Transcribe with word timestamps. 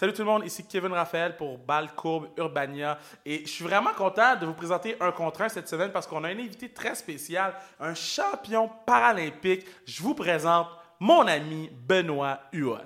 Salut 0.00 0.14
tout 0.14 0.22
le 0.22 0.28
monde, 0.28 0.46
ici 0.46 0.64
Kevin 0.66 0.94
Raphaël 0.94 1.36
pour 1.36 1.58
Balle 1.58 1.94
Courbe 1.94 2.28
Urbania. 2.38 2.98
Et 3.26 3.42
je 3.44 3.50
suis 3.50 3.64
vraiment 3.64 3.92
content 3.92 4.34
de 4.34 4.46
vous 4.46 4.54
présenter 4.54 4.96
un 4.98 5.12
contre 5.12 5.50
cette 5.50 5.68
semaine 5.68 5.92
parce 5.92 6.06
qu'on 6.06 6.24
a 6.24 6.28
un 6.28 6.38
invité 6.38 6.70
très 6.70 6.94
spécial, 6.94 7.52
un 7.78 7.92
champion 7.94 8.70
paralympique. 8.86 9.66
Je 9.84 10.02
vous 10.02 10.14
présente 10.14 10.68
mon 11.00 11.26
ami 11.26 11.70
Benoît 11.86 12.40
Huot. 12.50 12.78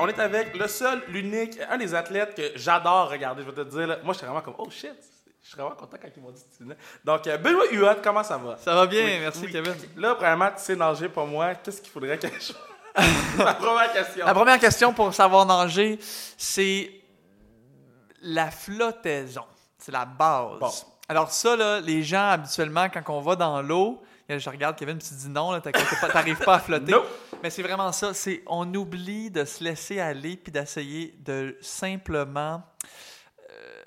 On 0.00 0.08
est 0.08 0.18
avec 0.18 0.56
le 0.56 0.66
seul, 0.68 1.02
l'unique, 1.08 1.58
un 1.68 1.78
des 1.78 1.94
athlètes 1.94 2.34
que 2.34 2.52
j'adore 2.56 3.10
regarder. 3.10 3.42
Je 3.42 3.50
vais 3.50 3.64
te 3.64 3.68
dire, 3.68 3.86
là, 3.86 3.98
moi, 4.02 4.12
je 4.12 4.18
suis 4.18 4.26
vraiment 4.26 4.40
comme, 4.42 4.54
oh 4.58 4.68
shit, 4.70 4.92
je 5.42 5.48
suis 5.48 5.56
vraiment 5.56 5.74
content 5.74 5.96
quand 6.00 6.08
ils 6.16 6.22
m'ont 6.22 6.30
dit 6.30 6.42
que 6.42 6.56
tu 6.56 6.62
venais. 6.64 6.76
Donc, 7.04 7.26
euh, 7.26 7.36
Benoît 7.38 7.64
Huot, 7.72 8.00
comment 8.02 8.22
ça 8.22 8.36
va? 8.36 8.56
Ça 8.58 8.74
va 8.74 8.86
bien, 8.86 9.04
Oui, 9.04 9.18
merci 9.20 9.42
oui. 9.46 9.52
Kevin. 9.52 9.74
Là, 9.96 10.14
premièrement, 10.14 10.48
tu 10.48 10.62
sais 10.62 10.76
nager 10.76 11.08
pour 11.08 11.26
moi. 11.26 11.54
Qu'est-ce 11.54 11.80
qu'il 11.80 11.90
faudrait 11.90 12.18
que 12.18 12.26
je 12.28 12.52
La 13.38 13.54
première 13.54 13.92
question. 13.92 14.26
La 14.26 14.34
première 14.34 14.58
question 14.58 14.92
pour 14.92 15.14
savoir 15.14 15.46
nager, 15.46 15.98
c'est 16.36 16.90
la 18.22 18.50
flottaison. 18.50 19.44
C'est 19.78 19.92
la 19.92 20.04
base. 20.04 20.58
Bon. 20.60 20.70
Alors 21.08 21.30
ça, 21.30 21.56
là, 21.56 21.80
les 21.80 22.02
gens, 22.02 22.30
habituellement, 22.30 22.88
quand 22.88 23.02
on 23.14 23.20
va 23.20 23.34
dans 23.36 23.62
l'eau, 23.62 24.02
je 24.28 24.48
regarde 24.50 24.76
Kevin, 24.76 24.98
puis 24.98 25.08
tu 25.08 25.14
dis 25.14 25.28
non, 25.28 25.58
t'as 25.60 25.72
pas- 25.72 26.08
t'arrives 26.08 26.38
pas 26.38 26.54
à 26.54 26.58
flotter. 26.60 26.92
Nope. 26.92 27.08
Mais 27.42 27.50
c'est 27.50 27.62
vraiment 27.62 27.92
ça. 27.92 28.12
C'est 28.14 28.42
on 28.46 28.72
oublie 28.74 29.30
de 29.30 29.44
se 29.44 29.64
laisser 29.64 30.00
aller 30.00 30.36
puis 30.36 30.52
d'essayer 30.52 31.14
de 31.18 31.56
simplement, 31.60 32.62
euh, 33.50 33.82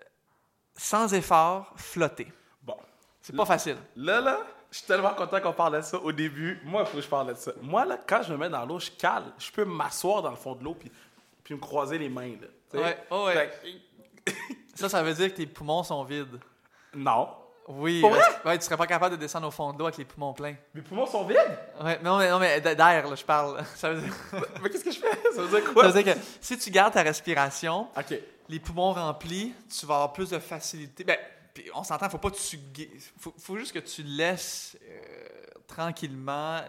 sans 0.76 1.14
effort, 1.14 1.74
flotter. 1.76 2.32
Bon. 2.62 2.78
C'est 3.22 3.36
pas 3.36 3.46
facile. 3.46 3.78
Là, 3.96 4.22
là, 4.22 4.40
je 4.72 4.78
suis 4.80 4.88
tellement 4.88 5.14
content 5.14 5.40
qu'on 5.40 5.54
parle 5.54 5.78
de 5.78 5.82
ça 5.82 5.98
au 5.98 6.12
début. 6.12 6.60
Moi, 6.64 6.82
il 6.82 6.88
faut 6.88 6.98
que 6.98 7.04
je 7.04 7.08
parle 7.08 7.28
de 7.28 7.36
ça. 7.36 7.52
Moi, 7.62 7.86
là, 7.86 8.00
quand 8.08 8.24
je 8.24 8.34
me 8.34 8.38
mets 8.38 8.50
dans 8.50 8.66
l'eau, 8.66 8.80
je 8.80 8.90
cale. 8.92 9.26
Je 9.38 9.52
peux 9.52 9.66
m'asseoir 9.66 10.22
dans 10.24 10.32
le 10.32 10.36
fond 10.36 10.56
de 10.56 10.64
l'eau 10.64 10.74
puis, 10.74 10.92
puis 11.44 11.54
me 11.54 11.60
croiser 11.60 11.98
les 11.98 12.10
mains. 12.10 12.34
Là? 12.42 12.80
Ouais, 12.80 12.98
oh 13.12 13.26
ouais. 13.28 13.52
Fait 13.62 14.34
Ça, 14.76 14.90
ça 14.90 15.04
veut 15.04 15.14
dire 15.14 15.30
que 15.30 15.38
tes 15.38 15.46
poumons 15.46 15.84
sont 15.84 16.04
vides. 16.04 16.40
non. 16.96 17.30
Oui, 17.68 18.02
Pour 18.02 18.12
parce 18.12 18.28
que- 18.36 18.48
ouais, 18.48 18.58
tu 18.60 18.66
serais 18.66 18.76
pas 18.78 18.88
capable 18.88 19.16
de 19.16 19.22
descendre 19.22 19.48
au 19.48 19.52
fond 19.52 19.72
de 19.72 19.80
l'eau 19.80 19.86
avec 19.86 19.98
les 19.98 20.04
poumons 20.06 20.34
pleins. 20.34 20.56
Mes 20.74 20.82
poumons 20.82 21.06
sont 21.06 21.24
vides? 21.26 21.38
Ouais, 21.82 21.98
non, 22.04 22.18
mais, 22.18 22.30
non, 22.30 22.38
mais 22.40 22.60
d'air, 22.60 23.08
là, 23.10 23.16
je 23.16 23.24
parle. 23.24 23.64
Ça 23.76 23.92
veut, 23.94 24.02
dire, 24.02 24.14
Mais 24.62 24.70
qu'est-ce 24.70 24.84
que 24.84 24.92
je 24.92 25.00
fais? 25.00 25.18
Ça 25.34 25.42
veut 25.44 25.60
dire 25.62 25.74
quoi? 25.74 25.84
ça 25.84 25.92
veut 25.92 26.04
dire 26.04 26.14
que 26.14 26.20
si 26.42 26.58
tu 26.58 26.70
gardes 26.72 26.94
ta 26.94 27.02
respiration, 27.04 27.88
les 28.50 28.60
poumons 28.60 28.92
remplis, 28.92 29.54
tu 29.80 29.86
vas 29.86 29.96
avoir 29.96 30.14
plus 30.14 30.30
de 30.30 30.40
facilité. 30.40 31.06
Ben, 31.06 31.18
puis 31.54 31.66
on 31.74 31.84
s'entend, 31.84 32.10
faut 32.10 32.18
pas 32.18 32.32
que 32.32 32.36
tu. 32.38 32.60
Faut, 33.20 33.34
faut 33.38 33.58
juste 33.58 33.72
que 33.72 33.80
tu 33.80 34.04
laisses 34.04 34.76
euh, 34.84 35.00
tranquillement 35.68 36.60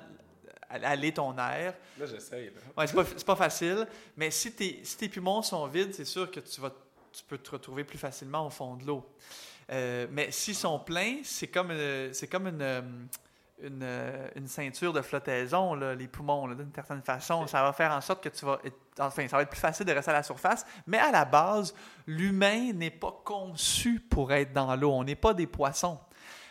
aller 0.69 1.13
ton 1.13 1.37
air. 1.39 1.75
Là, 1.99 2.07
j'essaye. 2.07 2.53
Ouais, 2.77 2.87
c'est 2.87 2.95
pas, 2.95 3.05
pas 3.27 3.37
facile, 3.37 3.87
mais 4.17 4.31
si, 4.31 4.53
tes- 4.53 4.81
si 4.85 4.97
tes 4.97 5.09
poumons 5.09 5.43
sont 5.43 5.67
vides, 5.67 5.95
c'est 5.95 6.05
sûr 6.05 6.31
que 6.31 6.41
tu, 6.41 6.61
vas, 6.61 6.71
tu 7.13 7.23
peux 7.25 7.39
te 7.39 7.51
retrouver 7.51 7.85
plus 7.85 7.99
facilement 7.99 8.47
au 8.47 8.51
fond 8.51 8.75
de 8.75 8.85
l'eau. 8.85 9.05
Euh, 9.71 10.07
mais 10.11 10.31
s'ils 10.31 10.55
sont 10.55 10.79
pleins, 10.79 11.19
c'est 11.23 11.49
comme, 11.49 11.71
euh, 11.71 12.13
c'est 12.13 12.27
comme 12.29 12.47
une, 12.49 12.61
euh, 12.63 12.83
une, 13.63 13.87
une 14.37 14.47
ceinture 14.49 14.93
de 14.93 15.01
flottaison, 15.01 15.75
là, 15.75 15.95
les 15.95 16.09
poumons, 16.09 16.49
d'une 16.49 16.73
certaine 16.75 17.03
façon. 17.03 17.47
Ça 17.47 17.63
va 17.63 17.73
faire 17.73 17.93
en 17.93 18.01
sorte 18.01 18.23
que 18.23 18.29
tu 18.29 18.45
vas. 18.45 18.59
être- 18.65 18.77
Enfin, 19.01 19.27
ça 19.27 19.37
va 19.37 19.43
être 19.43 19.51
plus 19.51 19.59
facile 19.59 19.87
de 19.87 19.93
rester 19.93 20.11
à 20.13 20.15
la 20.15 20.23
surface. 20.23 20.65
Mais 20.87 20.99
à 20.99 21.11
la 21.11 21.25
base, 21.25 21.75
l'humain 22.07 22.73
n'est 22.73 22.91
pas 22.93 23.13
conçu 23.25 23.99
pour 23.99 24.33
être 24.33 24.53
dans 24.53 24.77
l'eau. 24.77 24.93
On 24.93 25.03
n'est 25.03 25.17
pas 25.17 25.35
des 25.35 25.49
poissons. 25.49 25.99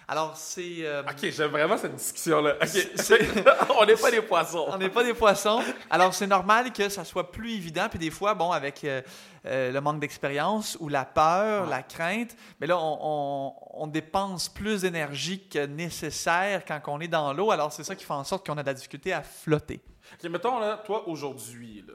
Alors, 0.08 0.36
c'est. 0.36 0.78
euh, 0.86 1.02
OK, 1.04 1.30
j'aime 1.32 1.52
vraiment 1.52 1.78
cette 1.78 1.96
discussion-là. 1.96 2.56
OK. 2.62 2.68
C'est- 2.68 3.20
On 3.80 3.86
n'est 3.86 3.96
pas 3.96 4.12
des 4.12 4.22
poissons. 4.22 4.66
on 4.70 4.78
n'est 4.78 4.90
pas 4.90 5.04
des 5.04 5.14
poissons. 5.14 5.62
Alors, 5.90 6.14
c'est 6.14 6.28
normal 6.28 6.72
que 6.74 6.90
ça 6.90 7.06
soit 7.06 7.32
plus 7.32 7.54
évident. 7.54 7.88
Puis 7.90 8.00
des 8.00 8.12
fois, 8.12 8.34
bon, 8.34 8.52
avec 8.52 8.84
euh, 8.84 9.02
euh, 9.46 9.72
le 9.72 9.82
manque 9.82 10.00
d'expérience 10.00 10.78
ou 10.80 10.90
la 10.90 11.06
peur, 11.06 11.64
Ouais. 11.64 11.70
la 11.70 11.84
crainte, 11.84 12.36
mais 12.60 12.68
là, 12.68 12.78
on, 12.78 12.98
on- 13.02 13.54
on 13.76 13.88
dépense 13.88 14.50
plus 14.50 14.82
d'énergie 14.82 15.48
que 15.48 15.66
nécessaire 15.66 16.64
quand 16.66 16.80
on 16.88 17.00
est 17.00 17.08
dans 17.08 17.34
l'eau. 17.34 17.52
Alors, 17.52 17.72
c'est 17.72 17.84
ça 17.84 17.96
qui 17.96 18.04
fait 18.06 18.14
en 18.14 18.24
sorte 18.24 18.46
qu'on 18.46 18.58
a 18.58 18.62
de 18.62 18.68
la 18.68 18.74
difficulté 18.74 19.14
à 19.14 19.24
flotter. 19.24 19.82
OK, 20.22 20.30
mettons, 20.30 20.60
là, 20.60 20.82
toi, 20.86 21.08
aujourd'hui, 21.08 21.84
là, 21.88 21.94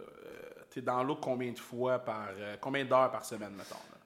tu 0.72 0.78
es 0.78 0.82
dans 0.82 1.02
l'eau 1.02 1.16
combien 1.16 1.52
de 1.52 1.58
fois 1.58 1.98
par... 1.98 2.28
combien 2.60 2.84
d'heures 2.84 3.10
par 3.10 3.24
semaine, 3.24 3.52
mettons? 3.56 3.74
Là? 3.92 3.97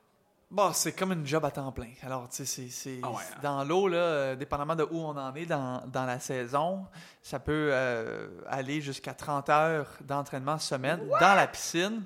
Bon, 0.53 0.71
c'est 0.75 0.93
comme 0.93 1.13
une 1.13 1.27
job 1.27 1.43
à 1.47 1.51
temps 1.51 1.73
plein. 1.73 1.89
Alors, 2.03 2.29
tu 2.29 2.37
sais, 2.37 2.45
c'est- 2.45 2.69
c'est 2.69 3.01
Ah 3.03 3.09
ouais, 3.11 3.17
hein? 3.17 3.39
dans 3.43 3.65
l'eau, 3.65 3.89
là, 3.89 3.97
euh, 3.97 4.37
dépendamment 4.37 4.77
de 4.77 4.85
où 4.85 4.99
on 4.99 5.17
en 5.17 5.35
est 5.35 5.47
dans, 5.47 5.83
dans 5.87 6.05
la 6.05 6.21
saison, 6.21 6.85
ça 7.23 7.39
peut 7.39 7.71
euh, 7.73 8.29
aller 8.47 8.83
jusqu'à 8.83 9.15
30 9.15 9.49
heures 9.49 9.89
d'entraînement 10.03 10.59
semaine 10.59 11.01
dans 11.09 11.35
la 11.35 11.47
piscine. 11.47 12.03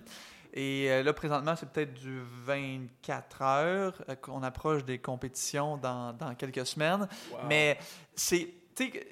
Et 0.54 0.86
euh, 0.90 1.02
là, 1.02 1.12
présentement, 1.12 1.56
c'est 1.56 1.68
peut-être 1.68 1.92
du 1.94 2.22
24 2.44 3.42
heures 3.42 3.94
euh, 4.08 4.14
qu'on 4.14 4.42
approche 4.44 4.84
des 4.84 4.98
compétitions 4.98 5.76
dans, 5.76 6.12
dans 6.12 6.34
quelques 6.36 6.64
semaines. 6.66 7.08
Wow. 7.32 7.38
Mais 7.48 7.78
c'est, 8.14 8.48
tu 8.76 8.90
sais, 8.92 9.06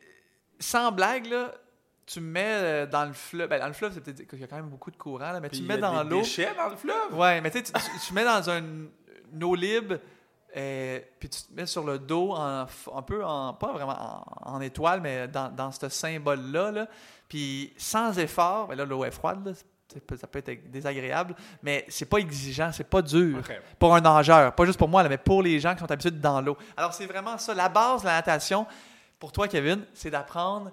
sans 0.61 0.93
blague, 0.93 1.27
là, 1.27 1.53
tu 2.07 2.21
me 2.21 2.31
mets 2.31 2.87
dans 2.87 3.05
le 3.05 3.13
fleuve. 3.13 3.49
Ben, 3.49 3.59
dans 3.61 3.67
le 3.67 3.73
fleuve, 3.73 3.93
c'est 3.95 4.01
peut-être 4.01 4.29
qu'il 4.29 4.39
y 4.39 4.45
a 4.45 4.47
quand 4.47 4.57
même 4.57 4.69
beaucoup 4.69 4.91
de 4.93 4.97
courant, 4.97 5.33
là, 5.33 5.41
mais 5.41 5.49
Puis 5.49 5.59
tu 5.59 5.65
il 5.65 5.69
me 5.69 5.75
y 5.75 5.79
mets 5.81 5.85
a 5.87 5.91
dans 5.91 6.05
des 6.05 6.11
l'eau. 6.11 6.19
déchets 6.21 6.55
dans 6.57 6.69
le 6.69 6.77
fleuve? 6.77 7.13
Ouais, 7.19 7.41
mais 7.41 7.51
tu 7.51 7.59
sais, 7.59 7.65
tu- 7.65 7.73
tu 7.73 8.07
tu 8.07 8.15
mets 8.15 8.25
dans 8.25 8.49
un, 8.51 8.63
une 9.35 9.45
eau 9.45 9.55
libre, 9.55 9.99
euh, 10.57 11.01
puis 11.19 11.29
tu 11.29 11.43
te 11.43 11.53
mets 11.53 11.67
sur 11.67 11.85
le 11.85 11.99
dos, 11.99 12.33
en, 12.33 12.67
un 12.95 13.03
peu 13.03 13.25
en, 13.25 13.55
pas 13.55 13.73
vraiment 13.73 14.25
en, 14.47 14.55
en 14.55 14.61
étoile, 14.61 15.01
mais 15.01 15.27
dans, 15.29 15.51
dans 15.51 15.73
ce 15.73 15.89
symbole-là, 15.89 16.71
là, 16.71 16.89
puis 17.29 17.73
sans 17.77 18.19
effort, 18.19 18.69
ben 18.69 18.77
là, 18.77 18.85
l'eau 18.85 19.05
est 19.05 19.11
froide, 19.11 19.45
là, 19.45 19.53
ça 20.17 20.27
peut 20.27 20.43
être 20.45 20.71
désagréable, 20.71 21.35
mais 21.63 21.85
c'est 21.89 22.09
pas 22.09 22.19
exigeant, 22.19 22.71
c'est 22.73 22.89
pas 22.89 23.03
dur 23.03 23.41
pour 23.79 23.95
un 23.95 24.01
nageur, 24.01 24.55
pas 24.55 24.65
juste 24.65 24.79
pour 24.79 24.89
moi, 24.89 25.03
là, 25.03 25.09
mais 25.09 25.19
pour 25.19 25.43
les 25.43 25.61
gens 25.61 25.75
qui 25.75 25.81
sont 25.81 25.91
habitués 25.91 26.11
dans 26.11 26.41
l'eau. 26.41 26.57
Alors, 26.77 26.93
c'est 26.95 27.07
vraiment 27.07 27.39
ça. 27.39 27.55
La 27.55 27.69
base 27.69 28.03
de 28.03 28.07
la 28.07 28.15
natation, 28.15 28.67
pour 29.19 29.33
toi, 29.33 29.49
Kevin, 29.49 29.85
c'est 29.93 30.11
d'apprendre 30.11 30.73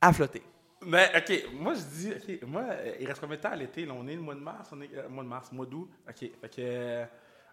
à 0.00 0.12
flotter. 0.12 0.42
Mais, 0.82 1.10
OK, 1.16 1.54
moi, 1.54 1.74
je 1.74 1.80
dis, 1.80 2.12
OK, 2.12 2.48
moi, 2.48 2.62
euh, 2.68 2.94
il 3.00 3.06
reste 3.06 3.20
combien 3.20 3.36
de 3.36 3.42
temps 3.42 3.50
à 3.50 3.56
l'été? 3.56 3.86
là? 3.86 3.94
On 3.96 4.06
est 4.06 4.14
le 4.14 4.20
mois 4.20 4.34
de 4.34 4.40
mars, 4.40 4.68
on 4.72 4.80
est 4.82 4.90
euh, 4.94 5.08
mois 5.08 5.24
de 5.24 5.28
mars, 5.28 5.50
mois 5.52 5.66
d'août. 5.66 5.90
OK, 6.08 6.30
fait 6.40 6.48
que... 6.54 7.04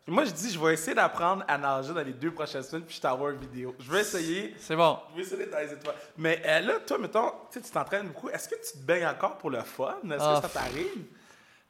moi, 0.07 0.25
je 0.25 0.31
dis, 0.31 0.51
je 0.51 0.59
vais 0.59 0.73
essayer 0.73 0.93
d'apprendre 0.95 1.43
à 1.47 1.57
nager 1.57 1.93
dans 1.93 2.01
les 2.03 2.13
deux 2.13 2.31
prochaines 2.31 2.63
semaines, 2.63 2.83
puis 2.85 2.95
je 2.95 3.01
t'envoie 3.01 3.31
une 3.31 3.39
vidéo. 3.39 3.73
Je 3.79 3.89
vais 3.91 4.01
essayer. 4.01 4.53
C'est 4.59 4.75
bon. 4.75 4.99
Je 5.11 5.15
vais 5.17 5.21
essayer 5.27 5.45
dans 5.45 5.57
les 5.59 5.71
étoiles. 5.73 5.95
Mais 6.17 6.41
euh, 6.45 6.59
là, 6.59 6.73
toi, 6.85 6.97
mettons, 6.97 7.29
tu 7.51 7.59
sais, 7.59 7.61
tu 7.65 7.71
t'entraînes 7.71 8.07
beaucoup. 8.07 8.29
Est-ce 8.29 8.49
que 8.49 8.55
tu 8.55 8.73
te 8.79 8.85
baignes 8.85 9.05
encore 9.07 9.37
pour 9.37 9.49
le 9.49 9.61
fun? 9.61 9.95
Est-ce 10.05 10.15
Ah, 10.19 10.41
que 10.41 10.47
ça 10.47 10.59
t'arrive? 10.59 11.05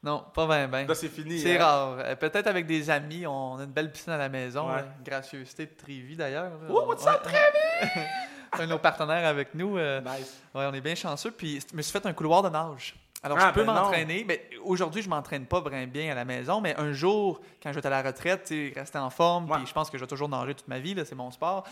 Non, 0.02 0.22
pas 0.34 0.46
bien, 0.46 0.68
bien. 0.68 0.86
Là, 0.86 0.94
c'est 0.94 1.08
fini. 1.08 1.38
C'est 1.40 1.56
hein? 1.58 1.64
rare. 1.64 1.96
Euh, 2.00 2.16
Peut-être 2.16 2.46
avec 2.48 2.66
des 2.66 2.90
amis. 2.90 3.26
On 3.26 3.56
a 3.58 3.62
une 3.64 3.70
belle 3.70 3.90
piscine 3.92 4.12
à 4.12 4.18
la 4.18 4.28
maison. 4.28 4.68
Ouais. 4.70 4.84
Gracieuseté 5.04 5.66
de 5.66 5.72
Trivi, 5.82 6.16
d'ailleurs. 6.16 6.52
Oh, 6.68 6.84
what's 6.88 7.06
up? 7.06 7.22
C'est 8.52 8.60
un 8.62 8.66
de 8.66 8.70
nos 8.70 8.78
partenaires 8.78 9.26
avec 9.26 9.54
nous. 9.54 9.78
euh, 9.78 10.00
Nice. 10.00 10.34
ouais, 10.54 10.66
on 10.70 10.74
est 10.74 10.80
bien 10.80 10.94
chanceux. 10.94 11.30
Puis, 11.30 11.60
je 11.70 11.76
me 11.76 11.80
suis 11.82 11.92
fait 11.92 12.04
un 12.04 12.12
couloir 12.12 12.42
de 12.42 12.48
nage. 12.50 12.94
Alors, 13.24 13.38
Ah, 13.40 13.48
je 13.48 13.54
peux 13.54 13.64
ben 13.64 13.72
m'entraîner. 13.72 14.24
Mais 14.28 14.48
aujourd'hui, 14.62 15.02
je 15.02 15.08
m'entraîne 15.08 15.46
pas 15.46 15.60
vraiment 15.60 15.86
bien 15.86 16.12
à 16.12 16.14
la 16.14 16.24
maison. 16.24 16.60
Mais 16.60 16.76
un 16.78 16.92
jour, 16.92 17.40
quand 17.62 17.70
je 17.70 17.74
vais 17.74 17.78
être 17.80 17.86
à 17.86 17.90
la 17.90 18.02
retraite, 18.02 18.52
rester 18.76 18.98
en 18.98 19.10
forme. 19.10 19.50
Ouais. 19.50 19.56
Puis, 19.58 19.66
je 19.66 19.72
pense 19.72 19.88
que 19.90 19.96
je 19.96 20.02
vais 20.04 20.08
toujours 20.08 20.28
nager 20.28 20.54
toute 20.54 20.68
ma 20.68 20.78
vie. 20.78 20.94
là, 20.94 21.04
C'est 21.04 21.14
mon 21.14 21.30
sport. 21.30 21.64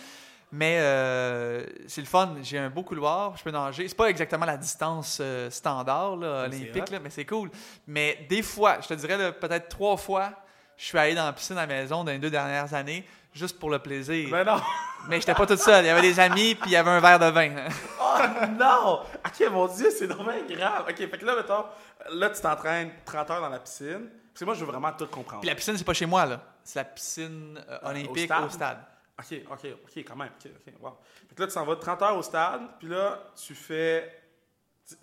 Mais 0.54 0.78
euh, 0.80 1.64
c'est 1.86 2.00
le 2.02 2.06
fun. 2.06 2.34
J'ai 2.42 2.58
un 2.58 2.68
beau 2.68 2.82
couloir. 2.82 3.36
Je 3.36 3.44
peux 3.44 3.50
nager. 3.50 3.86
C'est 3.88 3.96
pas 3.96 4.08
exactement 4.08 4.44
la 4.46 4.56
distance 4.56 5.18
euh, 5.20 5.48
standard 5.50 6.16
là, 6.16 6.44
olympique, 6.44 6.90
là, 6.90 6.98
mais 7.00 7.10
c'est 7.10 7.24
cool. 7.24 7.50
Mais 7.87 8.26
des 8.28 8.43
fois, 8.43 8.78
je 8.82 8.88
te 8.88 8.94
dirais 8.94 9.32
peut-être 9.32 9.69
trois 9.69 9.96
fois, 9.96 10.32
je 10.76 10.84
suis 10.84 10.98
allé 10.98 11.14
dans 11.14 11.25
la 11.25 11.32
piscine 11.32 11.56
à 11.56 11.66
la 11.66 11.66
maison 11.66 12.05
dans 12.05 12.12
les 12.12 12.19
deux 12.19 12.31
dernières 12.31 12.72
années, 12.75 13.06
juste 13.32 13.58
pour 13.58 13.70
le 13.70 13.79
plaisir. 13.79 14.29
Mais 14.31 14.44
non. 14.44 14.61
Mais 15.08 15.20
j'étais 15.20 15.34
pas 15.34 15.46
toute 15.46 15.58
seule. 15.58 15.84
Il 15.84 15.88
y 15.88 15.90
avait 15.90 16.02
des 16.02 16.20
amis, 16.20 16.55
puis 16.55 16.70
il 16.70 16.73
y 16.73 16.76
avait 16.76 16.90
un 16.90 17.00
verre 17.00 17.19
de 17.19 17.26
vin. 17.26 17.50
Oh 18.14 18.46
non! 18.58 19.00
Ok, 19.26 19.50
mon 19.50 19.67
Dieu, 19.67 19.90
c'est 19.90 20.06
vraiment 20.06 20.32
grave. 20.49 20.84
Ok, 20.88 20.96
fait 20.96 21.19
que 21.19 21.25
là, 21.25 21.34
mettons, 21.34 21.64
là, 22.11 22.29
tu 22.31 22.40
t'entraînes 22.43 22.93
30 23.05 23.31
heures 23.31 23.40
dans 23.40 23.49
la 23.49 23.58
piscine. 23.58 24.11
Parce 24.32 24.40
que 24.40 24.44
moi, 24.44 24.55
je 24.55 24.61
veux 24.61 24.70
vraiment 24.70 24.93
tout 24.93 25.06
comprendre. 25.06 25.40
Puis 25.40 25.49
la 25.49 25.55
piscine, 25.56 25.76
c'est 25.76 25.84
pas 25.84 25.94
chez 25.94 26.06
moi, 26.06 26.26
là. 26.26 26.40
C'est 26.62 26.79
la 26.79 26.84
piscine 26.84 27.58
euh, 27.69 27.79
olympique 27.82 28.26
stade? 28.26 28.44
au 28.44 28.49
stade. 28.50 28.79
Ok, 29.19 29.38
ok, 29.50 29.67
ok, 29.84 30.05
quand 30.06 30.17
même. 30.17 30.31
Ok, 30.38 30.50
ok, 30.55 30.75
wow. 30.81 30.99
Fait 31.29 31.34
que 31.34 31.40
là, 31.40 31.46
tu 31.46 31.52
s'en 31.55 31.64
vas 31.64 31.76
30 31.76 32.02
heures 32.02 32.17
au 32.17 32.23
stade, 32.23 32.61
puis 32.79 32.88
là, 32.88 33.19
tu 33.34 33.55
fais. 33.55 34.21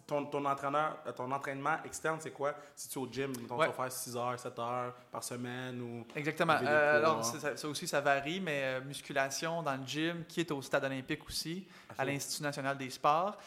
Ton, 0.07 0.25
ton 0.25 0.43
entraîneur, 0.45 0.97
euh, 1.07 1.11
ton 1.11 1.31
entraînement 1.31 1.77
externe, 1.85 2.17
c'est 2.19 2.31
quoi? 2.31 2.53
Si 2.75 2.89
tu 2.89 2.99
es 2.99 3.01
au 3.01 3.07
gym, 3.11 3.31
tu 3.35 3.43
vas 3.45 3.71
faire 3.71 3.91
6 3.91 4.15
heures, 4.17 4.39
7 4.39 4.57
heures 4.59 4.93
par 5.11 5.23
semaine 5.23 5.81
ou. 5.81 6.05
Exactement. 6.15 6.57
Euh, 6.61 6.97
alors, 6.97 7.23
ça, 7.23 7.55
ça 7.57 7.67
aussi, 7.67 7.87
ça 7.87 8.01
varie, 8.01 8.39
mais 8.41 8.61
euh, 8.63 8.81
musculation 8.81 9.61
dans 9.63 9.75
le 9.75 9.85
gym, 9.85 10.23
qui 10.27 10.39
est 10.41 10.51
au 10.51 10.61
stade 10.61 10.83
olympique 10.85 11.25
aussi, 11.27 11.67
à 11.97 12.05
l'Institut 12.05 12.43
national 12.43 12.77
des 12.77 12.89
sports. 12.89 13.37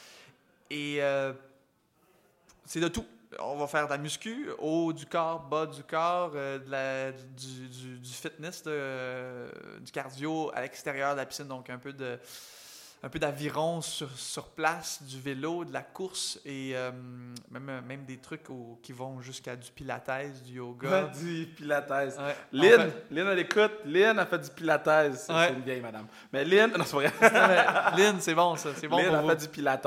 Et 0.70 0.98
euh, 1.02 1.32
c'est 2.64 2.80
de 2.80 2.88
tout. 2.88 3.04
On 3.40 3.56
va 3.56 3.66
faire 3.66 3.86
de 3.86 3.90
la 3.92 3.98
muscu, 3.98 4.50
haut 4.58 4.92
du 4.92 5.06
corps, 5.06 5.40
bas 5.40 5.64
du 5.66 5.82
corps, 5.84 6.32
de 6.32 6.62
la- 6.68 7.12
du, 7.12 7.68
du- 7.68 7.98
du 7.98 8.10
fitness, 8.10 8.62
de- 8.62 9.50
du 9.80 9.90
cardio 9.90 10.50
à 10.54 10.60
l'extérieur 10.60 11.12
de 11.12 11.16
la 11.20 11.24
piscine, 11.26 11.46
donc 11.48 11.70
un 11.70 11.78
peu 11.78 11.94
de 11.94 12.18
un 13.04 13.08
peu 13.08 13.18
d'aviron 13.18 13.80
sur, 13.80 14.08
sur 14.16 14.50
place, 14.50 15.02
du 15.02 15.20
vélo, 15.20 15.64
de 15.64 15.72
la 15.72 15.82
course 15.82 16.38
et 16.44 16.72
euh, 16.76 16.92
même, 17.50 17.82
même 17.86 18.04
des 18.04 18.18
trucs 18.18 18.48
au- 18.48 18.78
qui 18.82 18.92
vont 18.92 19.20
jusqu'à 19.20 19.56
du 19.56 19.70
pilates, 19.72 20.42
du 20.44 20.54
yoga. 20.54 21.10
du 21.20 21.46
pilates. 21.56 21.90
Ouais. 21.90 22.36
Lynn, 22.52 22.80
En 22.80 22.84
fait- 22.84 23.04
Lynn, 23.10 23.26
elle 23.28 23.38
écoute. 23.40 23.72
Lynn 23.84 24.18
a 24.18 24.26
fait 24.26 24.38
du 24.38 24.50
pilates. 24.50 25.14
C'est 25.16 25.32
Ouais. 25.32 25.52
une 25.52 25.62
vieille 25.62 25.80
madame. 25.80 26.06
Mais 26.32 26.44
Lynn, 26.44 26.70
non, 26.78 26.84
c'est 26.84 26.96
vrai. 26.96 27.12
Lynn, 27.96 28.20
c'est 28.20 28.34
bon 28.34 28.54
ça, 28.56 28.70
c'est 28.76 28.86
bon 28.88 28.98
Lynn 28.98 29.06
pour 29.08 29.16
a 29.16 29.22
vous. 29.22 29.28
fait 29.30 29.36
du 29.36 29.48
pilates. 29.48 29.84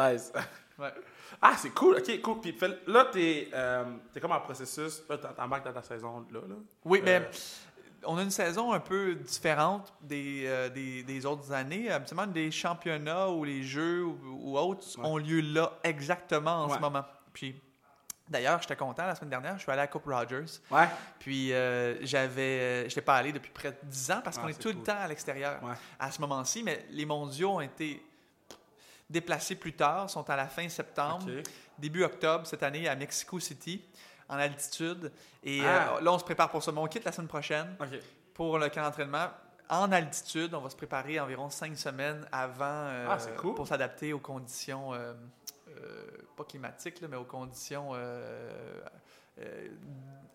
Ouais. 0.77 0.93
Ah, 1.41 1.53
c'est 1.57 1.69
cool. 1.69 1.97
OK, 1.97 2.21
cool. 2.21 2.39
Puis 2.41 2.57
là, 2.87 3.05
t'es 3.11 3.49
euh, 3.53 3.83
t'es 4.13 4.19
comme 4.19 4.31
en 4.33 4.39
processus. 4.41 5.03
Là, 5.09 5.17
t'embarques 5.17 5.63
dans 5.65 5.73
ta 5.73 5.83
saison 5.83 6.25
là. 6.31 6.39
là. 6.47 6.55
Oui, 6.83 7.01
mais 7.03 7.21
Euh, 7.21 7.29
on 8.07 8.17
a 8.17 8.23
une 8.23 8.31
saison 8.31 8.71
un 8.73 8.79
peu 8.79 9.15
différente 9.15 9.93
des, 10.01 10.43
euh, 10.45 10.69
des, 10.69 11.03
des 11.03 11.25
autres 11.25 11.51
années. 11.51 11.89
Habituellement, 11.91 12.31
les 12.33 12.51
championnats 12.51 13.29
ou 13.29 13.43
les 13.43 13.63
jeux 13.63 14.03
ou, 14.05 14.17
ou 14.41 14.57
autres 14.57 14.85
Ouais. 14.99 15.05
ont 15.05 15.17
lieu 15.17 15.41
là 15.41 15.73
exactement 15.83 16.63
en 16.63 16.69
Ouais. 16.69 16.75
ce 16.75 16.79
moment. 16.79 17.03
Puis, 17.33 17.55
d'ailleurs, 18.29 18.61
j'étais 18.61 18.75
content 18.75 19.05
la 19.05 19.15
semaine 19.15 19.29
dernière. 19.31 19.55
Je 19.57 19.61
suis 19.63 19.71
allé 19.71 19.79
à 19.81 19.83
la 19.83 19.87
Coupe 19.87 20.05
Rogers. 20.05 20.45
Ouais. 20.71 20.87
Puis, 21.19 21.51
euh, 21.53 21.97
j'avais, 22.05 22.81
je 22.81 22.85
n'étais 22.85 23.01
pas 23.01 23.15
allé 23.17 23.31
depuis 23.31 23.51
près 23.51 23.71
de 23.71 23.77
10 23.83 24.11
ans 24.11 24.21
parce 24.23 24.37
Ah, 24.37 24.41
qu'on 24.41 24.47
est, 24.47 24.53
tout 24.53 24.69
cool. 24.69 24.77
le 24.79 24.83
temps 24.83 24.97
à 24.99 25.07
l'extérieur 25.07 25.61
Ouais. 25.63 25.73
à 25.99 26.11
ce 26.11 26.21
moment-ci. 26.21 26.63
Mais 26.63 26.85
les 26.91 27.05
mondiaux 27.05 27.51
ont 27.51 27.61
été 27.61 28.01
déplacés 29.09 29.55
plus 29.55 29.73
tard, 29.73 30.09
sont 30.09 30.27
à 30.29 30.35
la 30.35 30.47
fin 30.47 30.67
septembre 30.67 31.27
début 31.77 32.03
octobre 32.03 32.47
cette 32.47 32.63
année 32.63 32.87
à 32.87 32.95
Mexico 32.95 33.39
City, 33.39 33.81
en 34.29 34.37
altitude. 34.37 35.11
Et 35.43 35.61
Ah. 35.63 35.95
euh, 35.97 36.01
là, 36.01 36.11
on 36.13 36.19
se 36.19 36.23
prépare 36.23 36.49
pour 36.49 36.63
ça. 36.63 36.71
Mais 36.71 36.79
on 36.79 36.87
quitte 36.87 37.05
la 37.05 37.11
semaine 37.11 37.27
prochaine 37.27 37.75
pour 38.33 38.57
le 38.57 38.69
camp 38.69 38.81
d'entraînement. 38.83 39.27
En 39.69 39.91
altitude, 39.91 40.53
on 40.53 40.59
va 40.61 40.69
se 40.69 40.75
préparer 40.75 41.19
environ 41.19 41.49
cinq 41.49 41.75
semaines 41.77 42.27
avant 42.31 42.65
euh, 42.65 43.07
Ah, 43.09 43.17
cool. 43.37 43.55
pour 43.55 43.67
s'adapter 43.67 44.13
aux 44.13 44.19
conditions, 44.19 44.93
euh, 44.93 45.13
pas 46.37 46.43
climatiques, 46.43 47.01
là, 47.01 47.07
mais 47.09 47.17
aux 47.17 47.23
conditions 47.23 47.93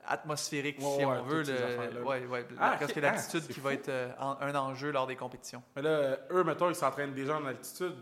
atmosphériques, 0.06 0.78
Ouais, 0.78 0.96
si 0.98 1.04
ouais, 1.04 1.16
on 1.18 1.22
veut. 1.22 1.42
le- 1.42 2.02
ouais, 2.02 2.26
ouais, 2.26 2.46
Ah, 2.58 2.76
parce 2.78 2.92
que 2.92 3.00
l'altitude 3.00 3.44
Ah, 3.48 3.52
qui 3.52 3.60
va 3.60 3.72
être 3.74 3.88
euh, 3.88 4.10
en- 4.18 4.36
un 4.40 4.54
enjeu 4.54 4.90
lors 4.90 5.06
des 5.06 5.16
compétitions. 5.16 5.62
Mais 5.76 5.82
là, 5.82 6.16
eux, 6.30 6.42
mettons, 6.44 6.68
ils 6.68 6.74
s'entraînent 6.74 7.14
déjà 7.14 7.36
en 7.36 7.46
altitude. 7.46 7.94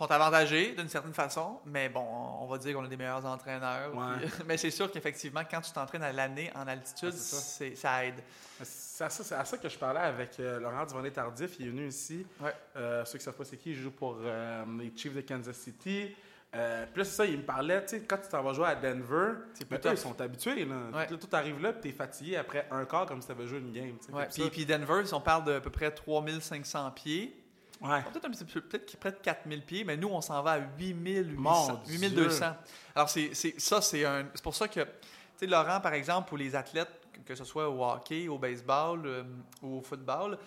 Ils 0.00 0.04
sont 0.04 0.12
avantagés 0.12 0.74
d'une 0.76 0.88
certaine 0.88 1.12
façon, 1.12 1.58
mais 1.66 1.88
bon, 1.88 2.06
on 2.40 2.46
va 2.46 2.56
dire 2.58 2.72
qu'on 2.76 2.84
a 2.84 2.88
des 2.88 2.96
meilleurs 2.96 3.26
entraîneurs. 3.26 3.92
Ouais. 3.96 4.18
puis- 4.20 4.30
mais 4.46 4.56
c'est 4.56 4.70
sûr 4.70 4.88
qu'effectivement, 4.92 5.40
quand 5.50 5.60
tu 5.60 5.72
t'entraînes 5.72 6.04
à 6.04 6.12
l'année 6.12 6.52
en 6.54 6.68
altitude, 6.68 7.12
Ah, 7.12 7.74
ça. 7.74 8.04
aide. 8.06 8.22
C'est 8.62 9.04
à 9.04 9.10
ça, 9.10 9.24
c'est 9.24 9.34
à 9.34 9.44
ça 9.44 9.58
que 9.58 9.68
je 9.68 9.76
parlais 9.76 9.98
avec 10.00 10.38
euh, 10.38 10.60
Laurent 10.60 10.84
Duvernay-Tardif. 10.86 11.56
Il 11.58 11.66
est 11.66 11.70
venu 11.70 11.88
ici. 11.88 12.24
Ouais. 12.40 12.54
Euh, 12.76 13.04
ceux 13.04 13.12
qui 13.12 13.18
ne 13.18 13.24
savent 13.24 13.34
pas 13.34 13.44
c'est 13.44 13.56
qui, 13.56 13.70
il 13.70 13.76
joue 13.76 13.90
pour 13.90 14.18
euh, 14.20 14.64
les 14.78 14.92
Chiefs 14.96 15.14
de 15.14 15.20
Kansas 15.20 15.56
City. 15.56 16.14
Euh, 16.54 16.86
puis 16.86 17.00
là, 17.00 17.04
c'est 17.04 17.16
ça, 17.16 17.26
il 17.26 17.38
me 17.38 17.42
parlait, 17.42 17.82
tu 17.84 17.88
sais, 17.96 18.00
quand 18.02 18.16
tu 18.18 18.28
t'en 18.28 18.42
vas 18.42 18.52
jouer 18.54 18.66
à 18.68 18.74
Denver, 18.74 19.32
ben, 19.68 19.78
ils 19.84 19.98
sont 19.98 20.18
habitués. 20.20 20.64
Là. 20.64 20.76
Ouais. 20.94 21.06
Là, 21.10 21.16
tout 21.18 21.28
arrive 21.32 21.60
là, 21.60 21.72
puis 21.74 21.90
t'es 21.90 21.96
fatigué 21.96 22.36
après 22.36 22.66
un 22.70 22.84
quart 22.86 23.04
comme 23.06 23.20
si 23.20 23.28
t'avais 23.28 23.46
joué 23.46 23.58
une 23.58 23.72
game. 23.72 23.96
Ouais, 24.12 24.26
Puis, 24.50 24.62
ça- 24.64 24.78
Denver, 24.78 25.02
on 25.12 25.20
parle 25.20 25.44
d'à 25.44 25.60
peu 25.60 25.70
près 25.70 25.90
3500 25.90 26.90
pieds. 26.92 27.44
Ouais. 27.80 28.02
Peut-être 28.02 28.24
un 28.26 28.30
petit 28.30 28.44
peu, 28.44 28.60
peut-être 28.60 28.86
qu'il 28.86 28.96
est 28.96 29.00
près 29.00 29.12
de 29.12 29.16
4000 29.16 29.62
pieds, 29.62 29.84
mais 29.84 29.96
nous, 29.96 30.08
on 30.08 30.20
s'en 30.20 30.42
va 30.42 30.52
à 30.52 30.58
8800, 30.58 31.36
Mon 31.38 31.80
8200. 31.88 32.46
Alors, 32.94 33.08
c'est, 33.08 33.32
ça, 33.58 33.80
c'est 33.80 34.04
un. 34.04 34.26
C'est 34.34 34.42
pour 34.42 34.54
ça 34.54 34.68
que, 34.68 34.80
tu 34.80 34.88
sais, 35.36 35.46
Laurent, 35.46 35.80
par 35.80 35.92
exemple, 35.94 36.28
pour 36.28 36.38
les 36.38 36.54
athlètes, 36.54 36.90
que 37.24 37.34
ce 37.34 37.44
soit 37.44 37.68
au 37.68 37.84
hockey, 37.84 38.28
au 38.28 38.38
baseball 38.38 39.02
euh, 39.06 39.22
ou 39.62 39.78
au 39.78 39.82
football, 39.82 40.38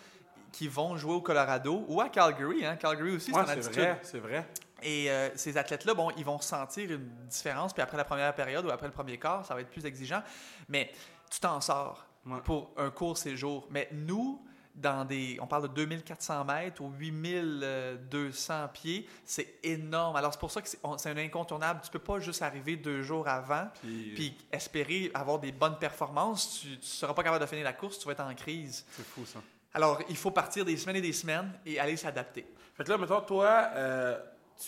qui 0.51 0.67
vont 0.67 0.97
jouer 0.97 1.13
au 1.13 1.21
Colorado 1.21 1.85
ou 1.87 2.01
à 2.01 2.09
Calgary, 2.09 2.65
hein. 2.65 2.75
Calgary 2.75 3.15
aussi, 3.15 3.31
Ouais, 3.31 3.43
c'est 3.47 3.71
vrai, 3.71 3.99
c'est 4.03 4.19
vrai. 4.19 4.47
Et 4.83 5.11
euh, 5.11 5.29
ces 5.35 5.57
athlètes-là, 5.57 5.93
bon, 5.93 6.09
ils 6.17 6.25
vont 6.25 6.41
sentir 6.41 6.89
une 6.91 7.07
différence, 7.29 7.71
puis 7.71 7.83
après 7.83 7.97
la 7.97 8.03
première 8.03 8.33
période 8.33 8.65
ou 8.65 8.71
après 8.71 8.87
le 8.87 8.91
premier 8.93 9.17
quart, 9.17 9.45
ça 9.45 9.53
va 9.53 9.61
être 9.61 9.69
plus 9.69 9.85
exigeant. 9.85 10.23
Mais 10.67 10.91
tu 11.29 11.39
t'en 11.39 11.61
sors 11.61 12.05
Ouais. 12.25 12.39
pour 12.43 12.71
un 12.77 12.91
court 12.91 13.17
séjour. 13.17 13.67
Mais 13.71 13.89
nous, 13.91 14.45
dans 14.75 15.05
des, 15.05 15.37
on 15.41 15.47
parle 15.47 15.63
de 15.63 15.67
2400 15.73 16.45
mètres 16.45 16.81
ou 16.81 16.89
8200 16.97 18.67
pieds, 18.73 19.07
c'est 19.25 19.55
énorme. 19.63 20.15
Alors 20.15 20.33
c'est 20.33 20.39
pour 20.39 20.51
ça 20.51 20.61
que 20.61 20.67
c'est 20.69 21.09
un 21.09 21.17
incontournable. 21.17 21.81
Tu 21.83 21.91
peux 21.91 21.99
pas 21.99 22.19
juste 22.19 22.41
arriver 22.41 22.75
deux 22.75 23.01
jours 23.01 23.27
avant 23.27 23.67
Puis, 23.81 24.11
puis 24.15 24.37
espérer 24.51 25.11
avoir 25.13 25.39
des 25.39 25.51
bonnes 25.51 25.77
performances. 25.77 26.59
Tu, 26.61 26.77
tu 26.79 26.87
seras 26.87 27.13
pas 27.13 27.23
capable 27.23 27.43
de 27.43 27.49
finir 27.49 27.63
la 27.65 27.73
course, 27.73 27.99
tu 27.99 28.05
vas 28.05 28.13
être 28.13 28.21
en 28.23 28.33
crise. 28.33 28.85
c'est 28.91 29.05
fou, 29.05 29.25
ça. 29.25 29.39
Alors 29.73 30.01
il 30.09 30.17
faut 30.17 30.31
partir 30.31 30.65
des 30.65 30.75
semaines 30.77 30.97
et 30.97 31.01
des 31.01 31.13
semaines 31.13 31.51
et 31.65 31.79
aller 31.79 31.95
s'adapter. 31.97 32.45
Fait 32.75 32.83
que 32.83 32.89
là, 32.89 32.97
mettons, 32.97 33.21
toi, 33.21 33.69
euh, 33.75 34.19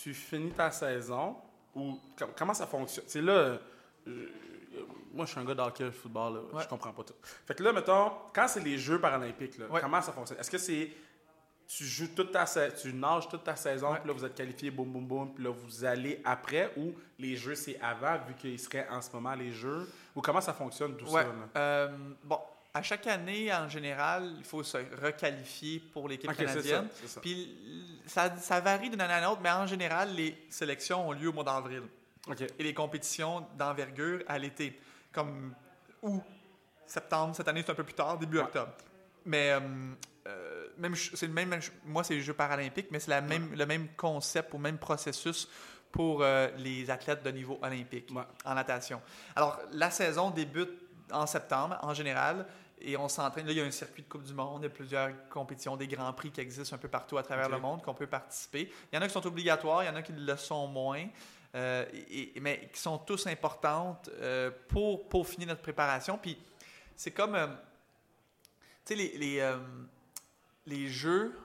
tu 0.02 0.14
finis 0.14 0.52
ta 0.52 0.72
saison, 0.72 1.36
ou 1.76 2.00
com- 2.18 2.32
comment 2.38 2.54
ça 2.54 2.68
fonctionne? 2.68 3.06
C'est 3.08 3.22
là, 3.22 3.32
euh, 3.34 3.58
euh, 4.08 4.30
moi, 5.14 5.26
je 5.26 5.32
suis 5.32 5.40
un 5.40 5.46
gars 5.46 5.54
d'hockey, 5.56 5.92
football, 5.92 6.34
là, 6.34 6.40
Ouais. 6.54 6.64
je 6.64 6.68
comprends 6.68 6.92
pas 6.92 7.04
tout. 7.04 7.14
Fait 7.46 7.54
que 7.56 7.64
là, 7.64 7.72
mettons, 7.74 8.12
quand 8.34 8.48
c'est 8.48 8.60
les 8.64 8.78
Jeux 8.78 9.00
paralympiques, 9.00 9.58
là, 9.58 9.66
Ouais. 9.70 9.80
comment 9.82 10.02
ça 10.02 10.12
fonctionne? 10.12 10.40
Est-ce 10.40 10.52
que 10.52 10.58
c'est, 10.58 10.90
tu 11.68 11.86
joues 11.86 12.10
toute 12.16 12.32
ta 12.32 12.46
tu 12.72 12.94
nages 12.94 13.30
toute 13.30 13.44
ta 13.44 13.56
saison, 13.56 13.96
puis 13.96 14.08
là, 14.08 14.14
vous 14.14 14.26
êtes 14.26 14.36
qualifié, 14.36 14.70
boum, 14.72 14.92
boum, 14.92 15.06
boum, 15.08 15.34
puis 15.34 15.44
là, 15.44 15.52
vous 15.52 15.86
allez 15.86 16.22
après, 16.26 16.72
ou 16.78 16.94
les 17.20 17.36
Jeux, 17.36 17.56
c'est 17.56 17.80
avant, 17.80 18.18
vu 18.28 18.34
qu'ils 18.36 18.60
seraient 18.60 18.88
en 18.90 19.02
ce 19.02 19.10
moment 19.14 19.34
les 19.34 19.52
Jeux? 19.52 19.88
Ou 20.16 20.22
comment 20.22 20.42
ça 20.42 20.54
fonctionne, 20.54 20.96
tout 20.98 21.08
ça? 21.08 21.24
là? 21.24 21.30
Euh, 21.56 21.88
bon, 22.24 22.40
à 22.74 22.82
chaque 22.82 23.06
année, 23.08 23.54
en 23.54 23.70
général, 23.70 24.34
il 24.38 24.44
faut 24.44 24.64
se 24.64 24.78
requalifier 25.02 25.80
pour 25.80 26.10
l'équipe 26.10 26.30
Ok, 26.30 26.36
c'est 26.40 26.46
canadienne. 26.46 26.88
ça, 27.02 27.08
ça. 27.08 27.22
Puis 27.22 27.56
ça, 28.06 28.36
ça 28.38 28.60
varie 28.60 28.90
d'une 28.90 29.00
année 29.02 29.14
à 29.14 29.22
l'autre, 29.22 29.42
mais 29.44 29.52
en 29.52 29.66
général, 29.68 30.14
les 30.16 30.36
sélections 30.50 31.08
ont 31.08 31.12
lieu 31.12 31.30
au 31.30 31.34
mois 31.34 31.44
d'avril 31.44 31.84
et 32.58 32.64
les 32.64 32.74
compétitions 32.74 33.46
d'envergure 33.58 34.24
à 34.28 34.38
l'été, 34.40 34.80
comme 35.14 35.54
août, 36.02 36.22
septembre. 36.86 37.36
Cette 37.36 37.48
année, 37.48 37.62
c'est 37.66 37.72
un 37.72 37.76
peu 37.76 37.84
plus 37.84 37.94
tard, 37.94 38.18
début 38.18 38.38
Ouais. 38.38 38.44
octobre. 38.44 38.74
Mais 39.26 39.52
euh, 39.52 39.60
euh, 40.28 40.68
même, 40.78 40.96
c'est 40.96 41.28
le 41.28 41.34
même, 41.34 41.58
moi, 41.86 42.04
c'est 42.04 42.16
les 42.16 42.22
Jeux 42.22 42.34
paralympiques, 42.34 42.88
mais 42.92 43.00
c'est 43.00 43.12
la 43.12 43.22
même, 43.22 43.54
le 43.54 43.66
même 43.66 43.88
concept 43.96 44.54
ou 44.54 44.58
même 44.58 44.78
processus 44.78 45.48
pour 45.92 46.22
euh, 46.24 46.50
les 46.58 46.90
athlètes 46.90 47.24
de 47.24 47.30
niveau 47.32 47.60
olympique 47.62 48.10
Ouais. 48.14 48.24
en 48.46 48.56
natation. 48.56 49.02
Alors, 49.36 49.60
la 49.72 49.92
saison 49.92 50.30
débute 50.32 50.72
en 51.12 51.26
septembre, 51.28 51.78
en 51.82 51.94
général, 51.94 52.46
et 52.82 52.98
on 52.98 53.08
s'entraîne. 53.08 53.46
Là, 53.46 53.52
il 53.54 53.58
y 53.58 53.62
a 53.62 53.64
un 53.64 53.72
circuit 53.72 54.02
de 54.04 54.08
Coupe 54.10 54.24
du 54.24 54.34
Monde, 54.34 54.62
il 54.62 54.64
y 54.64 54.68
a 54.68 54.70
plusieurs 54.72 55.12
compétitions, 55.30 55.78
des 55.78 55.88
grands 55.88 56.12
prix 56.12 56.32
qui 56.32 56.42
existent 56.42 56.76
un 56.76 56.80
peu 56.80 56.88
partout 56.90 57.18
à 57.18 57.24
travers 57.24 57.48
le 57.48 57.60
monde, 57.60 57.82
qu'on 57.84 57.94
peut 57.94 58.08
participer. 58.08 58.70
Il 58.92 58.96
y 58.96 59.00
en 59.00 59.02
a 59.02 59.08
qui 59.08 59.14
sont 59.14 59.26
obligatoires, 59.26 59.84
il 59.84 59.86
y 59.86 59.90
en 59.90 59.96
a 59.96 60.02
qui 60.02 60.12
le 60.12 60.36
sont 60.36 60.68
moins, 60.68 61.06
euh, 61.56 61.86
et- 62.10 62.34
mais 62.42 62.70
qui 62.74 62.80
sont 62.80 62.98
tous 62.98 63.28
importantes 63.28 64.10
euh, 64.20 64.52
pour 64.68 65.08
peaufiner 65.08 65.46
notre 65.46 65.62
préparation. 65.62 66.18
Puis, 66.18 66.38
c'est 66.96 67.12
comme, 67.12 67.36
euh, 67.36 67.48
tu 67.48 67.54
sais, 68.86 68.96
les, 68.96 69.18
les, 69.18 69.40
euh, 69.40 69.58
les 70.66 70.88
Jeux 70.88 71.38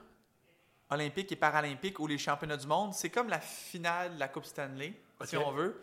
olympiques 0.91 1.31
et 1.33 1.37
paralympiques 1.37 1.99
ou 2.01 2.07
les 2.07 2.19
championnats 2.19 2.57
du 2.57 2.67
monde, 2.67 2.95
c'est 2.95 3.11
comme 3.11 3.29
la 3.29 3.41
finale 3.41 4.15
de 4.15 4.21
la 4.21 4.29
Coupe 4.29 4.45
Stanley, 4.47 4.95
si 5.25 5.37
on 5.37 5.51
veut. 5.53 5.81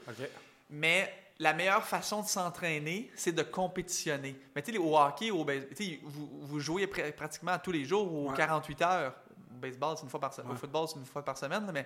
Mais 0.69 1.13
la 1.37 1.53
meilleure 1.53 1.83
façon 1.85 2.21
de 2.23 2.27
s'entraîner, 2.27 3.11
c'est 3.15 3.33
de 3.33 3.43
compétitionner. 3.43 4.35
Mais 4.55 4.61
tu 4.63 4.71
sais, 4.71 4.77
au 4.79 4.97
hockey, 4.97 5.29
au 5.31 5.45
sais, 5.75 5.99
vous, 6.01 6.27
vous 6.47 6.59
jouez 6.59 6.85
pr- 6.87 7.11
pratiquement 7.13 7.57
tous 7.59 7.71
les 7.71 7.85
jours 7.85 8.11
ou 8.11 8.29
Ouais. 8.31 8.37
48 8.37 8.81
heures. 8.81 9.13
Au 9.55 9.59
baseball, 9.59 9.95
c'est 9.97 10.03
une 10.03 10.09
fois 10.09 10.19
par 10.19 10.33
semaine. 10.33 10.51
Au 10.51 10.55
football, 10.55 10.87
c'est 10.87 10.99
une 10.99 11.05
fois 11.05 11.23
par 11.23 11.37
semaine. 11.37 11.69
Mais 11.73 11.85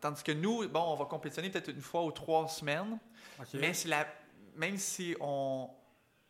tandis 0.00 0.22
que 0.22 0.32
nous, 0.32 0.68
bon, 0.68 0.80
on 0.80 0.96
va 0.96 1.04
compétitionner 1.04 1.50
peut-être 1.50 1.68
une 1.68 1.80
fois 1.80 2.02
ou 2.04 2.10
trois 2.12 2.48
semaines. 2.48 2.98
Mais 3.54 3.72
c'est 3.74 3.88
la, 3.88 4.06
même 4.56 4.76
si 4.76 5.14
on, 5.20 5.68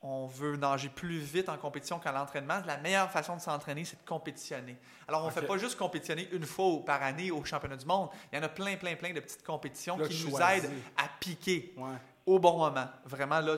on 0.02 0.26
veut 0.26 0.57
nager 0.57 0.88
plus 0.88 1.19
vite 1.19 1.49
en 1.49 1.57
compétition 1.59 1.99
qu'à 1.99 2.12
l'entraînement, 2.12 2.61
la 2.67 2.79
meilleure 2.79 3.11
façon 3.11 3.37
de 3.37 3.40
s'entraîner, 3.40 3.85
c'est 3.85 4.02
de 4.02 4.09
compétitionner. 4.09 4.76
Alors, 5.09 5.23
on 5.25 5.26
ne 5.26 5.31
fait 5.31 5.47
pas 5.47 5.59
juste 5.59 5.76
compétitionner 5.76 6.29
une 6.33 6.45
fois 6.45 6.85
par 6.85 7.02
année 7.02 7.31
au 7.31 7.45
championnat 7.45 7.76
du 7.76 7.85
monde. 7.87 8.09
Il 8.33 8.37
y 8.37 8.38
en 8.38 8.43
a 8.45 8.49
plein, 8.49 8.76
plein, 8.76 8.97
plein 8.97 9.12
de 9.12 9.21
petites 9.21 9.45
compétitions 9.45 9.99
Là, 9.99 10.09
qui 10.09 10.25
nous 10.25 10.31
choisis. 10.31 10.64
aident 10.64 10.73
à 10.97 11.05
piquer 11.19 11.75
Ouais. 11.76 11.88
Au 12.30 12.38
bon 12.38 12.56
moment. 12.58 12.87
Vraiment, 13.04 13.40
là, 13.40 13.56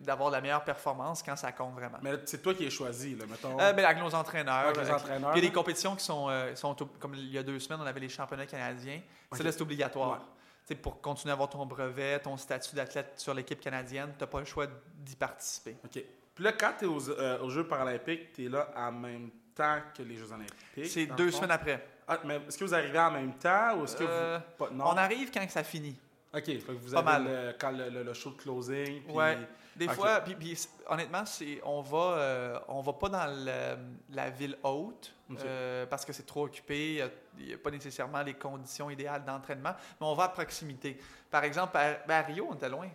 d'avoir 0.00 0.30
la 0.30 0.40
meilleure 0.40 0.64
performance 0.64 1.22
quand 1.22 1.36
ça 1.36 1.52
compte 1.52 1.74
vraiment. 1.74 1.98
Mais 2.02 2.12
c'est 2.24 2.42
toi 2.42 2.54
qui 2.54 2.64
es 2.64 2.70
choisi, 2.70 3.14
là, 3.14 3.24
mettons. 3.28 3.58
Euh, 3.60 3.72
ben, 3.72 3.84
avec 3.84 3.98
nos 4.02 4.14
entraîneurs. 4.14 4.54
Avec 4.54 4.76
les 4.78 4.90
entraîneurs, 4.90 5.30
Puis 5.30 5.40
il 5.40 5.44
y 5.44 5.46
a 5.46 5.50
des 5.50 5.54
compétitions 5.54 5.94
qui 5.94 6.04
sont, 6.04 6.28
euh, 6.28 6.54
sont 6.56 6.74
comme 6.98 7.14
il 7.14 7.30
y 7.30 7.38
a 7.38 7.42
deux 7.42 7.58
semaines, 7.60 7.80
on 7.80 7.86
avait 7.86 8.00
les 8.00 8.08
championnats 8.08 8.46
canadiens. 8.46 9.00
Ça, 9.32 9.42
là, 9.42 9.52
c'est 9.52 9.62
obligatoire. 9.62 10.26
Ouais. 10.68 10.76
Pour 10.76 11.00
continuer 11.00 11.30
à 11.30 11.34
avoir 11.34 11.48
ton 11.48 11.64
brevet, 11.64 12.18
ton 12.18 12.36
statut 12.36 12.74
d'athlète 12.74 13.12
sur 13.16 13.32
l'équipe 13.32 13.60
canadienne, 13.60 14.12
tu 14.18 14.24
n'as 14.24 14.26
pas 14.26 14.40
le 14.40 14.46
choix 14.46 14.66
d'y 14.98 15.14
participer. 15.14 15.76
OK. 15.84 16.02
Puis 16.34 16.44
là, 16.44 16.52
quand 16.52 16.72
tu 16.78 16.84
es 16.84 16.88
aux, 16.88 17.10
euh, 17.10 17.38
aux 17.40 17.50
Jeux 17.50 17.66
paralympiques, 17.66 18.32
tu 18.32 18.46
es 18.46 18.48
là 18.48 18.68
en 18.76 18.90
même 18.90 19.30
temps 19.54 19.78
que 19.96 20.02
les 20.02 20.16
Jeux 20.16 20.32
olympiques. 20.32 20.86
C'est 20.86 21.06
deux 21.06 21.30
semaines 21.30 21.52
après. 21.52 21.86
Ah, 22.08 22.18
mais 22.24 22.40
est-ce 22.46 22.58
que 22.58 22.64
vous 22.64 22.74
arrivez 22.74 22.98
en 22.98 23.10
même 23.10 23.34
temps 23.34 23.76
ou 23.78 23.84
est-ce 23.84 23.96
que 23.96 24.04
vous... 24.04 24.44
Pas, 24.58 24.70
non? 24.70 24.84
On 24.86 24.96
arrive 24.96 25.30
quand 25.32 25.44
ça 25.48 25.64
finit. 25.64 25.98
OK, 26.34 26.44
fait 26.44 26.58
que 26.58 26.72
vous 26.72 26.92
Pas 26.92 26.98
avez 26.98 27.24
mal. 27.24 27.24
le, 27.46 27.52
quand 27.58 27.70
le, 27.70 27.88
le- 27.88 28.02
le 28.02 28.12
show 28.14 28.30
de 28.30 28.36
closing. 28.36 29.02
puis- 29.02 29.14
Ouais. 29.14 29.38
Des 29.76 29.88
fois, 29.88 30.20
puis, 30.20 30.56
honnêtement, 30.88 31.26
c'est, 31.26 31.60
on 31.62 31.82
va, 31.82 31.98
euh, 31.98 32.58
on 32.68 32.80
va 32.80 32.92
pas 32.94 33.08
dans 33.10 33.26
le- 33.26 33.76
la 34.14 34.30
ville 34.30 34.56
haute 34.62 35.12
euh, 35.44 35.84
parce 35.86 36.04
que 36.06 36.12
c'est 36.14 36.24
trop 36.24 36.44
occupé. 36.46 37.02
Il 37.38 37.46
n'y 37.46 37.52
a, 37.52 37.58
pas 37.58 37.70
nécessairement 37.70 38.22
les 38.22 38.32
conditions 38.34 38.88
idéales 38.88 39.22
d'entraînement, 39.24 39.74
mais 40.00 40.06
on 40.06 40.14
va 40.14 40.24
à 40.24 40.28
proximité. 40.30 40.98
Par 41.30 41.44
exemple, 41.44 41.76
à, 41.76 41.94
ben, 42.06 42.14
à 42.14 42.22
Rio, 42.22 42.46
on 42.50 42.54
était 42.54 42.70
loin. 42.70 42.88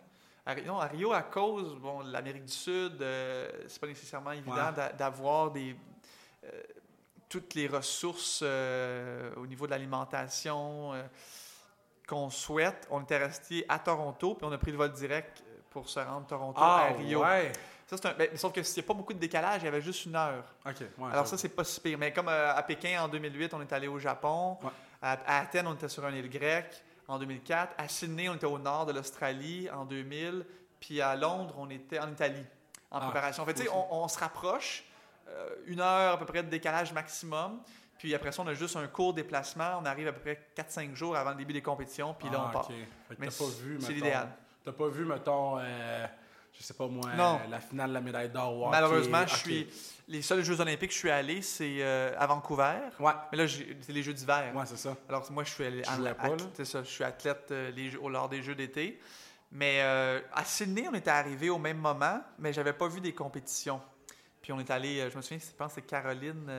À, 0.43 0.53
Rio- 0.53 0.65
non, 0.65 0.79
à 0.79 0.87
Rio, 0.87 1.13
à 1.13 1.21
cause 1.21 1.75
bon, 1.75 2.03
de 2.03 2.11
l'Amérique 2.11 2.45
du 2.45 2.51
Sud, 2.53 2.99
euh, 3.01 3.47
c'est 3.67 3.79
pas 3.79 3.85
nécessairement 3.87 4.31
évident 4.31 4.55
Ouais. 4.69 4.73
d'a- 4.75 4.93
d'avoir 4.93 5.51
des 5.51 5.75
euh, 6.45 6.49
toutes 7.29 7.53
les 7.53 7.67
ressources 7.67 8.41
au 8.41 9.45
niveau 9.45 9.65
de 9.67 9.71
l'alimentation 9.71 10.93
qu'on 12.07 12.29
souhaite. 12.29 12.87
On 12.91 13.01
était 13.01 13.17
resté 13.17 13.65
à 13.69 13.79
Toronto, 13.79 14.35
puis 14.35 14.45
on 14.45 14.51
a 14.51 14.57
pris 14.57 14.71
le 14.71 14.77
vol 14.77 14.91
direct 14.91 15.43
pour 15.69 15.87
se 15.89 15.99
rendre 15.99 16.27
Toronto 16.27 16.59
Ah, 16.61 16.87
à 16.89 16.93
Rio. 16.93 17.21
ouais. 17.23 17.51
Ça, 17.87 17.97
c'est 17.97 18.05
un- 18.07 18.13
ben, 18.13 18.29
sauf 18.37 18.53
que 18.53 18.63
s'il 18.63 18.81
n'y 18.81 18.85
a 18.85 18.87
pas 18.87 18.93
beaucoup 18.93 19.13
de 19.13 19.19
décalage, 19.19 19.61
il 19.61 19.65
y 19.65 19.67
avait 19.67 19.81
juste 19.81 20.05
une 20.05 20.15
heure. 20.15 20.43
OK, 20.65 20.75
ouais. 20.97 21.11
Alors 21.11 21.27
ça, 21.27 21.37
c'est 21.37 21.49
pas 21.49 21.63
si 21.65 21.79
pire. 21.81 21.97
Mais 21.97 22.13
comme 22.13 22.29
euh, 22.29 22.55
à 22.55 22.63
Pékin, 22.63 23.01
en 23.03 23.07
2008, 23.09 23.53
on 23.53 23.61
est 23.61 23.73
allé 23.73 23.87
au 23.87 23.99
Japon. 23.99 24.57
Ouais. 24.63 24.69
À, 25.01 25.11
à 25.25 25.41
Athènes, 25.41 25.67
on 25.67 25.73
était 25.73 25.89
sur 25.89 26.05
un 26.05 26.13
île 26.13 26.29
grecque 26.29 26.81
en 27.07 27.19
2004. 27.19 27.73
À 27.77 27.87
Sydney, 27.89 28.29
on 28.29 28.35
était 28.35 28.45
au 28.45 28.57
nord 28.59 28.85
de 28.85 28.93
l'Australie 28.93 29.69
en 29.71 29.83
2000. 29.85 30.45
Puis 30.79 31.01
à 31.01 31.15
Londres, 31.15 31.53
on 31.57 31.69
était 31.69 31.99
en 31.99 32.09
Italie 32.09 32.45
en 32.91 32.97
Ah, 32.99 33.01
préparation. 33.05 33.43
En 33.43 33.45
fait, 33.45 33.67
on, 33.73 34.03
on 34.03 34.07
se 34.07 34.19
rapproche. 34.19 34.83
euh, 35.29 35.49
une 35.65 35.79
heure 35.81 36.13
à 36.13 36.17
peu 36.17 36.25
près 36.25 36.43
de 36.43 36.49
décalage 36.49 36.91
maximum. 36.93 37.61
Puis 38.01 38.15
après 38.15 38.31
ça, 38.31 38.41
on 38.41 38.47
a 38.47 38.55
juste 38.55 38.75
un 38.77 38.87
court 38.87 39.13
déplacement. 39.13 39.77
On 39.79 39.85
arrive 39.85 40.07
à 40.07 40.11
peu 40.11 40.21
près 40.21 40.47
4-5 40.57 40.95
jours 40.95 41.15
avant 41.15 41.29
le 41.29 41.35
début 41.35 41.53
des 41.53 41.61
compétitions. 41.61 42.15
Puis 42.17 42.29
là, 42.31 42.37
Ah, 42.41 42.45
on 42.49 42.51
part. 42.51 42.67
OK. 42.67 42.75
Fait 43.09 43.15
que 43.15 43.21
Mais 43.21 43.27
t'as 43.27 43.37
pas 43.37 43.51
vu, 43.61 43.77
c'est 43.79 43.93
l'idéal. 43.93 44.29
T'as 44.65 44.71
pas 44.71 44.87
vu, 44.87 45.05
mettons, 45.05 45.59
euh, 45.59 46.07
je 46.51 46.63
sais 46.63 46.73
pas 46.73 46.87
moi, 46.87 47.11
Non. 47.15 47.39
euh, 47.45 47.47
la 47.47 47.59
finale 47.59 47.89
de 47.89 47.93
la 47.93 48.01
médaille 48.01 48.29
d'or. 48.29 48.71
Malheureusement, 48.71 49.19
je 49.27 49.33
Ok. 49.33 49.39
suis. 49.39 49.67
Les 50.07 50.23
seuls 50.23 50.43
Jeux 50.43 50.59
Olympiques 50.59 50.89
que 50.89 50.93
je 50.95 50.99
suis 50.99 51.11
allé, 51.11 51.43
c'est 51.43 51.77
euh, 51.81 52.15
à 52.17 52.25
Vancouver. 52.25 52.73
Ouais, 52.99 53.11
Mais 53.31 53.37
là, 53.37 53.45
c'est 53.47 53.93
les 53.93 54.01
Jeux 54.01 54.13
d'hiver. 54.15 54.51
ouais, 54.55 54.65
c'est 54.65 54.77
ça. 54.77 54.97
Alors 55.07 55.31
moi, 55.31 55.43
je 55.43 55.51
suis 55.51 55.63
allé- 55.63 55.83
c'est 56.55 56.65
ça, 56.65 56.81
je 56.81 56.89
suis 56.89 57.03
athlète 57.03 57.49
euh, 57.51 57.69
les 57.69 57.91
lors 57.91 58.29
des 58.29 58.41
Jeux 58.41 58.55
d'été. 58.55 58.99
Mais 59.51 59.81
euh, 59.83 60.21
à 60.33 60.43
Sydney, 60.43 60.87
on 60.91 60.95
était 60.95 61.11
arrivé 61.11 61.51
au 61.51 61.59
même 61.59 61.77
moment, 61.77 62.19
mais 62.39 62.51
j'avais 62.51 62.73
pas 62.73 62.87
vu 62.87 62.99
des 62.99 63.13
compétitions. 63.13 63.79
Puis 64.41 64.51
on 64.51 64.59
est 64.59 64.71
allé, 64.71 65.07
je 65.11 65.15
me 65.15 65.21
souviens, 65.21 65.37
je 65.37 65.55
pense 65.55 65.75
que 65.75 65.81
c'est 65.81 65.85
Caroline, 65.87 66.49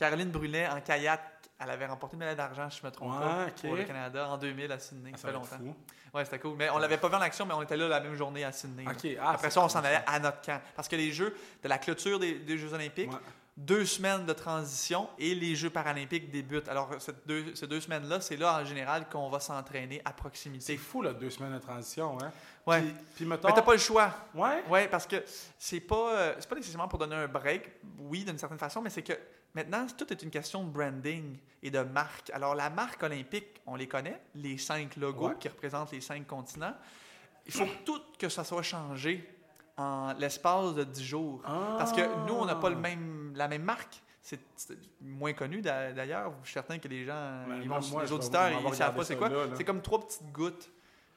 Caroline 0.00 0.30
Brunet 0.30 0.68
en 0.68 0.80
kayak. 0.80 1.20
Elle 1.62 1.70
avait 1.70 1.84
remporté 1.86 2.14
une 2.14 2.20
médaille 2.20 2.36
d'argent, 2.36 2.70
si 2.70 2.80
je 2.80 2.86
me 2.86 2.90
trompe 2.90 3.12
Ouais, 3.12 3.18
pas, 3.20 3.46
pour 3.60 3.76
le 3.76 3.84
Canada 3.84 4.28
en 4.30 4.38
2000 4.38 4.72
à 4.72 4.78
Sydney. 4.78 5.10
Ah, 5.12 5.16
ça 5.18 5.22
ça 5.22 5.28
fait 5.28 5.34
longtemps. 5.34 5.56
fou. 5.58 5.76
Ouais, 6.14 6.24
c'était 6.24 6.38
cool. 6.38 6.56
Mais 6.56 6.70
on 6.70 6.78
l'avait 6.78 6.96
pas 6.96 7.08
vu 7.10 7.14
en 7.16 7.20
action, 7.20 7.44
mais 7.44 7.52
on 7.52 7.60
était 7.60 7.76
là 7.76 7.86
la 7.86 8.00
même 8.00 8.14
journée 8.14 8.44
à 8.44 8.50
Sydney. 8.50 8.84
ah, 9.20 9.32
Après 9.32 9.48
c'est 9.50 9.54
ça, 9.54 9.60
on 9.62 9.68
s'en 9.68 9.80
allait 9.84 10.00
à 10.06 10.18
notre 10.18 10.40
camp. 10.40 10.58
Parce 10.74 10.88
que 10.88 10.96
les 10.96 11.12
Jeux, 11.12 11.36
de 11.62 11.68
la 11.68 11.76
clôture 11.76 12.18
des, 12.18 12.38
des 12.38 12.56
Jeux 12.56 12.72
Olympiques, 12.72 13.12
Ouais. 13.12 13.18
deux 13.58 13.84
semaines 13.84 14.24
de 14.24 14.32
transition 14.32 15.10
et 15.18 15.34
les 15.34 15.54
Jeux 15.54 15.68
paralympiques 15.68 16.30
débutent. 16.30 16.68
Alors, 16.68 16.88
cette 16.98 17.26
deux- 17.26 17.54
ces 17.54 17.66
deux 17.66 17.80
semaines-là, 17.82 18.22
c'est 18.22 18.38
là 18.38 18.58
en 18.62 18.64
général 18.64 19.06
qu'on 19.10 19.28
va 19.28 19.38
s'entraîner 19.38 20.00
à 20.06 20.10
C'est 20.10 20.16
proximité. 20.16 20.76
fou, 20.78 21.02
là, 21.02 21.12
deux 21.12 21.28
semaines 21.28 21.52
de 21.52 21.58
transition, 21.58 22.16
hein? 22.22 22.32
Ouais. 22.66 22.80
Puis, 22.80 22.94
puis 23.16 23.24
mettons... 23.26 23.48
Mais 23.48 23.54
t'as 23.54 23.60
pas 23.62 23.72
le 23.72 23.78
choix. 23.78 24.10
Ouais? 24.34 24.62
Ouais, 24.70 24.88
parce 24.88 25.06
que 25.06 25.22
c'est 25.58 25.80
pas, 25.80 26.14
euh, 26.14 26.34
c'est 26.38 26.48
pas 26.48 26.56
nécessairement 26.56 26.88
pour 26.88 26.98
donner 26.98 27.16
un 27.16 27.28
break, 27.28 27.70
oui, 27.98 28.24
d'une 28.24 28.38
certaine 28.38 28.58
façon, 28.58 28.80
mais 28.80 28.88
c'est 28.90 29.02
que 29.02 29.12
maintenant, 29.54 29.86
tout 29.96 30.10
est 30.12 30.22
une 30.22 30.30
question 30.30 30.64
de 30.64 30.70
branding 30.70 31.36
et 31.62 31.70
de 31.70 31.80
marque. 31.80 32.30
Alors, 32.30 32.54
la 32.54 32.70
marque 32.70 33.02
olympique, 33.02 33.60
on 33.66 33.76
les 33.76 33.86
connaît, 33.88 34.20
les 34.34 34.58
cinq 34.58 34.96
logos 34.96 35.28
Ouais. 35.28 35.34
qui 35.38 35.48
représentent 35.48 35.92
les 35.92 36.00
cinq 36.00 36.26
continents. 36.26 36.74
Il 37.46 37.52
faut 37.52 37.66
tout 37.84 38.00
que 38.18 38.28
ça 38.28 38.44
soit 38.44 38.62
changé 38.62 39.28
en 39.76 40.12
l'espace 40.18 40.74
de 40.74 40.84
10 40.84 41.04
jours. 41.04 41.40
Parce 41.42 41.92
que 41.92 42.02
nous, 42.26 42.34
on 42.34 42.44
n'a 42.44 42.54
pas 42.56 42.68
le 42.70 42.76
Ah. 42.76 42.80
même, 42.80 43.32
la 43.34 43.48
même 43.48 43.62
marque. 43.62 44.00
C'est 44.22 44.38
moins 45.00 45.32
connu 45.32 45.62
d'a- 45.62 45.92
d'ailleurs. 45.92 46.32
Je 46.42 46.48
suis 46.48 46.54
certain 46.54 46.78
que 46.78 46.86
les 46.88 47.04
gens, 47.06 47.14
Ben, 47.48 47.60
ils 47.62 47.68
moi- 47.68 47.78
vont- 47.80 47.88
moi, 47.88 48.02
les 48.04 48.12
auditeurs, 48.12 48.50
ils 48.50 48.64
ne 48.68 48.74
savent 48.74 48.94
pas 48.94 49.04
c'est 49.04 49.16
quoi. 49.16 49.30
C'est 49.54 49.64
comme 49.64 49.80
trois 49.80 50.00
petites 50.00 50.30
gouttes. 50.30 50.70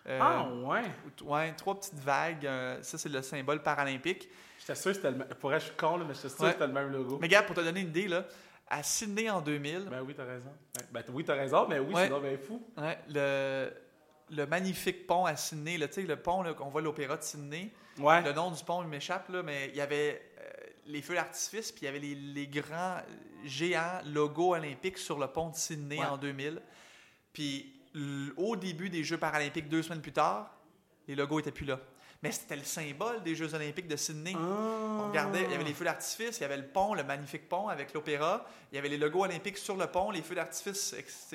Euh, 0.08 0.20
Ah, 0.22 0.48
ouais? 0.66 0.82
ouais, 1.24 1.54
trois 1.54 1.75
petites 1.75 2.00
vagues. 2.00 2.46
euh, 2.46 2.82
ça, 2.82 2.98
c'est 2.98 3.10
le 3.10 3.22
symbole 3.22 3.62
paralympique. 3.62 4.28
J'étais 4.65 4.75
sûr 4.79 4.91
que 4.91 4.96
c'était 4.96 5.12
le 5.12 5.17
même... 5.17 5.27
Pour 5.39 5.50
vrai, 5.50 5.60
je 5.60 5.65
suis 5.65 5.75
con, 5.75 5.98
là, 5.98 6.05
mais 6.08 6.13
j'étais 6.13 6.29
sûr 6.29 6.39
Ouais. 6.41 6.48
que 6.48 6.53
c'était 6.53 6.67
le 6.67 6.74
même 6.74 6.91
logo. 6.91 7.17
Mais 7.20 7.27
regarde, 7.27 7.46
pour 7.48 7.55
te 7.55 7.62
donner 7.62 7.82
une 7.82 7.89
idée, 7.89 8.08
là, 8.08 8.25
à 8.70 8.82
Sydney 8.82 9.29
en 9.29 9.41
2000, 9.41 9.88
Ben 9.89 10.01
oui, 10.01 10.13
t'as 10.15 10.24
raison. 10.24 10.50
Ouais. 10.77 10.86
Ben 10.91 11.03
oui, 11.10 11.24
t'as 11.25 11.34
raison, 11.36 11.67
mais 11.67 11.79
oui, 11.79 11.93
Ouais. 11.93 12.10
c'est 12.10 12.20
bien 12.29 12.38
fou. 12.38 12.62
ouais, 12.77 12.98
le, 13.10 13.72
le 14.29 14.46
magnifique 14.48 15.05
pont 15.05 15.25
à 15.25 15.36
Sydney, 15.36 15.77
là, 15.77 15.88
tu 15.89 15.96
sais, 15.96 16.01
le 16.03 16.15
pont 16.15 16.41
là, 16.43 16.53
qu'on 16.53 16.70
voit 16.70 16.82
l'Opéra 16.82 17.17
de 17.17 17.24
Sydney, 17.24 17.72
Ouais. 18.00 18.22
le 18.22 18.32
nom 18.34 18.51
du 18.51 18.63
pont 18.63 18.82
il 18.82 18.88
m'échappe, 18.88 19.27
là, 19.29 19.43
mais 19.43 19.67
il 19.70 19.75
y 19.75 19.82
avait 19.82 20.22
euh, 20.39 20.50
les 20.86 21.01
feux 21.01 21.13
d'artifice, 21.15 21.72
puis 21.72 21.82
il 21.82 21.86
y 21.86 21.88
avait 21.89 22.00
les, 22.00 22.15
les 22.15 22.48
grands 22.48 22.98
géants 23.43 24.00
logos 24.05 24.55
olympiques 24.55 24.98
sur 24.98 25.20
le 25.20 25.27
pont 25.27 25.50
de 25.50 25.55
Sydney 25.55 26.00
Ouais. 26.00 26.05
en 26.05 26.17
2000. 26.17 26.62
Puis 27.34 27.82
au 28.38 28.55
début 28.55 28.89
des 28.89 29.03
Jeux 29.03 29.17
paralympiques, 29.17 29.70
deux 29.70 29.84
semaines 29.84 30.01
plus 30.01 30.13
tard, 30.13 30.50
les 31.08 31.15
logos 31.15 31.39
étaient 31.39 31.51
plus 31.51 31.65
là. 31.65 31.79
Mais 32.24 32.32
c'était 32.32 32.56
le 32.56 32.63
symbole 32.63 33.22
des 33.22 33.36
Jeux 33.36 33.53
olympiques 33.53 33.88
de 33.88 33.96
Sydney. 33.98 34.34
Ah. 34.36 34.39
On 34.39 35.08
regardait, 35.10 35.44
il 35.44 35.51
y 35.51 35.53
avait 35.53 35.63
les 35.65 35.74
feux 35.74 35.84
d'artifice, 35.86 36.38
il 36.38 36.42
y 36.42 36.46
avait 36.46 36.58
le 36.58 36.65
pont, 36.68 36.94
le 36.94 37.03
magnifique 37.03 37.48
pont 37.50 37.68
avec 37.68 37.94
l'opéra, 37.94 38.46
il 38.72 38.75
y 38.75 38.80
avait 38.80 38.88
les 38.89 38.98
logos 38.98 39.25
olympiques 39.25 39.58
sur 39.58 39.75
le 39.75 39.88
pont, 39.88 40.10
les 40.10 40.22
feux 40.22 40.34
d'artifice 40.36 40.94
ex- 40.98 41.34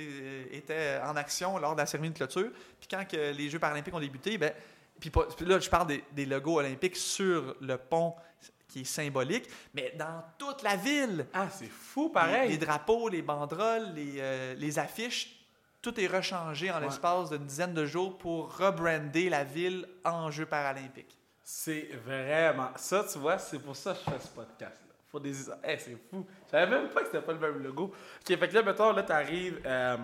étaient 0.50 0.98
en 1.04 1.14
action 1.14 1.58
lors 1.58 1.74
de 1.74 1.80
la 1.80 1.86
cérémonie 1.86 2.12
de 2.14 2.16
clôture. 2.18 2.50
Puis 2.80 2.88
quand 2.90 3.06
que 3.06 3.32
les 3.32 3.50
Jeux 3.50 3.58
paralympiques 3.58 3.94
ont 3.94 4.00
débuté, 4.00 4.38
ben, 4.38 4.52
puis 4.98 5.12
là 5.40 5.60
je 5.60 5.68
parle 5.70 5.86
des, 5.88 6.02
des 6.12 6.24
logos 6.26 6.58
olympiques 6.58 6.96
sur 6.96 7.54
le 7.60 7.76
pont 7.76 8.14
qui 8.66 8.80
est 8.80 8.84
symbolique, 8.84 9.44
mais 9.74 9.94
dans 9.98 10.22
toute 10.38 10.62
la 10.62 10.76
ville, 10.76 11.26
Ah, 11.32 11.48
c'est 11.50 11.70
fou, 11.70 12.06
les, 12.08 12.12
pareil. 12.12 12.48
les 12.50 12.58
drapeaux, 12.58 13.08
les 13.08 13.22
banderoles, 13.22 13.92
les, 13.94 14.14
euh, 14.18 14.54
les 14.56 14.78
affiches, 14.78 15.37
tout 15.92 16.00
est 16.00 16.06
rechangé 16.06 16.70
en 16.70 16.80
l'espace 16.80 17.30
d'une 17.30 17.44
dizaine 17.46 17.74
de 17.74 17.84
jours 17.86 18.18
pour 18.18 18.56
rebrander 18.56 19.28
la 19.28 19.44
ville 19.44 19.86
en 20.04 20.30
Jeux 20.30 20.46
paralympiques. 20.46 21.16
C'est 21.42 21.88
vraiment. 22.04 22.70
Ça, 22.76 23.04
tu 23.10 23.18
vois, 23.18 23.38
c'est 23.38 23.58
pour 23.58 23.74
ça 23.74 23.94
que 23.94 24.00
je 24.04 24.10
fais 24.10 24.20
ce 24.20 24.28
podcast-là. 24.28 24.94
Faut 25.10 25.18
des. 25.20 25.48
Hey, 25.64 25.78
c'est 25.78 25.96
fou. 26.10 26.26
Je 26.46 26.50
savais 26.50 26.66
même 26.70 26.90
pas 26.90 27.00
que 27.00 27.06
c'était 27.06 27.22
pas 27.22 27.32
le 27.32 27.38
même 27.38 27.62
logo. 27.62 27.84
Ok, 28.20 28.38
fait 28.38 28.48
que 28.48 28.54
là, 28.54 28.62
mettons, 28.62 28.92
là, 28.92 29.02
t'arrives. 29.02 29.60
Euh, 29.64 29.96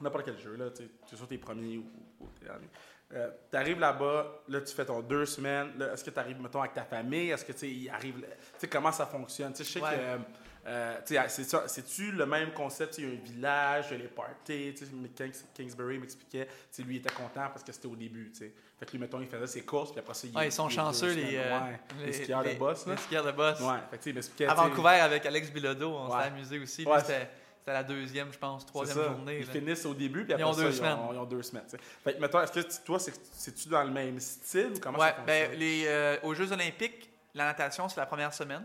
N'importe 0.00 0.24
quel 0.24 0.38
jeu, 0.38 0.56
là. 0.56 0.70
Tu 0.70 0.82
es 0.84 1.16
sur 1.16 1.26
tes 1.28 1.38
premiers 1.38 1.78
ou, 1.78 1.84
ou 2.20 2.26
tes 2.38 2.44
derniers. 2.46 2.68
Euh, 3.14 3.30
t'arrives 3.50 3.78
là-bas, 3.78 4.26
là, 4.48 4.60
tu 4.62 4.74
fais 4.74 4.84
ton 4.86 5.00
deux 5.00 5.26
semaines. 5.26 5.72
Là, 5.78 5.92
est-ce 5.92 6.02
que 6.02 6.10
tu 6.10 6.18
arrives, 6.18 6.40
mettons, 6.40 6.60
avec 6.60 6.72
ta 6.72 6.84
famille? 6.84 7.30
Est-ce 7.30 7.44
que, 7.44 7.52
tu 7.52 7.84
sais, 7.84 7.90
arrive. 7.90 8.20
Tu 8.20 8.26
sais, 8.58 8.68
comment 8.68 8.90
ça 8.92 9.06
fonctionne? 9.06 9.52
Tu 9.52 9.64
sais, 9.64 9.64
je 9.64 9.78
sais 9.78 9.84
Ouais. 9.84 9.96
que. 9.96 10.00
euh, 10.00 10.18
euh, 10.66 10.96
ça- 11.28 11.66
c'est-tu 11.68 12.12
le 12.12 12.24
même 12.26 12.52
concept? 12.52 12.98
Il 12.98 13.04
y 13.04 13.06
a 13.08 13.10
un 13.10 13.22
village, 13.24 13.86
il 13.90 13.96
y 13.96 14.00
a 14.00 14.02
les 14.04 14.08
parties. 14.08 14.74
Kings- 15.16 15.44
Kingsbury 15.54 15.98
m'expliquait, 15.98 16.48
lui 16.78 16.96
il 16.96 16.98
était 16.98 17.12
content 17.14 17.48
parce 17.48 17.62
que 17.64 17.72
c'était 17.72 17.88
au 17.88 17.96
début. 17.96 18.30
tu 18.32 18.38
sais. 18.40 18.52
Fait 18.78 18.86
que 18.86 18.92
lui, 18.92 18.98
mettons, 18.98 19.20
il 19.20 19.26
faisait 19.28 19.46
ses 19.46 19.62
courses, 19.62 19.90
puis 19.92 20.00
après 20.00 20.14
ça, 20.14 20.26
il 20.26 20.36
Ouais, 20.36 20.48
ils 20.48 20.52
sont 20.52 20.68
il- 20.68 20.74
chanceux, 20.74 21.12
les, 21.14 21.36
euh, 21.36 21.60
Ouais, 21.60 21.80
les, 22.04 22.12
skieurs 22.12 22.42
de 22.44 22.54
boss. 22.54 22.86
là. 22.86 22.94
Les 22.94 23.00
skieurs 23.00 23.24
de 23.24 23.30
boss. 23.32 23.60
Ouais, 23.60 23.74
fait 23.90 23.96
que, 23.96 23.96
tu 23.96 24.02
sais, 24.02 24.10
il 24.10 24.14
m'expliquait. 24.14 24.46
À 24.46 24.54
tu 24.54 24.56
sais, 24.60 24.68
Vancouver, 24.68 24.88
avec 24.88 25.26
Alex 25.26 25.50
Bilodeau, 25.50 25.90
on 25.94 26.06
Ouais. 26.12 26.20
s'est 26.22 26.26
amusé 26.28 26.58
aussi. 26.58 26.84
Ouais, 26.84 26.98
c'était 27.00 27.28
la 27.64 27.84
deuxième, 27.84 28.32
je 28.32 28.38
pense, 28.38 28.66
troisième 28.66 28.98
journée. 29.04 29.38
Ils 29.38 29.46
là. 29.46 29.52
finissent 29.52 29.86
au 29.86 29.94
début, 29.94 30.24
puis 30.24 30.30
Ils 30.30 30.34
après 30.34 30.44
ont 30.46 30.52
ça, 30.52 30.62
deux 30.62 30.70
ils, 30.70 30.74
semaines. 30.74 30.98
ont, 30.98 31.12
ils 31.12 31.18
ont 31.18 31.24
deux 31.24 31.42
semaines. 31.42 31.62
Fait 32.02 32.14
que, 32.14 32.20
mettons, 32.20 32.40
est-ce 32.40 32.52
que 32.52 32.82
toi, 32.84 32.98
c'est- 32.98 33.20
c'est-tu 33.32 33.68
dans 33.68 33.84
le 33.84 33.90
même 33.92 34.18
style 34.18 34.72
ou 34.74 34.80
comment 34.80 34.98
Ouais, 34.98 35.10
ça 35.10 35.14
fonctionne? 35.14 35.50
ben, 35.50 35.58
les, 35.60 35.84
euh, 35.86 36.16
aux 36.24 36.34
Jeux 36.34 36.50
Olympiques, 36.50 37.08
la 37.34 37.46
natation, 37.46 37.88
c'est 37.88 38.00
la 38.00 38.06
première 38.06 38.34
semaine. 38.34 38.64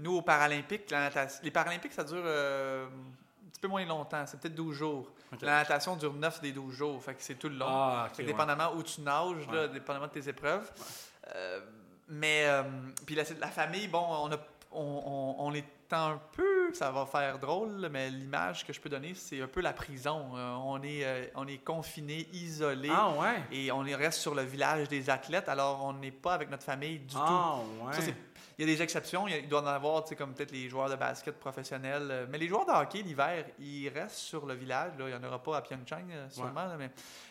Nous, 0.00 0.16
aux 0.16 0.22
Paralympiques, 0.22 0.90
la 0.90 1.00
natation, 1.00 1.40
les 1.42 1.50
Paralympiques, 1.50 1.92
ça 1.92 2.04
dure 2.04 2.22
euh, 2.24 2.86
un 2.86 3.50
petit 3.50 3.60
peu 3.60 3.68
moins 3.68 3.84
longtemps. 3.84 4.24
C'est 4.26 4.38
peut-être 4.38 4.54
12 4.54 4.76
jours. 4.76 5.10
La 5.40 5.58
natation 5.58 5.96
dure 5.96 6.12
9 6.12 6.40
des 6.42 6.52
12 6.52 6.74
jours. 6.74 7.02
Fait 7.02 7.14
que 7.14 7.22
c'est 7.22 7.36
tout 7.36 7.48
le 7.48 7.56
long. 7.56 7.66
Ah, 7.68 8.06
ok. 8.06 8.16
Fait 8.16 8.22
que 8.22 8.26
ouais. 8.26 8.32
dépendamment 8.32 8.74
où 8.74 8.82
tu 8.82 9.00
nages, 9.00 9.48
là, 9.50 9.68
dépendamment 9.68 10.08
de 10.08 10.12
tes 10.12 10.28
épreuves. 10.28 10.70
Euh, 11.34 11.60
mais, 12.08 12.44
euh, 12.46 12.62
puis 13.06 13.14
la, 13.14 13.22
la 13.40 13.48
famille, 13.48 13.88
bon, 13.88 14.04
on, 14.06 14.32
a, 14.32 14.38
on, 14.74 15.02
on- 15.06 15.36
on 15.48 15.54
est 15.54 15.64
un 15.94 16.18
peu, 16.32 16.72
ça 16.72 16.90
va 16.90 17.04
faire 17.04 17.38
drôle, 17.38 17.88
mais 17.90 18.08
l'image 18.08 18.66
que 18.66 18.72
je 18.72 18.80
peux 18.80 18.88
donner, 18.88 19.12
c'est 19.14 19.42
un 19.42 19.46
peu 19.46 19.60
la 19.60 19.74
prison. 19.74 20.30
Euh, 20.34 20.54
on 20.64 20.82
est, 20.82 21.04
euh, 21.04 21.26
on 21.34 21.46
est 21.46 21.58
confiné, 21.58 22.26
isolé. 22.32 22.88
Ah, 22.90 23.10
ouais. 23.10 23.42
Et 23.52 23.70
on 23.70 23.84
est- 23.84 23.94
reste 23.94 24.18
sur 24.20 24.34
le 24.34 24.42
village 24.42 24.88
des 24.88 25.10
athlètes, 25.10 25.50
alors 25.50 25.84
on 25.84 25.92
n'est 25.92 26.10
pas 26.10 26.32
avec 26.34 26.50
notre 26.50 26.62
famille 26.64 26.98
du 27.00 27.14
tout. 27.14 27.20
Ah, 27.20 27.56
ouais. 27.82 27.92
Ça, 27.92 28.00
c'est- 28.00 28.14
il 28.58 28.66
y 28.68 28.70
a 28.70 28.74
des 28.74 28.80
exceptions. 28.82 29.28
Il, 29.28 29.48
doit 29.48 29.60
en 29.62 29.66
avoir, 29.66 30.04
comme 30.16 30.32
peut-être 30.34 30.52
les 30.52 30.68
joueurs 30.70 30.88
de 30.88 30.96
basket 30.96 31.38
professionnels. 31.38 32.08
euh, 32.10 32.26
Mais 32.30 32.38
les 32.38 32.48
joueurs 32.48 32.64
de 32.64 32.70
hockey, 32.72 33.02
l'hiver, 33.02 33.44
ils 33.58 33.88
restent 33.90 34.16
sur 34.16 34.46
le 34.46 34.54
village. 34.54 34.92
Là. 34.98 35.08
Il 35.08 35.14
n'y 35.14 35.14
en 35.14 35.28
aura 35.28 35.42
pas 35.42 35.58
à 35.58 35.62
Pyeongchang, 35.62 36.04
euh, 36.10 36.28
sûrement. 36.30 36.68
mais 36.78 36.90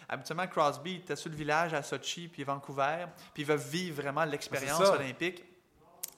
habituellement, 0.09 0.45
Crosby 0.47 0.95
était 0.97 1.15
sur 1.15 1.29
le 1.31 1.35
village 1.35 1.73
à 1.73 1.81
Sochi 1.81 2.27
puis 2.27 2.43
Vancouver. 2.43 3.05
Puis 3.33 3.41
ils 3.43 3.45
veulent 3.45 3.57
vivre 3.57 4.01
vraiment 4.03 4.25
l'expérience 4.25 4.83
ça. 4.83 4.93
olympique. 4.93 5.43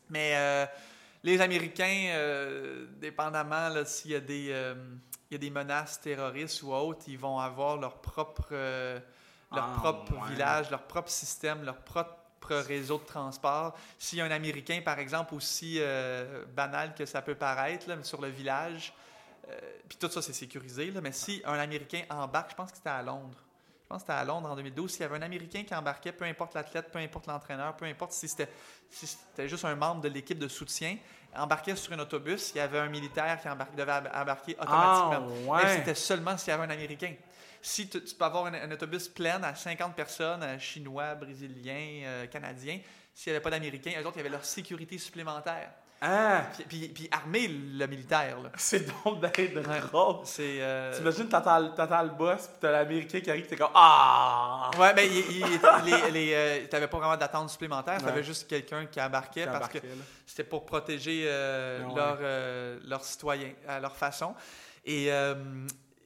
Mais 0.10 0.34
euh, 0.36 0.66
les 1.24 1.42
Américains, 1.42 2.12
euh, 2.14 2.86
dépendamment 2.98 3.70
s'il 3.86 4.12
y 4.12 4.16
a 4.16 4.20
des... 4.20 4.50
euh, 4.52 4.76
y 5.32 5.36
a 5.36 5.40
des 5.40 5.50
menaces 5.50 6.00
terroristes 6.00 6.62
ou 6.62 6.72
autres, 6.74 7.06
ils 7.08 7.18
vont 7.18 7.40
avoir 7.40 7.78
leur 7.78 7.98
propre, 8.02 8.50
euh, 8.52 9.00
leur 9.52 9.64
Ah, 9.64 9.80
propre 9.80 10.14
ouais. 10.14 10.30
village, 10.30 10.70
leur 10.70 10.84
propre 10.84 11.10
système, 11.10 11.64
leur 11.64 11.78
propre 11.78 12.18
réseau 12.52 13.00
de 13.00 13.06
transport. 13.06 13.76
S'il 13.98 14.20
y 14.20 14.22
a 14.22 14.26
un 14.26 14.32
Américain, 14.32 14.82
par 14.86 15.00
exemple, 15.00 15.34
aussi 15.34 15.78
euh, 15.80 16.46
banal 16.56 16.94
que 16.94 17.08
ça 17.08 17.24
peut 17.24 17.34
paraître, 17.34 17.90
là, 17.90 17.96
sur 18.04 18.22
le 18.22 18.28
village, 18.28 18.94
puis 19.90 19.98
tout 19.98 20.10
ça, 20.10 20.22
c'est 20.22 20.34
sécurisé, 20.34 20.92
là, 20.92 21.02
mais 21.02 21.12
si 21.12 21.42
un 21.46 21.58
Américain 21.58 22.04
embarque, 22.10 22.52
je 22.52 22.56
pense 22.56 22.70
que 22.72 22.78
c'était 22.78 22.90
à 22.90 23.02
Londres. 23.02 23.44
Je 23.84 23.88
pense 23.90 24.04
que 24.04 24.08
c'était 24.08 24.20
à 24.20 24.24
Londres 24.24 24.50
en 24.50 24.56
2012. 24.56 24.92
S'il 24.92 25.02
y 25.02 25.04
avait 25.04 25.18
un 25.18 25.22
Américain 25.22 25.64
qui 25.64 25.76
embarquait, 25.76 26.14
peu 26.14 26.26
importe 26.26 26.56
l'athlète, 26.56 26.90
peu 26.92 27.00
importe 27.00 27.28
l'entraîneur, 27.28 27.76
peu 27.76 27.86
importe 27.86 28.14
si 28.14 28.28
c'était 28.28 28.50
si 28.90 29.06
c'était 29.06 29.50
juste 29.50 29.66
un 29.66 29.76
membre 29.76 30.02
de 30.02 30.10
l'équipe 30.10 30.40
de 30.40 30.48
soutien, 30.48 30.98
embarquait 31.36 31.76
sur 31.76 31.94
un 31.94 32.00
autobus, 32.00 32.52
il 32.56 32.58
y 32.58 32.62
avait 32.62 32.80
un 32.80 32.90
militaire 32.90 33.40
qui 33.42 33.48
devait 33.76 33.92
embarquer 34.14 34.56
automatiquement. 34.60 35.28
Ah, 35.50 35.52
ouais. 35.52 35.64
Mais 35.64 35.78
c'était 35.78 35.96
seulement 35.96 36.38
s'il 36.38 36.50
y 36.50 36.52
avait 36.52 36.64
un 36.64 36.70
Américain. 36.70 37.14
Si 37.62 37.88
tu, 37.88 38.04
tu 38.04 38.16
peux 38.16 38.26
avoir 38.26 38.46
un, 38.48 38.54
un 38.54 38.72
autobus 38.72 39.08
plein 39.08 39.42
à 39.44 39.56
50 39.56 39.96
personnes, 39.96 40.44
euh, 40.44 40.60
Chinois, 40.60 41.16
Brésiliens, 41.16 42.04
euh, 42.06 42.28
Canadiens, 42.28 42.80
s'il 43.14 43.32
n'y 43.32 43.36
avait 43.36 43.44
pas 43.44 43.52
d'Américains, 43.52 43.92
eux 44.00 44.06
autres, 44.06 44.18
il 44.18 44.20
y 44.20 44.22
avait 44.22 44.30
leur 44.30 44.46
sécurité 44.46 44.98
supplémentaire. 44.98 45.72
Ah, 46.06 46.44
Puis, 46.54 46.64
puis, 46.68 46.88
puis 46.90 47.10
armer 47.14 47.48
le 47.48 47.88
militaire. 47.88 48.42
là. 48.42 48.50
c'est 48.58 48.86
donc 49.06 49.22
d'être 49.22 49.40
Ouais. 49.40 49.80
drôle. 49.80 50.18
C'est. 50.26 50.58
euh, 50.60 50.94
T'imagines, 50.94 51.30
t'entends 51.30 51.70
t'entends 51.70 52.04
le 52.04 52.10
boss, 52.10 52.42
puis 52.48 52.58
t'as 52.60 52.72
l'Américain 52.72 53.22
qui 53.22 53.30
arrive, 53.32 53.48
t'es 53.48 53.56
comme 53.56 53.70
Ah! 53.74 54.70
Ouais, 54.78 54.94
mais 54.94 55.08
il, 55.08 55.38
il- 55.38 55.60
les, 55.86 56.12
les, 56.12 56.34
euh, 56.34 56.68
t'avais 56.70 56.88
pas 56.88 56.98
vraiment 56.98 57.16
d'attente 57.16 57.50
supplémentaire, 57.50 58.04
t'avais 58.04 58.24
juste 58.24 58.50
quelqu'un 58.50 58.86
qui 58.88 59.00
embarquait 59.02 59.44
Qui 59.46 59.50
parce 59.50 59.70
que 59.70 59.78
là. 59.78 59.84
c'était 60.26 60.44
pour 60.44 60.66
protéger 60.66 61.24
euh, 61.26 61.86
Ouais. 61.86 61.96
leurs 61.96 62.18
euh, 62.22 62.80
leurs 62.84 63.04
citoyens 63.06 63.54
à 63.68 63.80
leur 63.80 63.96
façon. 63.96 64.36
Et 64.86 65.10
euh, 65.10 65.36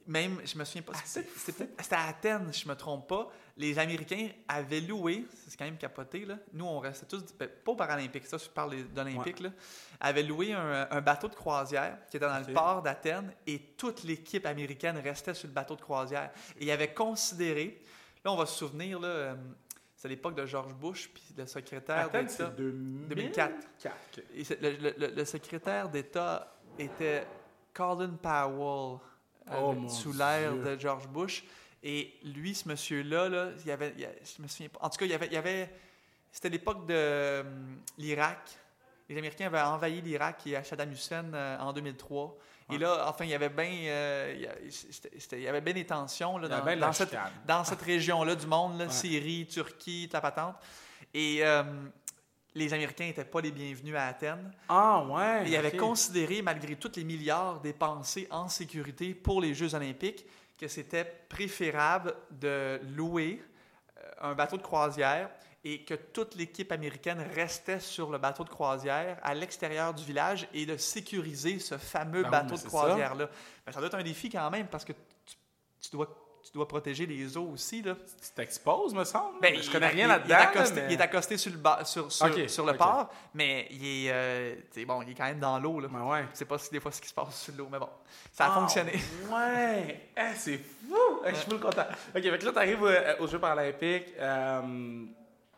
même, 0.08 0.40
je 0.44 0.56
me 0.58 0.64
souviens 0.64 0.82
pas, 0.82 0.92
Ah, 0.96 1.00
c'était 1.04 1.28
peut-être- 1.52 1.92
à 1.92 2.08
Athènes, 2.08 2.52
je 2.52 2.66
me 2.68 2.74
trompe 2.74 3.06
pas, 3.08 3.30
les 3.56 3.78
Américains 3.78 4.28
avaient 4.48 4.80
loué, 4.80 5.24
c'est 5.46 5.56
quand 5.56 5.64
même 5.66 5.76
capoté, 5.76 6.24
là. 6.24 6.38
nous 6.52 6.64
on 6.64 6.78
restait 6.80 7.06
tous, 7.06 7.22
ben, 7.38 7.48
pas 7.48 7.72
aux 7.72 7.76
Paralympiques, 7.76 8.26
ça 8.26 8.38
je 8.38 8.48
parle 8.48 8.82
d'Olympiques, 8.94 9.40
là, 9.40 9.50
avaient 10.00 10.22
loué 10.22 10.52
un, 10.54 10.88
un 10.90 11.00
bateau 11.00 11.28
de 11.28 11.34
croisière 11.34 11.98
qui 12.10 12.16
était 12.16 12.26
dans 12.26 12.38
le 12.38 12.52
port 12.54 12.82
d'Athènes 12.82 13.32
et 13.46 13.58
toute 13.76 14.02
l'équipe 14.04 14.46
américaine 14.46 14.96
restait 14.98 15.34
sur 15.34 15.46
le 15.48 15.52
bateau 15.54 15.76
de 15.76 15.82
croisière. 15.82 16.30
Et 16.58 16.64
ils 16.64 16.70
avaient 16.70 16.94
considéré, 16.94 17.80
là 18.24 18.32
on 18.32 18.36
va 18.36 18.46
se 18.46 18.56
souvenir, 18.56 18.98
là, 19.00 19.08
euh, 19.08 19.34
c'est 19.94 20.08
l'époque 20.08 20.36
de 20.36 20.46
George 20.46 20.72
Bush, 20.74 21.10
puis 21.12 21.22
le 21.36 21.46
secrétaire 21.46 22.08
d'État. 22.22 22.28
c'est 22.50 22.56
2000? 22.56 23.08
2004. 23.08 23.54
Quatre, 23.78 23.96
ok. 24.16 24.24
Et 24.34 24.44
c'est- 24.44 24.60
Le, 24.62 24.70
le- 24.76 24.94
le- 24.96 25.14
le 25.14 25.24
secrétaire 25.24 25.88
d'État 25.88 26.56
était 26.78 27.26
Colin 27.74 28.16
Powell, 28.22 28.98
Oh, 29.60 29.88
sous 29.88 30.12
l'ère 30.12 30.54
de 30.54 30.78
George 30.78 31.08
Bush. 31.08 31.44
Et 31.82 32.14
lui, 32.24 32.54
ce 32.54 32.68
monsieur-là, 32.68 33.28
là, 33.28 33.50
il 33.60 33.66
y 33.66 33.70
avait, 33.70 33.94
il 33.96 34.08
je 34.36 34.42
me 34.42 34.48
souviens 34.48 34.68
pas. 34.68 34.80
En 34.82 34.90
tout 34.90 34.98
cas, 34.98 35.04
il 35.04 35.12
y 35.12 35.14
avait, 35.14 35.28
il 35.30 35.36
avait 35.36 35.70
c'était 36.32 36.48
l'époque 36.50 36.86
de 36.86 36.94
euh, 36.94 37.42
l'Irak. 37.96 38.38
Les 39.08 39.16
Américains 39.16 39.46
avaient 39.46 39.60
envahi 39.60 40.00
l'Irak 40.02 40.46
et 40.46 40.56
à 40.56 40.64
Saddam 40.64 40.92
Hussein 40.92 41.32
euh, 41.32 41.58
en 41.58 41.72
2003. 41.72 42.36
Et 42.70 42.76
là, 42.78 43.06
enfin, 43.08 43.24
il 43.24 43.30
y 43.30 43.34
avait 43.34 43.48
bien, 43.48 43.70
euh, 43.86 44.46
il 45.32 45.40
y 45.40 45.48
avait 45.48 45.62
bien 45.62 45.72
des 45.72 45.86
tensions 45.86 46.36
là, 46.36 46.48
dans, 46.48 46.92
cette, 46.92 47.16
dans 47.46 47.64
cette 47.64 47.80
région-là 47.80 48.34
du 48.34 48.46
monde, 48.46 48.78
là, 48.78 48.84
Ouais. 48.84 48.90
Syrie, 48.92 49.46
Turquie, 49.46 50.08
la 50.12 50.20
patente. 50.20 50.56
Et 51.14 51.38
euh, 51.42 51.62
les 52.58 52.74
Américains 52.74 53.06
n'étaient 53.06 53.24
pas 53.24 53.40
les 53.40 53.50
bienvenus 53.50 53.94
à 53.94 54.06
Athènes. 54.06 54.52
Ah, 54.68 55.04
ouais. 55.04 55.46
Et 55.46 55.50
ils 55.50 55.56
avaient 55.56 55.76
considéré, 55.76 56.42
malgré 56.42 56.76
tous 56.76 56.96
les 56.96 57.04
milliards 57.04 57.60
dépensés 57.60 58.26
en 58.30 58.48
sécurité 58.48 59.14
pour 59.14 59.40
les 59.40 59.54
Jeux 59.54 59.74
olympiques, 59.74 60.26
que 60.58 60.68
c'était 60.68 61.04
préférable 61.28 62.14
de 62.30 62.80
louer 62.96 63.40
euh, 63.98 64.30
un 64.30 64.34
bateau 64.34 64.56
de 64.56 64.62
croisière 64.62 65.30
et 65.64 65.84
que 65.84 65.94
toute 65.94 66.34
l'équipe 66.34 66.70
américaine 66.72 67.24
restait 67.34 67.80
sur 67.80 68.10
le 68.10 68.18
bateau 68.18 68.44
de 68.44 68.48
croisière 68.48 69.18
à 69.22 69.34
l'extérieur 69.34 69.94
du 69.94 70.04
village 70.04 70.48
et 70.52 70.66
de 70.66 70.76
sécuriser 70.76 71.58
ce 71.58 71.78
fameux 71.78 72.22
Ben 72.22 72.30
bateau 72.30 72.56
de 72.56 72.62
croisière-là. 72.62 73.28
Ben, 73.66 73.72
ça 73.72 73.78
doit 73.78 73.88
être 73.88 73.94
un 73.94 74.02
défi 74.02 74.30
quand 74.30 74.50
même 74.50 74.66
parce 74.66 74.84
que 74.84 74.92
tu, 74.92 75.36
tu 75.80 75.90
dois, 75.90 76.27
tu 76.50 76.54
dois 76.54 76.66
protéger 76.66 77.04
les 77.04 77.36
eaux 77.36 77.50
aussi. 77.52 77.82
Là. 77.82 77.94
Tu 77.94 78.30
t'exposes, 78.34 78.94
me 78.94 79.04
semble. 79.04 79.38
Ben, 79.40 79.54
je 79.54 79.60
il- 79.60 79.70
connais 79.70 79.88
rien 79.88 80.06
il- 80.06 80.08
là-dedans. 80.08 80.26
Il 80.28 80.32
est 80.32 80.46
accosté, 80.46 80.74
mais- 80.80 80.86
il 80.88 80.92
est 80.98 81.02
accosté 81.02 81.36
sur 81.36 81.52
le, 81.52 81.58
ba- 81.58 81.84
sur, 81.84 82.10
sur, 82.10 82.26
Ok, 82.26 82.48
sur 82.48 82.64
le 82.64 82.74
port, 82.74 83.10
mais 83.34 83.66
il 83.70 83.84
est, 84.06 84.10
euh, 84.10 84.54
tu 84.72 84.86
bon, 84.86 85.02
il 85.02 85.10
est 85.10 85.14
quand 85.14 85.24
même 85.24 85.38
dans 85.40 85.58
l'eau. 85.58 85.78
là. 85.80 85.88
Ben 85.88 86.02
ouais. 86.04 86.24
Je 86.32 86.38
sais 86.38 86.44
pas 86.46 86.56
si 86.58 86.70
des 86.70 86.80
fois 86.80 86.90
ce 86.90 87.00
qui 87.02 87.08
se 87.08 87.14
passe 87.14 87.42
sur 87.42 87.54
l'eau, 87.54 87.68
mais 87.70 87.78
bon, 87.78 87.88
ça 88.32 88.46
a 88.46 88.50
Ah, 88.50 88.60
fonctionné. 88.60 88.92
Ouais! 89.30 90.08
Eh, 90.16 90.34
c'est 90.36 90.56
fou! 90.58 91.20
Eh, 91.26 91.30
je 91.30 91.34
suis 91.36 91.50
full 91.50 91.60
content. 91.60 91.82
OK, 92.16 92.22
fait 92.22 92.38
que 92.38 92.44
là, 92.46 92.52
t'arrives 92.52 92.84
euh, 92.84 93.16
aux 93.18 93.26
Jeux 93.26 93.38
paralympiques. 93.38 94.14
euh, 94.18 95.04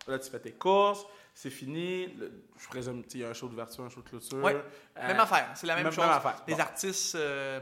là, 0.08 0.18
tu 0.18 0.28
fais 0.30 0.40
tes 0.40 0.52
courses. 0.52 1.04
C'est 1.32 1.50
fini. 1.50 2.08
Le- 2.18 2.32
je 2.58 2.66
présume 2.68 3.04
qu'il 3.04 3.20
y 3.20 3.24
a 3.24 3.28
un 3.28 3.32
show 3.32 3.48
d'ouverture, 3.48 3.84
un 3.84 3.88
show 3.88 4.02
de 4.02 4.08
clôture. 4.08 4.38
Ouais. 4.42 4.56
Euh, 4.98 5.06
même 5.06 5.20
affaire, 5.20 5.46
c'est 5.54 5.66
la 5.66 5.76
même, 5.76 5.84
même- 5.84 5.92
chose. 5.92 6.04
même 6.04 6.12
affaire. 6.14 6.42
Les 6.48 6.54
Bon. 6.54 6.60
artistes 6.60 7.14
euh, 7.14 7.60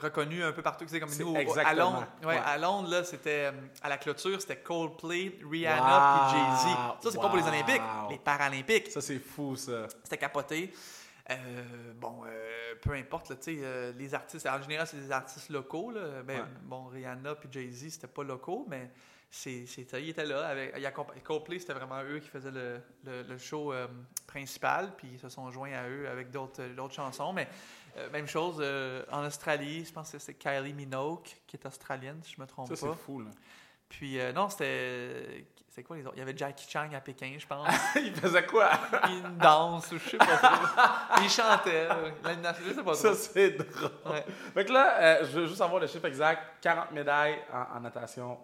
reconnus 0.00 0.42
un 0.44 0.52
peu 0.52 0.62
partout, 0.62 0.84
c'est 0.88 1.00
comme 1.00 1.14
nous. 1.18 1.36
À 1.36 1.40
exactement. 1.40 1.74
Londres, 1.92 2.06
ouais, 2.22 2.26
Ouais. 2.28 2.40
à 2.44 2.58
Londres 2.58 2.88
là, 2.90 3.04
c'était 3.04 3.46
euh, 3.46 3.52
à 3.82 3.88
la 3.88 3.98
clôture, 3.98 4.40
c'était 4.40 4.56
Coldplay, 4.58 5.38
Rihanna 5.48 5.82
Wow. 5.82 6.28
puis 6.30 6.38
Jay-Z. 6.38 6.76
Ça, 7.02 7.10
c'est 7.10 7.20
pas 7.20 7.28
pour 7.28 7.36
les. 7.36 7.48
Olympiques, 7.48 7.82
les 8.10 8.18
Paralympiques. 8.18 8.90
Ça, 8.90 9.00
c'est 9.00 9.18
fou, 9.18 9.56
ça. 9.56 9.86
C'était 10.04 10.18
capoté. 10.18 10.72
Euh, 11.30 11.34
bon, 11.94 12.22
euh, 12.26 12.74
peu 12.82 12.92
importe, 12.94 13.30
là, 13.30 13.36
tu 13.36 13.54
sais, 13.54 13.60
euh, 13.62 13.92
les 13.96 14.12
artistes, 14.12 14.46
en 14.46 14.60
général, 14.60 14.86
c'est 14.86 14.96
des 14.98 15.12
artistes 15.12 15.50
locaux. 15.50 15.90
Là. 15.92 16.22
Ben, 16.24 16.40
Ouais. 16.40 16.46
Bon, 16.62 16.86
Rihanna 16.86 17.36
puis 17.36 17.48
Jay-Z, 17.50 17.90
c'était 17.94 18.06
pas 18.08 18.24
locaux, 18.24 18.66
mais 18.68 18.90
c'est, 19.30 19.64
ils 19.64 20.08
étaient 20.10 20.24
là. 20.26 20.48
Avec, 20.48 20.74
Coldplay, 21.22 21.58
c'était 21.60 21.74
vraiment 21.74 22.02
eux 22.02 22.18
qui 22.18 22.28
faisaient 22.28 22.50
le, 22.50 22.80
le- 23.04 23.22
le 23.22 23.38
show 23.38 23.72
principal, 24.26 24.94
puis 24.96 25.10
ils 25.14 25.18
se 25.20 25.28
sont 25.28 25.50
joints 25.50 25.72
à 25.72 25.88
eux 25.88 26.08
avec 26.08 26.30
d'autres, 26.30 26.62
d'autres 26.76 26.94
chansons. 26.94 27.32
Mais 27.32 27.48
euh, 27.96 28.10
même 28.10 28.26
chose 28.26 28.56
euh, 28.60 29.02
en 29.10 29.24
Australie, 29.24 29.84
je 29.84 29.92
pense 29.92 30.10
que 30.10 30.18
c'est 30.18 30.34
Kylie 30.34 30.72
Minogue, 30.72 31.24
qui 31.46 31.56
est 31.56 31.66
australienne, 31.66 32.20
si 32.22 32.34
je 32.36 32.40
me 32.40 32.46
trompe 32.46 32.68
Ça, 32.68 32.76
c'est 32.76 32.86
pas. 32.86 32.94
fou, 32.94 33.20
là. 33.20 33.30
Puis 33.88 34.18
euh, 34.18 34.32
non, 34.32 34.48
c'était. 34.48 35.46
C'est 35.68 35.82
quoi 35.82 35.96
les 35.96 36.04
autres? 36.04 36.14
Il 36.16 36.18
y 36.18 36.22
avait 36.22 36.36
Jackie 36.36 36.68
Chan 36.68 36.88
à 36.94 37.00
Pékin, 37.00 37.34
je 37.38 37.46
pense. 37.46 37.66
Il 37.96 38.14
faisait 38.14 38.44
quoi? 38.44 38.70
il 39.08 39.38
danse 39.38 39.90
ou 39.92 39.98
je 39.98 40.10
sais 40.10 40.16
pas 40.18 40.36
trop. 40.36 41.22
il 41.22 41.30
chantait. 41.30 41.88
Je 42.62 42.74
sais 42.74 42.76
pas 42.76 42.82
trop. 42.82 42.94
Ça, 42.94 43.14
c'est 43.14 43.52
drôle. 43.52 43.90
Ouais. 44.04 44.24
Fait 44.52 44.66
que 44.66 44.72
là, 44.72 45.24
je 45.24 45.30
veux 45.30 45.46
juste 45.46 45.62
avoir 45.62 45.80
le 45.80 45.86
chiffre 45.86 46.04
exact. 46.04 46.42
40 46.60 46.92
médailles 46.92 47.38
en, 47.50 47.78
en 47.78 47.80
natation 47.80 48.38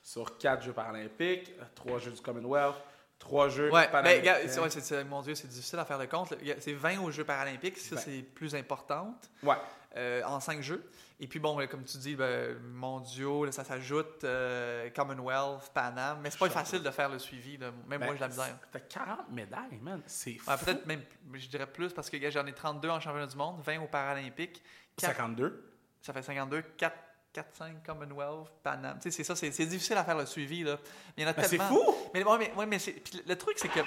sur 0.00 0.38
4 0.38 0.62
Jeux 0.62 0.72
paralympiques, 0.72 1.50
3 1.74 1.98
Jeux 1.98 2.12
du 2.12 2.20
Commonwealth, 2.20 2.76
3 3.18 3.48
Jeux 3.48 3.72
Ouais, 3.72 3.88
ben, 3.90 4.02
regarde, 4.04 4.42
c'est- 4.46 4.60
ouais, 4.60 4.70
c'est- 4.70 5.04
mon 5.04 5.22
Dieu, 5.22 5.34
c'est 5.34 5.48
difficile 5.48 5.78
à 5.78 5.84
faire 5.84 5.98
le 5.98 6.06
compte. 6.06 6.34
C'est 6.60 6.72
20 6.74 6.98
aux 7.00 7.10
Jeux 7.10 7.24
paralympiques, 7.24 7.78
ça 7.78 7.96
Ouais. 7.96 8.02
c'est 8.04 8.22
plus 8.22 8.54
importante, 8.54 9.30
Ouais. 9.42 9.56
euh, 9.96 10.22
en 10.24 10.38
5 10.40 10.60
Jeux. 10.62 10.84
Et 11.18 11.26
puis 11.26 11.38
bon, 11.38 11.58
là, 11.58 11.66
comme 11.66 11.82
tu 11.84 11.96
dis, 11.96 12.14
ben, 12.14 12.58
mondiaux, 12.74 13.46
là, 13.46 13.52
ça 13.52 13.64
s'ajoute, 13.64 14.22
euh, 14.24 14.90
Commonwealth, 14.94 15.70
Panam, 15.72 16.20
mais 16.22 16.30
c'est 16.30 16.38
pas 16.38 16.50
facile 16.50 16.82
de 16.82 16.90
faire 16.90 17.08
le 17.08 17.18
suivi. 17.18 17.56
là. 17.56 17.70
Même 17.88 18.00
Ben, 18.00 18.04
moi, 18.06 18.14
j'ai 18.14 18.20
la 18.20 18.28
misère. 18.28 18.58
T'as 18.70 18.80
40 18.80 19.30
médailles, 19.30 19.78
man. 19.80 20.02
C'est 20.06 20.34
fou. 20.34 20.50
Ouais, 20.50 20.56
Peut-être 20.62 20.84
même, 20.86 21.00
je 21.32 21.48
dirais 21.48 21.66
plus, 21.66 21.92
parce 21.94 22.10
que 22.10 22.30
j'en 22.30 22.46
ai 22.46 22.52
32 22.52 22.90
en 22.90 23.00
championnat 23.00 23.26
du 23.28 23.36
monde, 23.36 23.60
20 23.64 23.80
aux 23.82 23.86
Paralympiques, 23.88 24.62
4 24.96 25.12
52. 25.16 25.72
ça 26.02 26.12
fait 26.12 26.22
52, 26.22 26.60
4, 26.76 26.94
4 27.36 27.54
5 27.54 27.82
Commonwealth, 27.84 28.48
Panam. 28.62 28.98
C'est 29.00 29.10
ça, 29.24 29.36
c'est 29.36 29.50
difficile 29.50 29.96
à 29.98 30.04
faire 30.04 30.16
le 30.16 30.24
suivi. 30.26 30.64
Là. 30.64 30.78
Il 31.16 31.22
y 31.22 31.26
en 31.26 31.30
a 31.30 31.32
Ben, 31.34 31.42
c'est 31.44 31.58
fou! 31.58 31.82
Mais, 32.14 32.24
ouais, 32.24 32.38
mais, 32.38 32.52
ouais, 32.54 32.66
mais 32.66 32.78
c'est- 32.78 32.92
puis 32.92 33.22
le 33.26 33.36
truc, 33.36 33.58
c'est 33.58 33.68
que, 33.68 33.80
tu 33.80 33.86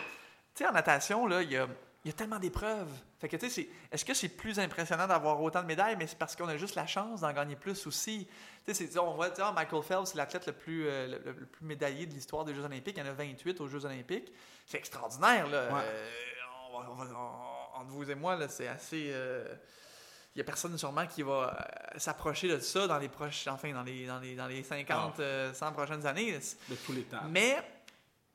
sais, 0.53 0.67
en 0.67 0.71
natation, 0.71 1.25
là, 1.25 1.41
il 1.41 1.51
y 1.51 1.57
a, 1.57 1.67
il 2.05 2.09
y 2.09 2.11
a 2.11 2.13
tellement 2.13 2.37
d'épreuves. 2.37 2.87
Fait 3.19 3.27
que, 3.27 3.35
tu 3.37 3.49
sais, 3.49 3.67
est-ce 3.91 4.05
que 4.05 4.13
c'est 4.13 4.29
plus 4.29 4.59
impressionnant 4.59 5.07
d'avoir 5.07 5.41
autant 5.41 5.61
de 5.61 5.65
médailles, 5.67 5.95
mais 5.97 6.05
c'est 6.05 6.17
parce 6.17 6.35
qu'on 6.35 6.47
a 6.47 6.57
juste 6.57 6.75
la 6.75 6.85
chance 6.85 7.21
d'en 7.21 7.33
gagner 7.33 7.55
plus 7.55 7.87
aussi? 7.87 8.27
Tu 8.65 8.73
sais, 8.75 8.99
on 8.99 9.15
voit, 9.15 9.29
ah, 9.39 9.51
Michael 9.51 9.81
Phelps, 9.81 10.09
c'est 10.11 10.17
l'athlète 10.17 10.45
le 10.45 10.53
plus, 10.53 10.87
euh, 10.87 11.17
le, 11.25 11.33
plus 11.45 11.65
médaillé 11.65 12.05
de 12.05 12.13
l'histoire 12.13 12.45
des 12.45 12.53
Jeux 12.53 12.63
Olympiques. 12.63 12.97
Il 12.97 13.03
y 13.03 13.07
en 13.07 13.09
a 13.09 13.13
28 13.13 13.59
aux 13.61 13.67
Jeux 13.67 13.83
Olympiques. 13.83 14.31
C'est 14.67 14.77
extraordinaire, 14.77 15.47
là. 15.47 15.73
Ouais. 15.73 15.81
Euh, 15.83 16.09
on 16.71 16.79
va- 16.79 16.87
on 16.91 16.93
va- 16.93 17.05
on- 17.17 17.79
entre 17.81 17.89
vous 17.89 18.09
et 18.11 18.15
moi, 18.15 18.35
là, 18.35 18.47
c'est 18.47 18.67
assez. 18.67 19.07
euh, 19.11 19.55
il 20.35 20.39
n'y 20.39 20.41
a 20.41 20.45
personne 20.45 20.77
sûrement 20.77 21.05
qui 21.07 21.21
va 21.23 21.57
euh, 21.93 21.97
s'approcher 21.99 22.47
de 22.47 22.59
ça 22.59 22.87
dans 22.87 22.97
les 22.99 23.09
proches, 23.09 23.47
enfin 23.47 23.71
dans 23.73 23.83
les, 23.83 24.05
dans 24.05 24.19
les, 24.19 24.35
dans 24.35 24.47
les 24.47 24.63
50, 24.63 25.15
Ah. 25.17 25.21
euh, 25.21 25.53
100 25.53 25.71
prochaines 25.73 26.05
années. 26.05 26.39
De 26.69 26.75
tous 26.75 26.93
les 26.93 27.03
temps. 27.03 27.21
Mais 27.29 27.57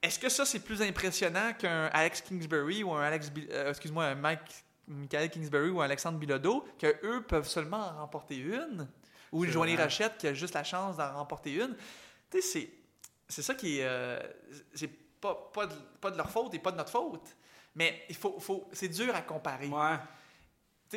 est-ce 0.02 0.18
que 0.18 0.28
ça, 0.28 0.44
c'est 0.44 0.60
plus 0.60 0.82
impressionnant 0.82 1.52
qu'un 1.58 1.86
Alex 1.86 2.20
Kingsbury 2.22 2.82
ou 2.82 2.92
un 2.92 3.02
Alex, 3.02 3.30
euh, 3.50 3.70
excuse-moi, 3.70 4.04
un 4.04 4.14
Mike, 4.16 4.40
Michael 4.88 5.30
Kingsbury 5.30 5.70
ou 5.70 5.80
un 5.80 5.84
Alexandre 5.86 6.18
Bilodeau, 6.18 6.66
que 6.78 6.94
eux 7.06 7.22
peuvent 7.22 7.48
seulement 7.48 7.78
en 7.88 8.00
remporter 8.00 8.36
une, 8.36 8.88
ou 9.32 9.44
une 9.44 9.50
Joanie. 9.50 9.76
Rochette 9.76 10.18
qui 10.18 10.26
a 10.26 10.34
juste 10.34 10.54
la 10.54 10.64
chance 10.64 10.96
d'en 10.98 11.14
remporter 11.14 11.52
une? 11.54 11.74
Tu 12.30 12.42
sais, 12.42 12.42
c'est, 12.42 12.70
c'est 13.28 13.42
ça 13.42 13.54
qui 13.54 13.78
est, 13.78 13.84
euh, 13.84 14.18
c'est 14.74 14.90
pas, 15.20 15.50
pas, 15.54 15.66
de, 15.66 15.74
pas 16.00 16.10
de 16.10 16.16
leur 16.18 16.30
faute 16.30 16.52
et 16.54 16.58
pas 16.58 16.70
de 16.72 16.76
notre 16.76 16.90
faute. 16.90 17.26
Mais 17.76 18.04
il 18.10 18.14
faut, 18.16 18.38
faut, 18.40 18.68
c'est 18.72 18.88
dur 18.88 19.14
à 19.14 19.22
comparer. 19.22 19.68
Ouais. 19.68 19.96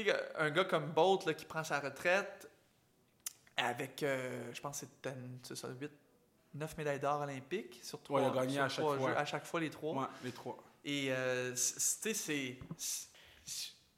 Sais, 0.04 0.14
un 0.38 0.50
gars 0.52 0.66
comme 0.66 0.88
Bolt 0.92 1.26
là, 1.26 1.34
qui 1.34 1.46
prend 1.46 1.64
sa 1.64 1.80
retraite, 1.80 2.50
avec, 3.56 4.04
euh, 4.04 4.52
je 4.54 4.62
pense 4.62 4.82
que 4.82 4.88
c'est 5.44 5.56
ça, 5.56 5.68
8, 5.70 5.92
9 6.54 6.78
médailles 6.78 7.00
d'or 7.00 7.22
olympiques 7.22 7.80
sur 7.84 8.00
Ouais, 8.10 8.22
il 8.22 8.26
a 8.26 8.30
trois, 8.30 8.42
gagné 8.46 8.60
à 8.60 8.70
chaque 8.70 8.84
trois 8.86 8.98
fois. 8.98 9.10
jeux, 9.10 9.18
à 9.18 9.26
chaque 9.26 9.46
fois 9.46 9.60
les 9.60 9.70
trois. 9.70 10.02
Ouais, 10.02 10.08
les 10.24 10.32
trois. 10.32 10.58
Et 10.86 11.08
euh, 11.10 11.52
tu 11.52 11.58
sais, 11.58 12.14
c'est. 12.14 12.58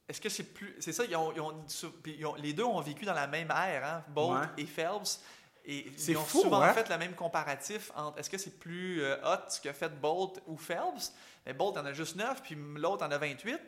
Est-ce 0.08 0.22
que 0.22 0.30
c'est 0.30 0.44
plus. 0.44 0.76
C'est 0.80 0.94
ça, 0.94 1.04
ils 1.06 1.16
ont, 1.16 1.32
ils 1.34 1.42
ont- 1.42 1.68
sur- 1.68 1.94
puis 2.02 2.16
ils 2.18 2.26
ont- 2.26 2.36
les 2.36 2.54
deux 2.54 2.64
ont 2.64 2.80
vécu 2.82 3.06
dans 3.06 3.14
la 3.14 3.28
même 3.28 3.52
ère, 3.52 3.86
hein, 3.86 4.04
Bolt 4.10 4.40
Ouais. 4.42 4.48
et 4.64 4.66
Phelps. 4.66 5.22
Et 5.66 5.92
ils 6.08 6.18
ont 6.18 6.24
fou, 6.24 6.42
souvent 6.42 6.62
hein? 6.62 6.74
fait 6.74 6.90
le 6.90 6.98
même 6.98 7.14
comparatif 7.14 7.92
entre 7.96 8.18
est-ce 8.18 8.30
que 8.30 8.38
c'est 8.40 8.58
plus 8.58 9.04
euh, 9.04 9.18
hot 9.24 9.50
ce 9.50 9.62
que 9.62 9.72
fait 9.72 9.90
Bolt 10.00 10.42
ou 10.48 10.58
Phelps? 10.58 11.14
Mais 11.46 11.54
Bolt 11.54 11.78
en 11.78 11.86
a 11.86 11.94
juste 11.94 12.16
9, 12.16 12.42
puis 12.42 12.56
l'autre 12.56 13.06
en 13.06 13.12
a 13.12 13.18
28. 13.20 13.60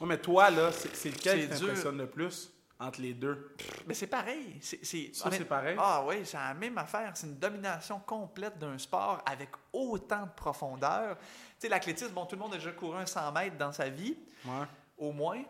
Ouais, 0.00 0.06
mais 0.06 0.18
toi, 0.18 0.50
là, 0.50 0.70
c'est 0.72 1.10
lequel 1.10 1.48
qui 1.48 1.58
t'impressionne 1.58 1.98
le 1.98 2.08
plus 2.08 2.50
entre 2.80 3.00
les 3.00 3.14
deux? 3.14 3.54
Mais 3.86 3.94
c'est 3.94 4.06
pareil. 4.08 4.58
C'est, 4.60 4.84
c'est, 4.84 5.10
Ça, 5.14 5.30
c'est 5.30 5.44
pareil? 5.44 5.76
Ah 5.78 6.04
oui, 6.06 6.16
c'est 6.24 6.36
la 6.36 6.52
même 6.54 6.76
affaire. 6.78 7.12
C'est 7.14 7.26
une 7.28 7.38
domination 7.38 8.00
complète 8.00 8.58
d'un 8.58 8.76
sport 8.78 9.22
avec 9.24 9.50
autant 9.72 10.26
de 10.26 10.30
profondeur. 10.34 11.16
Tu 11.18 11.24
sais, 11.60 11.68
l'athlétisme, 11.68 12.12
bon, 12.12 12.26
tout 12.26 12.34
le 12.36 12.42
monde 12.42 12.54
a 12.54 12.56
déjà 12.56 12.72
couru 12.72 12.96
un 12.98 13.06
100 13.06 13.32
mètres 13.32 13.56
dans 13.56 13.72
sa 13.72 13.88
vie, 13.88 14.16
Ouais. 14.44 14.66
au 14.98 15.12
moins. 15.12 15.42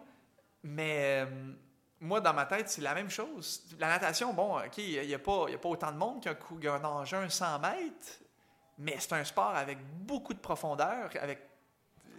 Mais 0.62 1.24
euh, 1.26 1.52
moi, 2.00 2.20
dans 2.20 2.34
ma 2.34 2.44
tête, 2.46 2.68
c'est 2.68 2.82
la 2.82 2.94
même 2.94 3.10
chose. 3.10 3.64
La 3.78 3.88
natation, 3.88 4.32
bon, 4.34 4.58
OK, 4.58 4.78
il 4.78 5.06
n'y 5.06 5.14
a, 5.14 5.18
pas- 5.18 5.46
y 5.48 5.54
a 5.54 5.58
pas 5.58 5.68
autant 5.70 5.92
de 5.92 5.96
monde 5.96 6.22
a 6.26 6.78
nagé 6.78 7.16
un 7.16 7.28
100 7.28 7.58
mètres, 7.58 8.18
mais 8.78 8.96
c'est 8.98 9.12
un 9.14 9.24
sport 9.24 9.54
avec 9.54 9.78
beaucoup 10.04 10.34
de 10.34 10.38
profondeur, 10.38 11.10
avec 11.20 11.40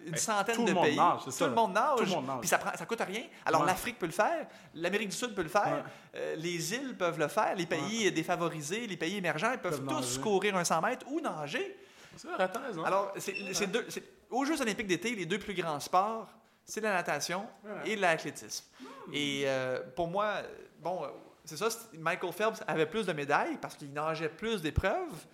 une 0.06 0.16
centaine 0.18 0.56
tout 0.56 0.64
de 0.66 0.74
pays. 0.74 0.96
nage, 0.96 1.24
tout 1.24 1.32
ça. 1.32 1.48
le 1.48 1.54
monde 1.54 1.74
nage. 1.74 1.98
Tout 1.98 2.04
le 2.06 2.10
monde 2.12 2.26
nage. 2.28 2.40
Puis 2.40 2.48
ça, 2.50 2.58
prend, 2.58 2.76
ça 2.78 2.86
coûte 2.86 3.02
rien. 3.02 3.24
Alors 3.46 3.62
Ouais. 3.62 3.68
l'Afrique 3.68 3.98
peut 4.00 4.06
le 4.06 4.12
faire, 4.12 4.48
l'Amérique 4.74 5.10
du 5.10 5.16
Sud 5.16 5.34
peut 5.36 5.44
le 5.44 5.50
faire, 5.50 5.84
Ouais. 5.84 6.20
euh, 6.20 6.36
les 6.36 6.74
îles 6.74 6.96
peuvent 6.98 7.18
le 7.20 7.28
faire, 7.28 7.56
les 7.56 7.66
pays 7.66 8.12
défavorisés, 8.12 8.88
les 8.88 8.98
pays 8.98 9.18
émergents, 9.18 9.52
ils 9.54 9.60
peuvent, 9.60 9.82
Peuvent 9.84 9.98
tous 9.98 10.10
nager. 10.18 10.22
courir 10.22 10.56
un 10.58 10.64
100 10.64 10.82
mètres 10.82 11.06
ou 11.10 11.20
nager. 11.20 11.78
C'est 12.18 12.28
vrai, 12.30 12.46
raison. 12.46 12.84
Alors, 12.86 13.14
c'est, 13.18 13.68
deux, 13.68 13.86
aux 14.30 14.46
Jeux 14.46 14.62
olympiques 14.62 14.88
d'été, 14.88 15.14
les 15.16 15.26
deux 15.26 15.38
plus 15.40 15.54
grands 15.54 15.80
sports, 15.82 16.30
c'est 16.64 16.82
la 16.82 16.94
natation 16.94 17.46
et 17.86 17.96
l'athlétisme. 17.96 18.66
Et 19.14 19.44
euh, 19.46 19.82
pour 19.96 20.08
moi, 20.08 20.36
bon, 20.80 21.02
c'est 21.44 21.58
ça, 21.58 21.68
Michael 21.94 22.32
Phelps 22.32 22.64
avait 22.68 22.86
plus 22.86 23.06
de 23.06 23.14
médailles 23.14 23.58
parce 23.62 23.76
qu'il 23.76 23.92
nageait 23.94 24.30
plus 24.30 24.62
d'épreuves, 24.62 25.26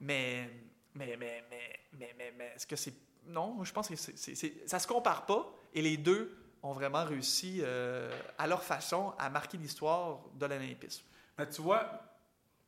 mais, 0.00 0.50
mais, 0.94 1.16
mais, 1.18 1.44
mais, 1.50 1.80
mais, 1.98 2.14
mais, 2.18 2.32
mais 2.36 2.52
est-ce 2.56 2.66
que 2.66 2.76
c'est... 2.76 2.92
Non, 3.30 3.62
je 3.64 3.72
pense 3.72 3.88
que 3.88 3.96
c'est, 3.96 4.16
c'est- 4.16 4.68
ça 4.68 4.78
se 4.78 4.86
compare 4.86 5.26
pas 5.26 5.50
et 5.74 5.82
les 5.82 5.96
deux 5.96 6.36
ont 6.62 6.72
vraiment 6.72 7.04
réussi 7.04 7.60
euh, 7.62 8.10
à 8.38 8.46
leur 8.46 8.62
façon 8.62 9.14
à 9.18 9.30
marquer 9.30 9.56
l'histoire 9.58 10.20
de 10.34 10.46
l'olympisme. 10.46 11.04
Mais 11.38 11.48
tu 11.48 11.62
vois, 11.62 11.86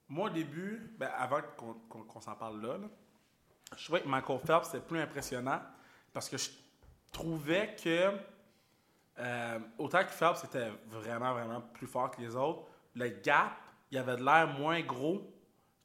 moi, 0.09 0.29
au 0.29 0.33
début, 0.33 0.95
ben, 0.99 1.11
avant 1.17 1.41
qu'on 1.57 1.75
qu'on- 1.89 2.05
qu'on 2.05 2.21
s'en 2.21 2.35
parle 2.35 2.61
là, 2.63 2.79
là, 2.79 2.87
je 3.77 3.85
trouvais 3.85 4.01
que 4.03 4.09
Michael 4.09 4.39
Phelps 4.47 4.69
était 4.69 4.81
plus 4.81 5.01
impressionnant 5.01 5.61
parce 6.13 6.29
que 6.29 6.37
je 6.39 6.51
trouvais 7.11 7.75
que, 7.83 8.13
euh, 9.19 9.59
autant 9.79 10.05
que 10.05 10.11
Phelps 10.11 10.45
était 10.45 10.71
vraiment, 10.89 11.33
vraiment 11.33 11.61
plus 11.61 11.87
fort 11.87 12.11
que 12.11 12.21
les 12.21 12.35
autres, 12.37 12.63
le 12.95 13.09
gap, 13.09 13.53
il 13.91 13.99
avait 13.99 14.17
de 14.17 14.25
l'air 14.25 14.47
moins 14.49 14.81
gros 14.83 15.31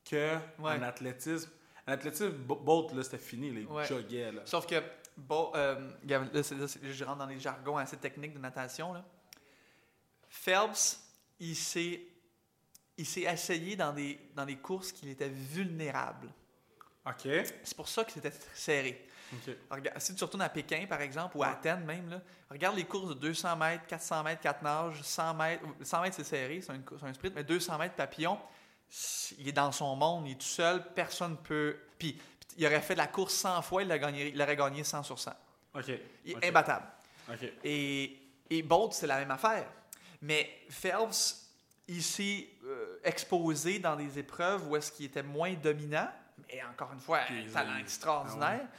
qu'en 0.09 0.39
Ouais. 0.59 0.81
athlétisme. 0.83 1.51
Bo- 1.87 2.55
Bolt, 2.55 2.93
là, 2.93 3.03
c'était 3.03 3.17
fini, 3.17 3.51
les 3.51 3.65
Ouais. 3.65 3.85
joguait, 3.85 4.31
là. 4.31 4.41
Sauf 4.45 4.65
que, 4.67 4.75
bon, 5.15 5.51
euh, 5.55 5.75
là, 6.05 6.17
je 6.21 7.03
rentre 7.03 7.19
dans 7.19 7.25
les 7.25 7.39
jargons 7.39 7.77
assez 7.77 7.97
techniques 7.97 8.33
de 8.33 8.39
natation. 8.39 8.93
Là. 8.93 9.05
Phelps, 10.29 10.99
il 11.39 11.55
s'est, 11.55 12.01
il 12.97 13.05
s'est 13.05 13.21
essayé 13.21 13.75
dans 13.75 13.93
des, 13.93 14.19
dans 14.35 14.45
des 14.45 14.57
courses 14.57 14.91
qu'il 14.91 15.09
était 15.09 15.29
vulnérable. 15.29 16.29
OK. 17.05 17.21
C'est 17.63 17.75
pour 17.75 17.87
ça 17.87 18.03
que 18.03 18.11
c'était 18.11 18.33
serré. 18.53 19.07
OK. 19.33 19.55
Regarde, 19.71 19.99
si 19.99 20.13
tu 20.15 20.23
retournes 20.23 20.41
à 20.41 20.49
Pékin, 20.49 20.85
par 20.87 21.01
exemple, 21.01 21.37
ou 21.37 21.43
à 21.43 21.47
Ouais. 21.47 21.53
Athènes 21.53 21.85
même, 21.85 22.09
là, 22.09 22.21
regarde 22.49 22.75
les 22.75 22.85
courses 22.85 23.09
de 23.09 23.13
200 23.13 23.55
mètres, 23.55 23.85
400 23.87 24.23
mètres, 24.23 24.41
4 24.41 24.61
nages, 24.61 25.01
100 25.01 25.33
mètres. 25.33 25.63
100 25.83 26.01
mètres, 26.01 26.15
c'est 26.17 26.23
serré, 26.25 26.61
c'est 26.61 26.71
un, 26.71 26.81
c'est 26.99 27.05
un 27.05 27.13
sprint, 27.13 27.35
mais 27.35 27.43
200 27.43 27.77
mètres 27.77 27.95
papillon, 27.95 28.37
il 29.37 29.47
est 29.47 29.53
dans 29.53 29.71
son 29.71 29.95
monde, 29.95 30.27
il 30.27 30.31
est 30.33 30.35
tout 30.35 30.41
seul, 30.45 30.83
personne 30.93 31.31
ne 31.31 31.35
peut. 31.37 31.77
Puis, 31.97 32.19
il 32.57 32.65
aurait 32.65 32.81
fait 32.81 32.95
la 32.95 33.07
course 33.07 33.33
100 33.35 33.61
fois, 33.61 33.83
il, 33.83 33.89
gagné, 33.89 34.29
il 34.29 34.41
aurait 34.41 34.55
gagné 34.55 34.83
100 34.83 35.03
sur 35.03 35.19
100. 35.19 35.31
OK. 35.75 35.91
Il 36.25 36.31
est 36.31 36.47
imbattable. 36.47 36.85
OK. 37.29 37.51
Et, 37.63 38.19
et 38.49 38.63
Bolt, 38.63 38.93
c'est 38.93 39.07
la 39.07 39.17
même 39.17 39.31
affaire. 39.31 39.67
Mais 40.21 40.49
Phelps, 40.69 41.51
il 41.87 42.01
s'est 42.01 42.47
euh, 42.65 42.99
exposé 43.03 43.79
dans 43.79 43.95
des 43.95 44.17
épreuves 44.17 44.67
où 44.67 44.75
est-ce 44.75 44.91
qu'il 44.91 45.05
était 45.05 45.23
moins 45.23 45.53
dominant. 45.53 46.09
Et 46.49 46.63
encore 46.63 46.91
une 46.93 46.99
fois, 46.99 47.19
un 47.29 47.51
talent 47.51 47.75
il- 47.75 47.81
extraordinaire. 47.81 48.61
ah 48.63 48.75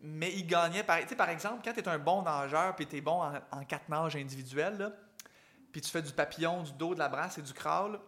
Mais 0.00 0.32
il 0.32 0.46
gagnait. 0.46 0.82
Par, 0.82 1.00
tu 1.00 1.08
sais, 1.08 1.16
par 1.16 1.28
exemple, 1.28 1.60
quand 1.64 1.72
tu 1.72 1.80
es 1.80 1.88
un 1.88 1.98
bon 1.98 2.22
nageur 2.22 2.74
puis 2.76 2.86
tu 2.86 2.96
es 2.96 3.00
bon 3.00 3.22
en, 3.22 3.32
en 3.50 3.64
quatre 3.64 3.88
nages 3.88 4.16
individuels, 4.16 4.92
puis 5.72 5.80
tu 5.80 5.90
fais 5.90 6.02
du 6.02 6.12
papillon, 6.12 6.62
du 6.62 6.72
dos, 6.72 6.94
de 6.94 6.98
la 6.98 7.08
brasse 7.08 7.38
et 7.38 7.42
du 7.42 7.52
crawl, 7.52 7.98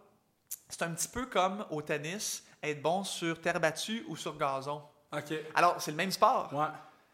c'est 0.71 0.83
un 0.83 0.91
petit 0.91 1.07
peu 1.07 1.25
comme 1.27 1.65
au 1.69 1.81
tennis, 1.81 2.43
être 2.63 2.81
bon 2.81 3.03
sur 3.03 3.39
terre 3.39 3.59
battue 3.59 4.03
ou 4.07 4.15
sur 4.15 4.37
gazon. 4.37 4.81
OK. 5.13 5.33
Alors, 5.55 5.81
c'est 5.81 5.91
le 5.91 5.97
même 5.97 6.11
sport. 6.11 6.51
Ouais. 6.53 6.65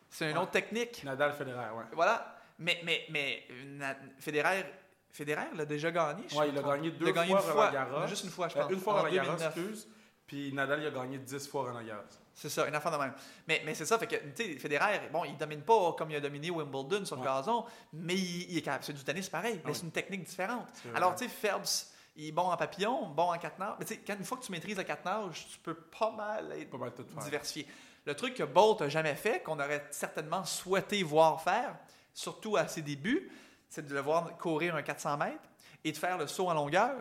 C'est 0.10 0.30
une 0.32 0.38
Ouais. 0.38 0.44
autre 0.44 0.52
technique. 0.52 1.04
Nadal 1.04 1.34
Federer, 1.34 1.72
ouais. 1.76 1.84
Voilà. 1.94 2.36
Mais, 2.60 2.80
mais, 2.84 3.06
mais 3.10 3.44
Na- 3.66 3.96
Federer, 4.20 4.64
Federer 5.12 5.48
l'a 5.56 5.66
déjà 5.66 5.92
gagné. 5.92 6.24
je 6.30 6.36
Ouais, 6.36 6.50
il 6.50 6.58
a 6.58 6.62
gagné 6.62 6.88
Il 6.90 6.98
deux 6.98 7.08
a 7.08 7.12
gagné 7.12 7.32
fois 7.34 7.42
fois. 7.42 7.72
Garros. 7.72 8.00
Non, 8.00 8.08
Juste 8.08 8.24
une 8.24 8.30
fois, 8.30 8.48
je 8.48 8.58
Euh, 8.58 8.62
pense. 8.64 8.72
une 8.72 8.80
fois 8.80 8.94
en 8.94 8.98
Roland 8.98 9.12
Garros, 9.14 9.32
2009. 9.38 9.58
excuse. 9.58 9.88
Puis 10.26 10.54
Nadal, 10.54 10.82
il 10.82 10.88
a 10.88 10.92
gagné 10.92 11.18
10 11.18 11.48
fois 11.48 11.64
Roland 11.64 11.84
Garros. 11.84 12.04
C'est 12.34 12.50
ça, 12.50 12.68
une 12.68 12.76
affaire 12.76 12.92
de 12.92 12.98
même. 12.98 13.14
Mais, 13.48 13.62
mais 13.66 13.74
c'est 13.74 13.86
ça, 13.86 13.98
fait 13.98 14.06
que, 14.08 14.16
tu 14.16 14.54
sais, 14.54 14.60
Federer, 14.60 15.10
bon, 15.12 15.24
il 15.26 15.36
domine 15.38 15.62
pas 15.64 15.94
comme 15.98 16.12
il 16.12 16.16
a 16.18 16.20
dominé 16.20 16.52
Wimbledon 16.52 17.04
sur 17.06 17.18
Ouais. 17.20 17.26
gazon, 17.26 17.66
mais 17.94 18.14
il, 18.16 18.52
il 18.52 18.58
est 18.58 18.62
capable. 18.62 18.84
C'est 18.84 18.94
du 18.94 19.04
tennis 19.04 19.28
pareil, 19.30 19.56
mais 19.56 19.62
Ah 19.66 19.70
oui. 19.70 19.76
c'est 19.76 19.84
une 19.84 19.92
technique 19.92 20.24
différente. 20.24 20.68
Alors, 20.94 21.16
tu 21.16 21.24
sais, 21.24 21.30
Phelps, 21.30 21.92
il 22.18 22.28
est 22.28 22.32
bon 22.32 22.44
en 22.50 22.58
papillon, 22.58 23.08
bon 23.08 23.32
en 23.32 23.38
quatre 23.38 23.58
nages. 23.60 23.76
Mais 23.80 23.86
tu 23.86 23.94
sais, 23.96 24.14
une 24.14 24.24
fois 24.26 24.38
que 24.38 24.44
tu 24.44 24.52
maîtrises 24.52 24.78
le 24.78 24.84
quatre 24.84 25.06
nages, 25.06 25.48
tu 25.52 25.60
peux 25.60 25.76
pas 25.76 26.12
mal 26.12 26.52
être 26.54 26.70
Pas 26.70 26.78
mal 26.78 26.92
tout 26.94 27.06
faire. 27.06 27.24
diversifié. 27.24 27.68
Le 28.06 28.16
truc 28.16 28.34
que 28.36 28.44
Bolt 28.44 28.82
n'a 28.82 28.90
jamais 28.90 29.16
fait, 29.16 29.42
qu'on 29.44 29.60
aurait 29.60 29.86
certainement 29.92 30.44
souhaité 30.46 31.04
voir 31.04 31.42
faire, 31.42 31.76
surtout 32.14 32.58
à 32.58 32.68
ses 32.68 32.82
débuts, 32.82 33.32
c'est 33.70 33.86
de 33.86 33.94
le 33.94 34.00
voir 34.02 34.38
courir 34.38 34.76
un 34.76 34.82
400 34.82 35.18
mètres 35.18 35.38
et 35.84 35.92
de 35.92 35.98
faire 35.98 36.18
le 36.18 36.26
saut 36.28 36.48
en 36.50 36.54
longueur. 36.54 36.96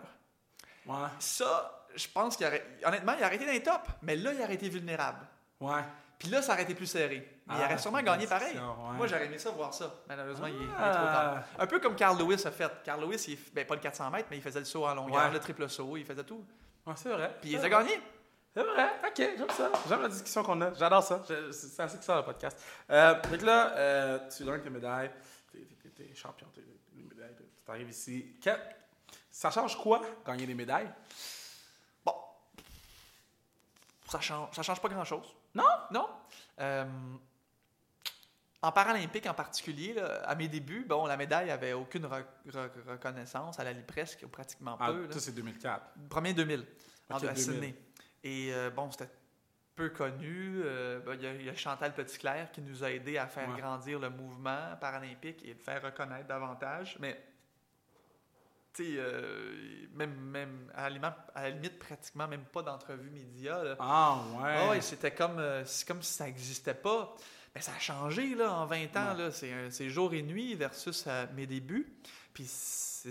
Ouais. 0.85 1.07
Ça, 1.19 1.85
je 1.95 2.07
pense 2.09 2.35
qu'il 2.37 2.45
aurait. 2.45 2.65
Honnêtement, 2.85 3.13
il 3.17 3.23
aurait 3.23 3.35
été 3.35 3.45
dans 3.45 3.51
les 3.51 3.63
tops, 3.63 3.89
mais 4.01 4.15
là, 4.15 4.33
il 4.33 4.41
aurait 4.41 4.53
été 4.53 4.69
vulnérable. 4.69 5.25
Ouais. 5.59 5.81
Puis 6.19 6.29
là, 6.29 6.41
ça 6.41 6.53
aurait 6.53 6.63
été 6.63 6.73
plus 6.73 6.87
serré. 6.87 7.19
Mais 7.47 7.53
il 7.55 7.61
Ah, 7.61 7.65
aurait 7.65 7.77
sûrement 7.77 8.01
gagné 8.01 8.25
pareil. 8.25 8.55
ouais. 8.57 8.93
Moi, 8.97 9.05
j'aurais 9.07 9.25
aimé 9.27 9.37
ça 9.37 9.51
voir 9.51 9.73
ça. 9.73 9.93
Malheureusement, 10.07 10.47
il, 10.47 10.55
est, 10.55 10.57
il 10.57 10.63
est 10.63 10.67
trop 10.67 10.75
Ah. 10.79 11.43
tard. 11.43 11.43
Un 11.59 11.67
peu 11.67 11.79
comme 11.79 11.95
Carl 11.95 12.17
Lewis 12.17 12.41
a 12.45 12.51
fait. 12.51 12.71
Carl 12.83 13.01
Lewis, 13.01 13.23
il, 13.27 13.37
ben, 13.53 13.65
pas 13.67 13.75
le 13.75 13.81
400 13.81 14.09
mètres, 14.09 14.27
mais 14.31 14.37
il 14.37 14.41
faisait 14.41 14.59
le 14.59 14.65
saut 14.65 14.85
en 14.87 14.95
longueur, 14.95 15.25
Ouais. 15.27 15.31
le 15.31 15.39
triple 15.39 15.69
saut, 15.69 15.95
il 15.95 16.05
faisait 16.05 16.23
tout. 16.23 16.43
Ouais, 16.85 16.93
c'est 16.95 17.09
vrai. 17.09 17.35
Puis 17.41 17.51
il 17.51 17.53
les 17.53 17.57
a 17.57 17.61
vrai. 17.61 17.69
gagnés. 17.69 18.01
C'est 18.53 18.63
vrai. 18.63 18.89
OK, 19.07 19.15
j'aime 19.17 19.49
ça. 19.51 19.71
J'aime 19.87 20.01
la 20.01 20.07
discussion 20.09 20.41
qu'on 20.43 20.59
a. 20.61 20.73
J'adore 20.73 21.03
ça. 21.03 21.21
C'est 21.51 21.79
assez 21.83 21.97
que 21.99 22.03
ça, 22.03 22.15
le 22.17 22.23
podcast. 22.23 22.59
Euh, 22.89 23.21
donc 23.29 23.41
là, 23.43 23.71
euh, 23.75 24.19
tu 24.35 24.43
gagnes 24.43 24.61
tes 24.61 24.69
médailles. 24.71 25.11
T'es 25.95 26.13
champion. 26.15 26.47
T'es 26.55 26.61
les 26.95 27.03
médailles. 27.03 27.35
Tu 27.65 27.71
arrives 27.71 27.89
ici. 27.89 28.35
Ça 29.29 29.51
change 29.51 29.77
quoi, 29.77 30.01
gagner 30.25 30.47
des 30.47 30.55
médailles? 30.55 30.89
Bon. 32.03 32.13
Ça 34.09 34.19
change, 34.19 34.49
ça 34.55 34.63
change 34.63 34.81
pas 34.81 34.89
grand-chose. 34.89 35.35
Non? 35.57 35.63
Non. 35.91 36.09
Euh, 36.59 36.85
en 38.61 38.71
paralympique 38.71 39.27
en 39.27 39.33
particulier, 39.33 39.93
là, 39.93 40.21
à 40.25 40.35
mes 40.35 40.47
débuts, 40.47 40.83
bon, 40.87 41.05
la 41.05 41.15
médaille 41.15 41.51
avait 41.51 41.73
aucune 41.73 42.05
re- 42.05 42.23
re- 42.49 42.69
reconnaissance, 42.87 43.59
elle 43.59 43.67
allait 43.67 43.81
presque 43.83 44.21
ou 44.25 44.27
pratiquement 44.29 44.77
Ah, 44.79 44.91
peu. 44.91 45.05
là. 45.07 45.11
ça, 45.13 45.19
c'est 45.19 45.33
2004. 45.35 45.85
Premier 46.09 46.33
2000, 46.33 46.65
en, 47.09 47.17
Ok, 47.17 47.23
à 47.23 47.27
2000. 47.33 47.37
Sydney. 47.43 47.75
Et 48.23 48.49
euh, 48.53 48.69
bon, 48.71 48.89
c'était 48.91 49.09
peu 49.75 49.89
connu. 49.89 50.61
Euh, 50.65 50.99
ben, 51.01 51.13
Il 51.13 51.21
y, 51.21 51.27
a- 51.27 51.33
il 51.33 51.45
y 51.45 51.49
a 51.49 51.55
Chantal 51.55 51.93
Petitclerc 51.93 52.51
qui 52.51 52.61
nous 52.61 52.83
a 52.83 52.89
aidé 52.91 53.19
à 53.19 53.27
faire 53.27 53.47
Ouais. 53.49 53.59
grandir 53.61 53.99
le 53.99 54.09
mouvement 54.09 54.75
paralympique 54.81 55.43
et 55.45 55.53
le 55.53 55.59
faire 55.59 55.83
reconnaître 55.83 56.27
davantage. 56.27 56.97
Mais, 56.99 57.21
euh, 58.97 59.55
même, 59.93 60.13
même 60.15 60.71
à, 60.75 60.89
la 60.89 61.49
limite, 61.49 61.79
pratiquement 61.79 62.27
même 62.27 62.43
pas 62.45 62.61
d'entrevue 62.61 63.09
média. 63.09 63.63
là. 63.63 63.75
Ah, 63.79 64.17
ouais. 64.41 64.69
Ouais, 64.69 64.81
c'était 64.81 65.11
comme, 65.11 65.39
euh, 65.39 65.63
comme 65.87 66.01
si 66.01 66.13
ça 66.13 66.25
n'existait 66.25 66.73
pas. 66.73 67.15
Mais 67.55 67.61
ça 67.61 67.71
a 67.75 67.79
changé 67.79 68.35
là, 68.35 68.51
en 68.53 68.65
20 68.65 68.95
ans. 68.97 69.15
Ouais. 69.17 69.31
C'est, 69.71 69.89
jour 69.89 70.13
et 70.13 70.21
nuit 70.21 70.53
versus 70.55 71.05
euh, 71.07 71.25
mes 71.35 71.47
débuts. 71.47 71.91
Puis 72.33 72.47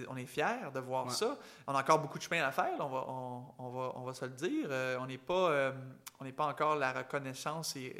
on 0.09 0.17
est 0.17 0.27
fiers 0.27 0.71
de 0.75 0.79
voir 0.81 1.07
Ouais. 1.07 1.13
ça. 1.13 1.37
On 1.67 1.75
a 1.75 1.81
encore 1.81 1.99
beaucoup 1.99 2.19
de 2.19 2.23
chemin 2.23 2.43
à 2.47 2.53
faire, 2.53 2.77
là, 2.79 2.85
on, 2.85 2.89
va, 2.89 3.05
on, 3.09 3.45
on 3.59 3.71
va, 3.71 3.93
on 3.97 4.03
va 4.05 4.13
se 4.13 4.25
le 4.25 4.33
dire. 4.33 4.69
Euh, 4.71 4.99
on 5.01 5.07
n'est 5.07 5.19
pas, 5.19 5.51
euh, 5.51 5.73
on 6.21 6.25
n'est 6.25 6.33
pas 6.33 6.47
encore 6.47 6.77
la 6.77 6.93
reconnaissance 6.93 7.75
et 7.77 7.95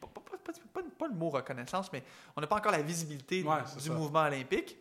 pas, 0.00 0.06
pas- 0.08 0.20
pas- 0.98 1.08
le 1.08 1.14
mot 1.14 1.30
reconnaissance, 1.30 1.92
mais 1.92 2.04
on 2.36 2.40
n'a 2.40 2.46
pas 2.46 2.56
encore 2.56 2.70
la 2.70 2.82
visibilité 2.82 3.44
du 3.82 3.90
mouvement 3.90 4.22
olympique. 4.22 4.76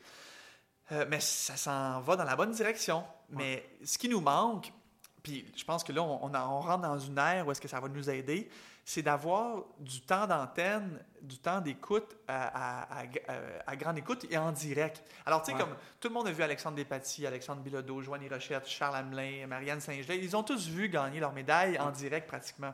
Euh, 0.91 1.05
mais 1.09 1.19
ça 1.19 1.55
s'en 1.55 2.01
va 2.01 2.15
dans 2.15 2.23
la 2.25 2.35
bonne 2.35 2.51
direction. 2.51 3.03
Mais 3.29 3.65
ce 3.83 3.97
qui 3.97 4.09
nous 4.09 4.19
manque, 4.21 4.71
puis 5.23 5.45
je 5.55 5.63
pense 5.63 5.83
que 5.83 5.93
là, 5.93 6.01
on, 6.01 6.25
on, 6.25 6.33
on 6.35 6.59
rentre 6.59 6.81
dans 6.81 6.99
une 6.99 7.17
ère 7.17 7.47
où 7.47 7.51
est-ce 7.51 7.61
que 7.61 7.67
ça 7.67 7.79
va 7.79 7.87
nous 7.87 8.09
aider, 8.09 8.49
c'est 8.83 9.03
d'avoir 9.03 9.63
du 9.79 10.01
temps 10.01 10.25
d'antenne, 10.27 10.99
du 11.21 11.37
temps 11.37 11.61
d'écoute 11.61 12.17
à, 12.27 12.81
à, 12.81 12.99
à, 12.99 13.03
à, 13.67 13.75
grande 13.75 13.97
écoute 13.99 14.25
et 14.29 14.37
en 14.37 14.51
direct. 14.51 15.03
Alors, 15.25 15.43
tu 15.43 15.51
sais, 15.51 15.53
Ouais. 15.53 15.59
comme 15.63 15.75
tout 15.99 16.07
le 16.07 16.13
monde 16.15 16.27
a 16.27 16.31
vu 16.31 16.41
Alexandre 16.43 16.75
Despatie, 16.75 17.25
Alexandre 17.27 17.61
Bilodeau, 17.61 18.01
Joanny 18.01 18.27
Rochette, 18.27 18.67
Charles 18.67 18.95
Hamelin, 18.95 19.45
Marianne 19.47 19.79
Saint-Gelais, 19.79 20.17
ils 20.17 20.35
ont 20.35 20.43
tous 20.43 20.67
vu 20.67 20.89
gagner 20.89 21.19
leur 21.19 21.31
médaille 21.31 21.79
en 21.79 21.91
direct 21.91 22.27
pratiquement. 22.27 22.73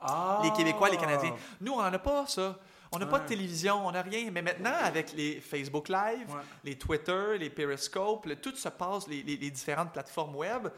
Ah! 0.00 0.40
Les 0.42 0.50
Québécois, 0.52 0.90
les 0.90 0.96
Canadiens. 0.98 1.34
Nous, 1.60 1.72
on 1.72 1.78
n'en 1.80 1.92
a 1.92 1.98
pas 1.98 2.26
ça. 2.26 2.58
On 2.94 2.98
n'a 2.98 3.06
pas 3.06 3.18
de 3.20 3.26
télévision, 3.26 3.86
on 3.86 3.92
n'a 3.92 4.02
rien. 4.02 4.30
Mais 4.30 4.42
maintenant, 4.42 4.74
avec 4.82 5.12
les 5.12 5.40
Facebook 5.40 5.88
Live, 5.88 6.28
Ouais. 6.28 6.40
les 6.64 6.76
Twitter, 6.78 7.38
les 7.38 7.50
Periscope, 7.50 8.26
le- 8.26 8.36
tout 8.36 8.54
se 8.56 8.68
passe, 8.68 9.08
les, 9.08 9.22
les- 9.22 9.36
les 9.36 9.50
différentes 9.50 9.92
plateformes 9.92 10.36
web, 10.36 10.68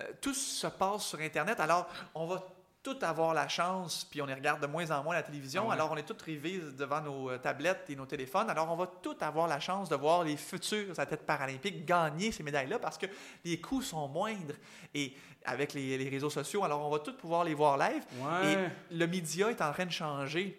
euh, 0.00 0.04
tout 0.20 0.34
se 0.34 0.66
passe 0.66 1.06
sur 1.06 1.20
Internet. 1.20 1.60
Alors, 1.60 1.88
on 2.14 2.26
va 2.26 2.42
tout 2.82 2.96
avoir 3.02 3.32
la 3.32 3.46
chance, 3.46 4.04
puis 4.10 4.20
on 4.20 4.26
les 4.26 4.34
regarde 4.34 4.60
de 4.60 4.66
moins 4.66 4.90
en 4.90 5.04
moins 5.04 5.14
la 5.14 5.22
télévision. 5.22 5.68
Ouais. 5.68 5.72
Alors, 5.74 5.92
on 5.92 5.96
est 5.96 6.02
tous 6.02 6.20
rivés 6.24 6.60
devant 6.76 7.00
nos 7.00 7.30
euh, 7.30 7.38
tablettes 7.38 7.84
et 7.90 7.94
nos 7.94 8.06
téléphones. 8.06 8.50
Alors, 8.50 8.72
on 8.72 8.74
va 8.76 8.88
tout 9.00 9.14
avoir 9.20 9.46
la 9.46 9.60
chance 9.60 9.88
de 9.88 9.94
voir 9.94 10.24
les 10.24 10.36
futurs 10.36 10.98
athlètes 10.98 11.24
paralympiques 11.24 11.84
gagner 11.86 12.32
ces 12.32 12.42
médailles-là 12.42 12.80
parce 12.80 12.98
que 12.98 13.06
les 13.44 13.60
coûts 13.60 13.82
sont 13.82 14.08
moindres. 14.08 14.54
Et 14.94 15.14
avec 15.44 15.74
les, 15.74 15.96
les 15.96 16.08
réseaux 16.08 16.30
sociaux, 16.30 16.64
alors 16.64 16.84
on 16.84 16.90
va 16.90 16.98
tout 16.98 17.14
pouvoir 17.16 17.44
les 17.44 17.54
voir 17.54 17.76
live. 17.78 18.02
Ouais. 18.18 18.52
Et 18.90 18.94
le 18.96 19.06
média 19.06 19.48
est 19.50 19.62
en 19.62 19.72
train 19.72 19.86
de 19.86 19.90
changer. 19.92 20.58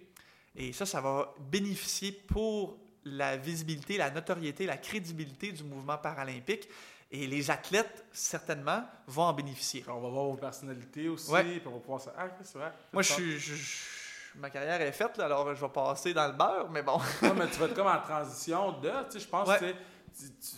Et 0.56 0.72
ça, 0.74 0.86
ça 0.86 1.02
va 1.02 1.34
bénéficier 1.52 2.12
pour 2.12 2.78
la 3.06 3.36
visibilité, 3.38 3.98
la 3.98 4.12
notoriété, 4.12 4.66
la 4.66 4.78
crédibilité 4.78 5.52
du 5.52 5.64
mouvement 5.64 5.98
paralympique. 5.98 6.68
Et 7.12 7.28
les 7.28 7.52
athlètes, 7.52 8.06
certainement, 8.12 8.84
vont 9.08 9.24
en 9.24 9.34
bénéficier. 9.34 9.84
On 9.88 10.00
va 10.02 10.10
voir 10.10 10.26
vos 10.26 10.36
personnalités 10.38 11.08
aussi, 11.10 11.30
Ouais. 11.32 11.44
puis 11.44 11.62
on 11.68 11.72
va 11.74 11.80
pouvoir 11.80 12.02
ça. 12.02 12.14
Ah, 12.18 12.28
c'est 12.44 12.58
vrai. 12.58 12.72
Moi, 12.92 13.04
je 13.04 13.14
suis. 13.14 13.40
je- 13.40 13.54
je- 13.56 14.40
ma 14.40 14.50
carrière 14.50 14.82
est 14.82 14.92
faite, 14.92 15.18
là, 15.18 15.26
alors 15.26 15.54
je 15.54 15.62
vais 15.64 15.70
passer 15.72 16.12
dans 16.14 16.26
le 16.28 16.34
beurre, 16.34 16.72
mais 16.72 16.82
bon. 16.82 17.00
Non, 17.22 17.36
mais 17.36 17.48
tu 17.50 17.60
vas 17.60 17.66
être 17.68 17.76
comme 17.76 17.86
en 17.88 18.02
transition 18.02 18.80
de, 18.80 18.90
tu 19.06 19.12
sais, 19.12 19.20
je 19.20 19.28
pense, 19.28 19.48
Ouais. 19.48 19.60
sais, 19.60 19.76
tu- 20.18 20.32
tu- 20.32 20.56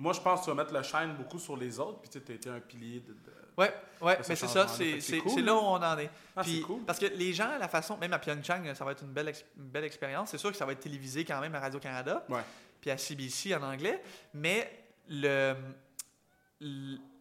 moi, 0.00 0.12
je 0.14 0.20
pense 0.20 0.40
que 0.40 0.44
tu 0.46 0.50
vas 0.50 0.56
mettre 0.62 0.72
le 0.74 0.82
shine 0.82 1.14
beaucoup 1.16 1.38
sur 1.38 1.56
les 1.56 1.78
autres, 1.78 2.00
puis 2.00 2.08
tu 2.10 2.20
t'as 2.20 2.34
été 2.34 2.48
un 2.50 2.60
pilier 2.60 3.00
de. 3.00 3.12
de- 3.12 3.18
Ouais, 3.58 3.74
ouais, 4.00 4.16
mais 4.26 4.36
c'est 4.36 4.46
ça, 4.48 4.66
c'est 4.68 5.18
cool, 5.18 5.40
là 5.42 5.54
où 5.54 5.58
on 5.58 5.72
en 5.82 5.98
est. 5.98 6.10
Ah, 6.34 6.42
Puis- 6.42 6.56
c'est 6.60 6.62
cool. 6.62 6.80
Parce 6.84 6.98
que 6.98 7.06
les 7.06 7.32
gens, 7.34 7.58
la 7.58 7.68
façon, 7.68 7.98
même 7.98 8.12
à 8.14 8.18
Pyeongchang, 8.18 8.74
ça 8.74 8.84
va 8.86 8.92
être 8.92 9.02
une 9.02 9.12
belle, 9.12 9.34
une 9.58 9.68
belle 9.68 9.84
expérience. 9.84 10.30
C'est 10.30 10.38
sûr 10.38 10.50
que 10.50 10.56
ça 10.56 10.64
va 10.64 10.72
être 10.72 10.80
télévisé 10.80 11.24
quand 11.26 11.40
même 11.40 11.54
à 11.54 11.60
Radio-Canada, 11.60 12.24
Ouais. 12.30 12.40
puis 12.80 12.90
à 12.90 12.96
CBC 12.96 13.54
en 13.54 13.62
anglais, 13.62 14.02
mais 14.32 14.84
le, 15.08 15.54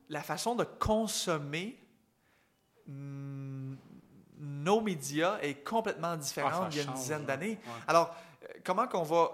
la 0.08 0.22
façon 0.24 0.56
de 0.56 0.64
consommer 0.64 1.78
mm, 2.88 3.74
nos 4.40 4.82
médias 4.82 5.40
est 5.42 5.56
complètement 5.66 6.12
Ah, 6.14 6.18
différente 6.18 6.54
ça 6.64 6.70
d'il 6.70 6.78
y 6.78 6.80
a 6.80 6.84
une 6.84 6.90
change, 6.92 7.00
dizaine 7.00 7.26
d'années. 7.26 7.58
Ouais. 7.66 7.82
Alors, 7.88 8.16
euh, 8.44 8.48
comment 8.64 8.88
qu'on 8.88 9.04
va. 9.04 9.32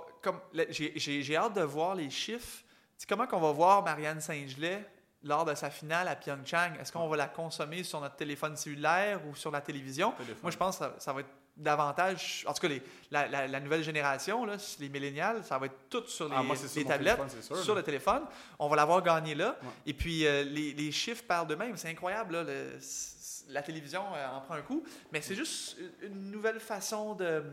J'ai 0.72 1.36
hâte 1.38 1.54
de 1.56 1.62
voir 1.62 1.94
les 1.94 2.10
chiffres. 2.10 2.64
Sais, 2.98 3.06
comment 3.08 3.28
qu'on 3.28 3.40
va 3.40 3.52
voir 3.52 3.84
Marianne 3.84 4.22
Saint-Gelais 4.22 4.88
lors 5.24 5.46
de 5.46 5.54
sa 5.56 5.70
finale 5.70 6.08
à 6.08 6.16
Pyeongchang? 6.16 6.74
Est-ce 6.80 6.92
qu'on 6.92 7.08
va 7.08 7.18
la 7.18 7.28
consommer 7.28 7.84
sur 7.84 8.00
notre 8.02 8.16
téléphone 8.16 8.56
cellulaire 8.56 9.20
ou 9.28 9.36
sur 9.36 9.52
la 9.52 9.62
télévision? 9.62 10.12
Téléphone. 10.12 10.38
Moi, 10.44 10.52
je 10.52 10.58
pense 10.58 10.78
que 10.78 10.86
ça, 10.86 10.96
ça 11.00 11.14
va 11.14 11.22
être 11.22 11.30
davantage. 11.58 12.44
En 12.48 12.54
tout 12.54 12.62
cas, 12.62 12.68
les- 12.68 12.84
la, 13.12 13.28
la- 13.28 13.48
la 13.48 13.60
nouvelle 13.60 13.82
génération, 13.84 14.46
là, 14.46 14.58
les 14.80 14.90
millénials, 14.90 15.44
ça 15.44 15.58
va 15.58 15.66
être 15.68 15.90
tout 15.90 16.04
sur 16.08 16.28
les, 16.30 16.36
Ah, 16.38 16.44
moi, 16.44 16.56
c'est 16.56 16.68
sur 16.68 16.80
les 16.82 16.86
tablettes, 16.86 17.16
téléphone, 17.16 17.30
c'est 17.42 17.44
sûr, 17.46 17.58
sur 17.64 17.76
le 17.76 17.84
téléphone. 17.84 18.24
On 18.60 18.68
va 18.68 18.76
l'avoir 18.76 19.02
gagné 19.02 19.36
là. 19.36 19.58
Ouais. 19.62 19.70
Et 19.88 19.94
puis, 19.94 20.26
euh, 20.28 20.44
les, 20.44 20.74
les 20.74 20.92
chiffres 20.92 21.24
parlent 21.28 21.48
d'eux-mêmes. 21.48 21.76
C'est 21.78 21.90
incroyable. 21.90 22.34
là, 22.34 22.44
le- 22.44 22.80
c- 22.80 23.46
la 23.50 23.62
télévision 23.62 24.04
euh, 24.16 24.28
en 24.36 24.42
prend 24.42 24.56
un 24.56 24.62
coup. 24.62 24.84
Mais 25.14 25.22
c'est 25.22 25.36
juste 25.36 25.78
une 26.02 26.32
nouvelle 26.32 26.60
façon 26.60 27.14
de, 27.16 27.44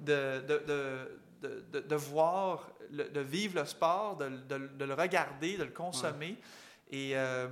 de, 0.00 0.40
de, 0.48 0.62
de, 0.66 1.20
de- 1.42 1.64
de- 1.72 1.80
de 1.80 1.94
voir, 1.96 2.70
le- 2.90 3.08
de 3.08 3.20
vivre 3.20 3.60
le 3.60 3.66
sport, 3.66 4.16
de, 4.16 4.26
le 4.84 4.94
regarder, 4.94 5.56
de 5.58 5.64
le 5.64 5.70
consommer. 5.70 6.38
Et 6.90 7.12
euh, 7.16 7.48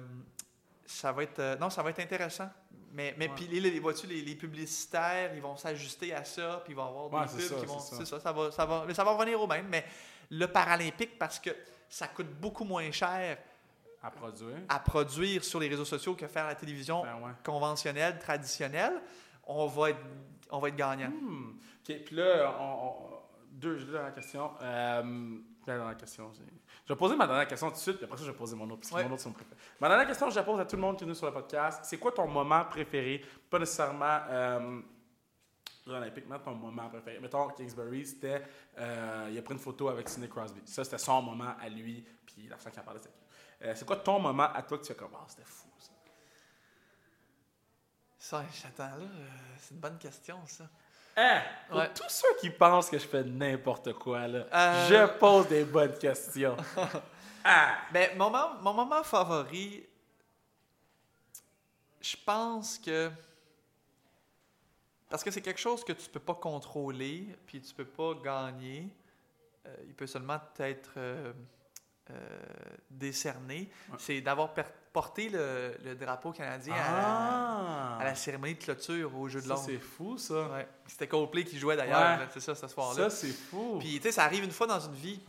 ça 0.87 1.13
va 1.13 1.23
être... 1.25 1.59
non, 1.61 1.71
ça 1.71 1.83
va 1.83 1.91
être 1.91 2.01
intéressant. 2.01 2.49
Mais, 2.93 3.15
puis, 3.37 3.47
les, 3.47 3.61
les, 3.61 3.71
les, 3.71 4.23
les 4.23 4.35
publicitaires, 4.35 5.33
ils 5.35 5.41
vont 5.41 5.57
s'ajuster 5.57 6.13
à 6.13 6.25
ça, 6.25 6.61
puis 6.65 6.73
ils 6.73 6.77
vont 6.77 6.87
avoir 7.07 7.27
des 7.27 7.33
pubs 7.37 7.41
ça, 7.41 7.55
qui 7.55 7.67
vont... 7.67 7.79
c'est 7.79 8.05
ça. 8.05 8.19
Ça, 8.19 8.33
va, 8.33 8.51
ça, 8.51 8.65
va, 8.67 8.85
mais 8.87 8.95
ça 8.95 9.05
va 9.05 9.13
revenir 9.13 9.41
au 9.41 9.47
même. 9.47 9.67
Mais 9.69 9.85
le 10.31 10.47
paralympique, 10.47 11.17
parce 11.19 11.39
que 11.39 11.51
ça 11.89 12.09
coûte 12.09 12.31
beaucoup 12.41 12.65
moins 12.65 12.91
cher 12.91 13.39
À 14.03 14.11
produire. 14.11 14.57
à 14.69 14.79
produire 14.81 15.45
sur 15.45 15.61
les 15.61 15.69
réseaux 15.69 15.85
sociaux 15.85 16.15
que 16.17 16.27
faire 16.27 16.47
la 16.47 16.55
télévision 16.57 17.03
Ben 17.03 17.15
ouais. 17.25 17.33
conventionnelle, 17.45 18.19
traditionnelle, 18.19 19.01
on 19.47 19.67
va 19.69 19.91
être, 19.91 20.01
on 20.51 20.59
va 20.59 20.69
être 20.69 20.77
gagnant. 20.77 21.11
Hmm. 21.11 21.59
Puis 21.85 22.05
là, 22.17 22.57
on, 22.61 23.20
deux, 23.51 23.79
deux 23.85 23.93
dernières 23.93 24.15
questions. 24.15 24.53
Euh, 24.63 25.39
la 25.67 25.77
dernière 25.77 25.97
question, 25.97 26.33
je 26.33 26.93
vais 26.93 26.99
poser 26.99 27.17
ma 27.17 27.27
dernière 27.27 27.47
question 27.47 27.69
tout 27.69 27.75
de 27.75 27.79
suite, 27.81 27.97
puis 27.97 28.05
après 28.05 28.17
ça, 28.17 28.25
je 28.25 28.31
vais 28.31 28.37
poser 28.37 28.57
mon 28.57 28.65
autre, 28.71 28.81
parce 28.81 28.91
que 28.91 28.97
Ouais. 28.97 29.05
mon 29.05 29.13
autre, 29.13 29.23
c'est 29.23 29.29
mon 29.29 29.35
préféré. 29.35 29.57
Ma 29.81 29.89
dernière 29.89 30.07
question, 30.07 30.31
je 30.31 30.37
la 30.37 30.43
pose 30.43 30.59
à 30.59 30.65
tout 30.65 30.77
le 30.77 30.83
monde 30.83 30.97
qui 30.97 31.05
est 31.05 31.07
venu 31.07 31.15
sur 31.15 31.27
le 31.27 31.33
podcast. 31.33 31.81
C'est 31.85 31.99
quoi 31.99 32.13
ton 32.13 32.27
moment 32.27 32.65
préféré? 32.65 33.25
Pas 33.51 33.59
nécessairement 33.59 34.21
euh, 34.29 34.81
l'Olympique, 35.87 36.25
mais 36.29 36.39
ton 36.41 36.55
moment 36.55 36.89
préféré. 36.89 37.21
Mettons, 37.21 37.49
Kingsbury, 37.51 38.07
c'était... 38.07 38.43
euh, 38.79 39.29
il 39.31 39.39
a 39.39 39.43
pris 39.43 39.55
une 39.55 39.61
photo 39.61 39.89
avec 39.89 40.09
Sidney 40.09 40.29
Crosby. 40.29 40.61
Ça, 40.65 40.83
c'était 40.83 40.99
son 40.99 41.21
moment 41.23 41.55
à 41.61 41.69
lui, 41.69 42.05
puis 42.27 42.49
la 42.49 42.57
femme 42.57 42.73
qui 42.73 42.81
en 42.81 42.83
parlait, 42.83 43.01
c'était? 43.01 43.15
Euh, 43.63 43.75
c'est 43.77 43.85
quoi 43.85 43.97
ton 43.97 44.19
moment 44.19 44.51
à 44.53 44.63
toi 44.63 44.79
que 44.79 44.85
tu 44.85 44.93
as 44.93 44.95
comme, 44.95 45.13
ah, 45.15 45.25
c'était 45.29 45.45
fou, 45.45 45.69
ça? 45.79 45.91
Ça, 48.19 48.45
j'attends 48.53 48.97
là, 48.97 49.05
euh, 49.05 49.29
c'est 49.59 49.75
une 49.75 49.81
bonne 49.81 49.99
question, 49.99 50.39
ça. 50.47 50.65
Hein? 51.17 51.43
Pour 51.69 51.79
Ouais. 51.79 51.93
tous 51.95 52.09
ceux 52.09 52.35
qui 52.41 52.51
pensent 52.51 52.89
que 52.91 52.99
je 52.99 53.07
fais 53.07 53.23
n'importe 53.25 53.93
quoi, 53.95 54.27
là, 54.27 54.47
Euh, 54.53 54.89
je 54.89 55.19
pose 55.19 55.49
des 55.49 55.65
bonnes 55.65 55.97
questions. 55.99 56.57
ah! 57.45 57.79
Ben, 57.93 58.17
mon, 58.17 58.31
moment, 58.31 58.55
mon 58.61 58.73
moment 58.73 59.03
favori, 59.03 59.87
je 62.01 62.17
pense 62.25 62.79
que. 62.79 63.11
Parce 65.09 65.25
que 65.25 65.31
c'est 65.31 65.43
quelque 65.43 65.61
chose 65.61 65.85
que 65.85 65.93
tu 65.93 66.09
peux 66.09 66.21
pas 66.21 66.35
contrôler, 66.35 67.37
puis 67.47 67.61
tu 67.61 67.75
peux 67.75 67.85
pas 67.85 68.15
gagner. 68.15 68.89
Euh, 69.67 69.77
il 69.87 69.95
peut 69.95 70.07
seulement 70.07 70.39
être 70.59 70.93
euh, 70.97 71.33
décerné. 72.91 73.71
Ouais. 73.91 73.97
C'est 73.99 74.21
d'avoir 74.21 74.51
porté 74.93 75.29
le, 75.29 75.77
le 75.85 75.95
drapeau 75.95 76.33
canadien 76.33 76.75
à, 76.75 77.97
Ah! 77.97 77.99
à 78.01 78.05
la 78.05 78.15
cérémonie 78.15 78.55
de 78.55 78.63
clôture 78.63 79.17
au 79.17 79.29
Jeu 79.29 79.41
de 79.41 79.49
Londres. 79.49 79.63
c'est 79.65 79.79
fou, 79.79 80.19
ça. 80.19 80.49
Ouais. 80.49 80.67
C'était 80.87 81.07
Coldplay 81.07 81.45
qui 81.45 81.59
jouait 81.59 81.77
d'ailleurs, 81.77 82.19
Ouais. 82.19 82.27
c'est 82.33 82.41
ça, 82.41 82.55
ce 82.55 82.67
soir-là. 82.69 83.09
Ça, 83.09 83.11
c'est 83.11 83.33
fou. 83.33 83.77
Puis, 83.79 83.97
tu 83.97 84.03
sais, 84.03 84.13
ça 84.13 84.25
arrive 84.25 84.45
une 84.45 84.51
fois 84.51 84.67
dans 84.67 84.81
une 84.81 84.95
vie. 84.95 85.21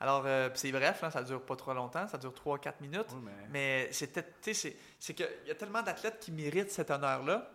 Alors, 0.00 0.22
euh, 0.26 0.48
c'est 0.54 0.70
bref, 0.70 1.00
là, 1.02 1.10
ça 1.10 1.22
dure 1.24 1.42
pas 1.42 1.56
trop 1.56 1.74
longtemps, 1.74 2.06
ça 2.06 2.18
dure 2.18 2.32
3-4 2.32 2.74
minutes. 2.80 3.08
Mais... 3.24 3.32
Mais 3.50 3.88
c'était, 3.90 4.22
tu 4.22 4.30
sais, 4.42 4.54
c'est, 4.54 4.76
c'est 5.00 5.12
qu'il 5.14 5.26
y 5.46 5.50
a 5.50 5.54
tellement 5.56 5.82
d'athlètes 5.82 6.20
qui 6.20 6.30
méritent 6.30 6.70
cet 6.70 6.92
honneur-là. 6.92 7.50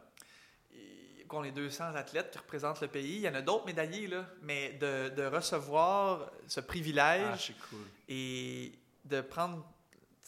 Qu'on 1.34 1.44
est 1.44 1.52
200 1.52 1.96
athlètes 1.96 2.30
qui 2.32 2.38
représentent 2.38 2.82
le 2.82 2.88
pays. 2.88 3.16
Il 3.16 3.22
y 3.22 3.28
en 3.28 3.34
a 3.34 3.42
d'autres 3.42 3.66
médaillés, 3.66 4.06
là. 4.06 4.24
Mais 4.44 4.74
de, 4.74 5.10
de 5.10 5.24
recevoir 5.26 6.30
ce 6.48 6.60
Ah, 6.60 6.64
privilège 6.64 7.56
cool. 7.72 7.80
et 8.08 8.72
de 9.06 9.20
prendre 9.22 9.66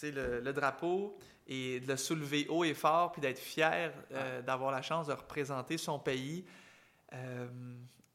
le 0.01 0.51
drapeau 0.51 1.15
et 1.47 1.79
de 1.79 1.87
le 1.87 1.95
soulever 1.97 2.47
haut 2.49 2.63
et 2.63 2.73
fort, 2.73 3.11
puis 3.11 3.21
d'être 3.21 3.37
fier 3.37 3.93
euh, 4.13 4.41
d'avoir 4.41 4.71
la 4.71 4.81
chance 4.81 5.05
de 5.05 5.13
représenter 5.13 5.77
son 5.77 5.99
pays 5.99 6.43
euh, 7.13 7.45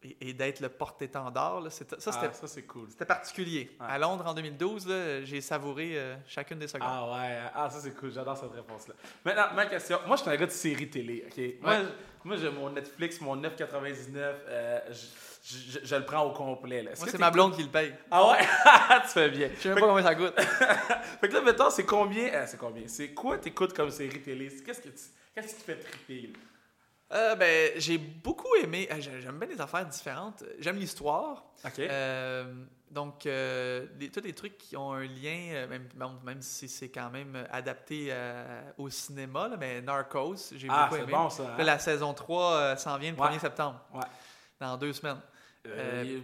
et, 0.02 0.16
et 0.28 0.32
d'être 0.32 0.60
le 0.60 0.68
porte-étendard. 0.68 1.62
Ça, 1.70 1.84
c'était 1.84 1.96
Ah, 2.06 2.30
cool. 2.68 2.86
c'était 2.90 3.04
particulier. 3.04 3.70
Ouais. 3.80 3.86
À 3.88 3.98
Londres 3.98 4.24
en 4.26 4.34
2012, 4.34 4.86
là, 4.88 5.24
j'ai 5.24 5.40
savouré 5.40 5.90
euh, 5.98 6.16
chacune 6.26 6.58
des 6.58 6.68
secondes. 6.68 6.88
Ah 6.90 7.10
ouais, 7.12 7.38
ah 7.54 7.68
ça 7.70 7.80
c'est 7.80 7.94
cool, 7.94 8.10
j'adore 8.12 8.36
cette 8.36 8.52
réponse-là. 8.52 8.94
Maintenant, 9.24 9.54
ma 9.54 9.66
question, 9.66 9.98
moi 10.06 10.16
je 10.16 10.22
suis 10.22 10.30
un 10.30 10.36
gars 10.36 10.46
de 10.46 10.50
série 10.50 10.88
télé, 10.88 11.24
ok? 11.26 11.62
Moi, 11.62 11.70
Ouais. 11.72 11.82
je- 11.84 12.28
moi 12.28 12.36
j'ai 12.36 12.50
mon 12.50 12.70
Netflix, 12.70 13.20
mon 13.20 13.36
9,99, 13.36 14.34
euh, 14.48 14.80
je, 14.90 14.94
je- 15.42 15.80
je- 15.80 15.86
je 15.86 15.96
le 15.96 16.04
prends 16.04 16.22
au 16.24 16.32
complet. 16.32 16.82
Là. 16.82 16.92
Moi, 16.98 17.08
c'est 17.10 17.18
ma 17.18 17.30
blonde 17.30 17.54
qui 17.54 17.62
le 17.62 17.68
paye. 17.68 17.94
Ah 18.10 18.30
ouais? 18.30 18.38
tu 19.04 19.08
fais 19.08 19.30
bien. 19.30 19.50
Je 19.54 19.60
sais 19.60 19.68
même 19.70 19.80
pas 19.80 19.86
combien 19.86 20.02
ça 20.02 20.14
coûte. 20.14 20.34
Fait 21.20 21.28
que 21.28 21.34
là, 21.34 21.40
mettons, 21.42 21.70
c'est 21.70 21.84
combien? 21.84 22.26
euh, 22.32 22.44
c'est 22.46 22.56
combien? 22.58 22.84
C'est 22.86 23.12
quoi 23.12 23.38
t'écoutes 23.38 23.74
comme 23.74 23.90
série 23.90 24.20
télé? 24.20 24.48
Qu'est-ce 24.64 24.80
que 24.80 24.88
tu, 24.88 24.94
qu'est-ce 25.34 25.48
qui 25.54 25.60
te 25.60 25.62
fait 25.64 25.76
triper? 25.76 26.22
là? 26.32 26.38
Euh, 27.12 27.34
ben, 27.34 27.72
j'ai 27.76 27.98
beaucoup 27.98 28.54
aimé. 28.62 28.88
euh, 28.90 28.96
j'ai- 29.00 29.20
J'aime 29.20 29.38
bien 29.38 29.48
les 29.48 29.60
affaires 29.60 29.84
différentes. 29.86 30.44
J'aime 30.60 30.76
l'histoire. 30.76 31.44
Euh, 31.80 32.44
donc, 32.90 33.26
euh, 33.26 33.86
les- 33.98 34.10
tous 34.10 34.20
les 34.20 34.32
trucs 34.32 34.56
qui 34.58 34.76
ont 34.76 34.92
un 34.92 35.02
lien, 35.04 35.66
même, 35.68 35.88
même, 36.24 36.40
si 36.40 36.68
c'est 36.68 36.88
quand 36.88 37.10
même 37.10 37.44
adapté 37.50 38.12
au 38.78 38.88
cinéma, 38.90 39.48
là, 39.48 39.56
mais 39.58 39.80
Narcos, 39.80 40.36
j'ai 40.54 40.68
ah, 40.70 40.84
beaucoup 40.88 41.02
aimé. 41.02 41.12
bon 41.12 41.30
ça. 41.30 41.42
hein? 41.58 41.62
La 41.62 41.78
saison 41.80 42.14
3 42.14 42.52
euh, 42.52 42.76
s'en 42.76 42.96
vient 42.98 43.10
le 43.12 43.16
Ouais. 43.18 43.26
1er 43.28 43.38
septembre, 43.40 43.80
Ouais. 43.92 44.00
dans 44.60 44.76
deux 44.76 44.92
semaines. 44.92 45.20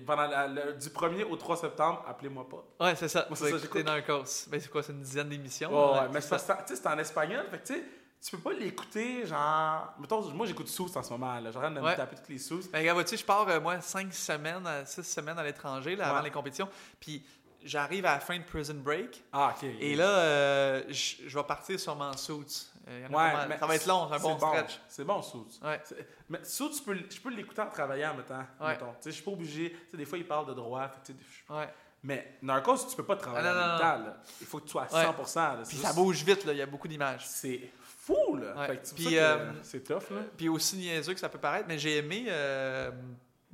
Pendant 0.07 0.27
la- 0.29 0.47
le- 0.49 0.73
du 0.75 0.89
1er 0.89 1.25
au 1.25 1.37
3 1.37 1.57
septembre, 1.57 2.05
appelez-moi 2.09 2.49
pas. 2.49 2.65
Ouais, 2.87 2.95
c'est 2.95 3.09
ça. 3.09 3.27
Moi, 3.29 3.37
c'est 3.37 3.59
ça. 3.59 3.83
Narcos. 3.83 4.49
Ben, 4.49 4.61
c'est 4.61 4.71
quoi, 4.71 4.83
c'est 4.83 4.93
une 4.93 5.03
dizaine 5.03 5.29
d'émissions? 5.29 5.71
Là? 5.71 6.03
ouais, 6.05 6.09
mais 6.13 6.21
c'est 6.21 6.87
en 6.87 6.99
espagnol, 6.99 7.45
fait 7.51 7.59
que 7.59 7.67
tu 7.67 7.75
sais, 7.75 7.85
tu 8.29 8.37
peux 8.37 8.43
pas 8.43 8.53
l'écouter, 8.59 9.27
genre. 9.27 9.95
Mettons, 9.99 10.21
moi 10.33 10.47
j'écoute 10.47 10.69
Sous 10.69 10.91
en 10.97 11.03
ce 11.03 11.11
moment, 11.11 11.39
là. 11.39 11.51
J'arrête 11.51 11.75
de 11.75 11.81
me 11.81 11.85
Ouais. 11.85 11.97
taper 11.97 12.17
toutes 12.17 12.29
les 12.29 12.39
Sous. 12.39 12.61
Ben, 12.73 12.79
regarde, 12.81 12.97
vois-tu, 12.97 13.17
je 13.17 13.25
pars, 13.25 13.49
euh, 13.49 13.61
moi, 13.61 13.81
5 13.81 14.13
semaines, 14.13 14.69
6 14.85 15.03
semaines 15.05 15.39
à 15.39 15.45
l'étranger, 15.45 15.95
là, 15.97 16.09
avant 16.09 16.19
Ouais. 16.19 16.25
les 16.25 16.31
compétitions. 16.31 16.69
Puis 17.01 17.25
j'arrive 17.63 18.05
à 18.07 18.15
la 18.15 18.21
fin 18.21 18.39
de 18.39 18.45
Prison 18.45 18.75
Break. 18.75 19.23
Ah, 19.33 19.55
ok. 19.57 19.69
Et 19.81 19.95
là, 19.97 20.09
euh, 20.09 20.83
je 20.89 21.15
je 21.27 21.39
vais 21.39 21.45
partir 21.45 21.79
sûrement 21.79 22.11
en 22.11 22.17
suits. 22.17 22.69
Euh, 22.89 23.09
Ouais, 23.09 23.47
mais 23.49 23.59
ça 23.59 23.67
va 23.67 23.75
être 23.75 23.87
long, 23.87 24.07
c'est 24.09 24.15
un 24.15 24.19
bon 24.21 24.37
stretch. 24.39 24.81
C'est 24.89 25.05
bon, 25.05 25.21
Sous. 25.23 25.47
Ouais. 25.63 25.81
Mais 26.29 26.45
Sous, 26.45 26.71
tu 26.71 26.83
peux, 26.83 26.95
je 26.97 27.21
peux 27.21 27.31
l'écouter 27.31 27.63
en 27.63 27.69
travaillant 27.69 28.13
en 28.13 28.15
même 28.17 28.25
temps. 28.25 28.45
Ouais. 28.61 28.69
mettons. 28.73 28.93
Tu 28.93 28.97
sais, 29.03 29.11
je 29.11 29.15
suis 29.17 29.25
pas 29.25 29.33
obligé. 29.33 29.71
Tu 29.71 29.91
sais, 29.93 29.97
des 29.97 30.05
fois, 30.05 30.19
ils 30.19 30.27
parlent 30.27 30.47
de 30.47 30.55
droit. 30.55 30.89
fait 30.89 31.13
tu 31.13 31.19
je- 31.49 31.53
Ouais. 31.53 31.69
Mais 32.05 32.39
Narcos, 32.43 32.77
tu 32.89 32.95
peux 32.95 33.03
pas 33.05 33.17
travailler 33.17 33.49
Ah, 33.49 33.53
non, 33.55 33.59
en 33.61 33.63
non, 33.65 33.73
même 33.73 33.81
temps, 33.81 34.05
là. 34.11 34.17
Il 34.41 34.47
faut 34.47 34.59
que 34.59 34.65
tu 34.67 34.71
sois 34.71 34.83
à 34.83 34.89
100%. 34.89 35.55
là. 35.55 35.61
C'est 35.65 35.71
Puis 35.71 35.79
ça 35.79 35.93
bouge 35.93 36.23
vite, 36.23 36.45
là, 36.45 36.53
il 36.53 36.59
y 36.59 36.63
a 36.63 36.67
beaucoup 36.67 36.87
d'images. 36.87 37.27
C'est 37.27 37.73
fou, 38.07 38.37
là. 38.37 38.55
Ouais. 38.57 38.67
Fait 38.69 38.77
que 38.79 38.95
Puis, 38.95 39.19
euh, 39.19 39.53
c'est 39.63 39.83
tough, 39.85 40.11
là. 40.11 40.23
Puis 40.37 40.49
aussi 40.49 40.77
niaiseux 40.77 41.15
que 41.15 41.21
ça 41.21 41.29
peut 41.29 41.39
paraître, 41.39 41.67
mais 41.69 41.79
j'ai 41.79 41.97
aimé 41.99 42.27
euh, 42.29 42.91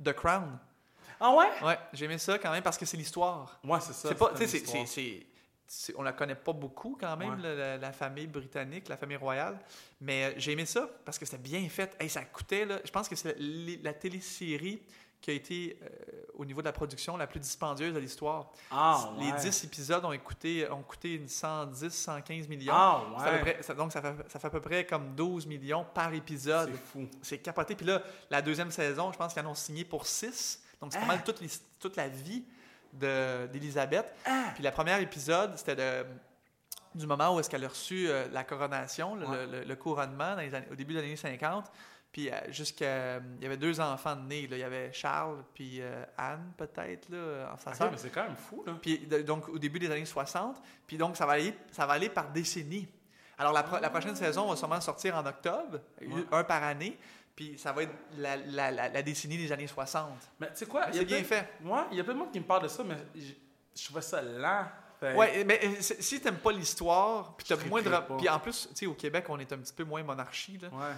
The 0.03 0.13
Crown. 0.13 0.57
Ah 1.19 1.33
ouais? 1.35 1.47
Ouais, 1.65 1.77
j'ai 1.93 2.05
aimé 2.05 2.17
ça 2.17 2.37
quand 2.37 2.51
même 2.51 2.63
parce 2.63 2.77
que 2.77 2.85
c'est 2.85 2.97
l'histoire. 2.97 3.59
Moi, 3.63 3.79
c'est 3.79 3.93
ça. 3.93 4.09
C'est 4.09 4.15
pas, 4.15 4.31
c'est- 4.35 5.25
c'est- 5.65 5.95
on 5.95 6.03
la 6.03 6.11
connaît 6.13 6.35
pas 6.35 6.53
beaucoup 6.53 6.97
quand 6.99 7.15
même, 7.17 7.39
Ouais. 7.41 7.77
la, 7.79 7.91
famille 7.93 8.27
britannique, 8.27 8.87
la 8.89 8.97
famille 8.97 9.17
royale. 9.17 9.57
Mais 10.01 10.25
euh, 10.25 10.33
j'ai 10.37 10.51
aimé 10.51 10.65
ça 10.65 10.87
parce 11.05 11.17
que 11.17 11.25
c'était 11.25 11.37
bien 11.41 11.67
fait. 11.69 11.95
Hey, 11.99 12.09
ça 12.09 12.23
coûtait, 12.25 12.65
là, 12.65 12.79
je 12.83 12.91
pense 12.91 13.07
que 13.09 13.15
c'est 13.15 13.35
la, 13.39 13.75
la 13.81 13.93
télésérie 13.93 14.81
qui 15.23 15.31
a 15.31 15.33
été, 15.33 15.79
euh, 15.81 15.87
au 16.35 16.43
niveau 16.43 16.59
de 16.61 16.65
la 16.65 16.73
production, 16.73 17.15
la 17.15 17.27
plus 17.27 17.39
dispendieuse 17.39 17.93
de 17.93 17.99
l'histoire. 17.99 18.51
Ah, 18.69 19.09
Les 19.19 19.31
ouais. 19.31 19.39
10 19.39 19.63
épisodes 19.63 20.03
ont 20.03 20.17
coûté, 20.17 20.69
ont 20.69 20.83
coûté 20.83 21.13
une 21.15 21.29
110, 21.29 21.89
115 21.93 22.49
millions. 22.49 22.73
Ah, 22.75 23.01
C'est 23.19 23.23
à 23.23 23.29
peu 23.29 23.35
ouais. 23.45 23.53
près- 23.53 23.63
ça- 23.63 23.73
donc, 23.73 23.93
ça 23.93 24.01
fait, 24.01 24.13
ça 24.29 24.37
fait 24.39 24.47
à 24.47 24.49
peu 24.49 24.59
près 24.59 24.85
comme 24.85 25.15
12 25.15 25.45
millions 25.47 25.85
par 25.93 26.13
épisode. 26.13 26.71
C'est 26.73 26.77
fou. 26.91 27.07
C'est 27.21 27.37
capoté. 27.37 27.73
Puis 27.73 27.85
là, 27.85 28.03
la 28.29 28.41
deuxième 28.41 28.69
saison, 28.69 29.13
je 29.13 29.17
pense 29.17 29.33
qu'ils 29.33 29.41
en 29.45 29.49
ont 29.51 29.55
signé 29.55 29.85
pour 29.85 30.05
6. 30.05 30.61
Donc, 30.81 30.91
c'est 30.91 30.99
pas 30.99 31.05
Ah. 31.05 31.07
mal 31.07 31.23
toute, 31.23 31.41
toute 31.79 31.95
la 31.95 32.09
vie 32.09 32.43
de- 32.91 33.47
d'Elisabeth. 33.47 34.13
Ah. 34.25 34.51
Puis 34.55 34.61
la 34.63 34.73
première 34.73 34.99
épisode, 34.99 35.57
c'était 35.57 35.77
de- 35.77 36.05
du 36.95 37.07
moment 37.07 37.33
où 37.33 37.39
est-ce 37.39 37.49
qu'elle 37.49 37.63
a 37.63 37.69
reçu 37.69 38.09
euh, 38.09 38.27
la 38.33 38.43
coronation, 38.43 39.15
le, 39.15 39.25
Ouais. 39.25 39.47
le- 39.47 39.63
le 39.63 39.75
couronnement 39.77 40.35
dans 40.35 40.41
les 40.41 40.53
années- 40.53 40.67
au 40.69 40.75
début 40.75 40.93
des 40.93 40.99
années 40.99 41.15
50. 41.15 41.71
Puis 42.13 42.29
euh, 42.29 42.33
jusqu'à... 42.51 43.17
Il 43.17 43.41
y 43.41 43.45
avait 43.45 43.57
deux 43.57 43.81
enfants 43.81 44.15
nés. 44.15 44.47
Là. 44.47 44.55
Il 44.55 44.59
y 44.59 44.63
avait 44.63 44.93
Charles 44.93 45.43
puis 45.53 45.81
euh, 45.81 46.05
Anne, 46.17 46.53
peut-être, 46.55 47.09
là, 47.09 47.51
en 47.53 47.57
sa 47.57 47.71
Ok, 47.71 47.75
sœur. 47.75 47.91
mais 47.91 47.97
c'est 47.97 48.09
quand 48.11 48.23
même 48.23 48.35
fou, 48.37 48.63
là. 48.65 48.73
Puis 48.81 48.99
de- 48.99 49.23
donc 49.23 49.49
au 49.49 49.57
début 49.57 49.79
des 49.79 49.89
années 49.91 50.05
60, 50.05 50.61
puis 50.87 50.95
donc 50.97 51.17
ça 51.17 51.25
va 51.25 51.33
aller, 51.33 51.53
ça 51.71 51.85
va 51.85 51.93
aller 51.93 52.09
par 52.09 52.29
décennie. 52.31 52.87
Alors 53.37 53.51
la, 53.51 53.63
pro- 53.63 53.79
la 53.79 53.89
prochaine 53.89 54.15
saison 54.15 54.47
va 54.47 54.55
sûrement 54.55 54.79
sortir 54.79 55.15
en 55.17 55.25
octobre, 55.25 55.79
Ouais. 56.01 56.23
un 56.31 56.43
par 56.43 56.61
année, 56.63 56.97
puis 57.35 57.57
ça 57.57 57.71
va 57.71 57.81
être 57.83 57.93
la, 58.15 58.37
la- 58.37 58.69
la- 58.69 58.89
la 58.89 59.01
décennie 59.01 59.37
des 59.37 59.51
années 59.51 59.65
60. 59.65 60.11
Mais 60.39 60.47
tu 60.49 60.57
sais 60.57 60.65
quoi? 60.67 60.85
C'est 60.93 61.03
bien 61.05 61.23
fait. 61.23 61.47
Moi, 61.61 61.87
il 61.91 61.97
y 61.97 61.99
a 61.99 62.03
plein 62.03 62.13
de 62.13 62.19
monde 62.19 62.31
qui 62.31 62.39
me 62.39 62.45
parle 62.45 62.61
de 62.61 62.67
ça, 62.67 62.83
mais 62.83 62.95
je, 63.15 63.31
je 63.75 63.85
trouvais 63.85 64.01
ça 64.03 64.21
lent. 64.21 64.65
Fait- 64.99 65.15
Ouais, 65.15 65.43
mais 65.43 65.59
euh, 65.63 65.69
si 65.81 66.21
t'aimes 66.21 66.37
pas 66.37 66.51
l'histoire, 66.51 67.35
puis 67.35 67.47
t'as 67.47 67.57
moins 67.65 67.81
de, 67.81 67.89
puis 68.19 68.29
en 68.29 68.39
plus, 68.39 68.67
tu 68.69 68.75
sais, 68.75 68.85
au 68.85 68.93
Québec, 68.93 69.25
on 69.29 69.39
est 69.39 69.51
un 69.51 69.57
petit 69.57 69.73
peu 69.73 69.83
moins 69.83 70.03
monarchie, 70.03 70.59
là. 70.59 70.67
Ouais. 70.69 70.93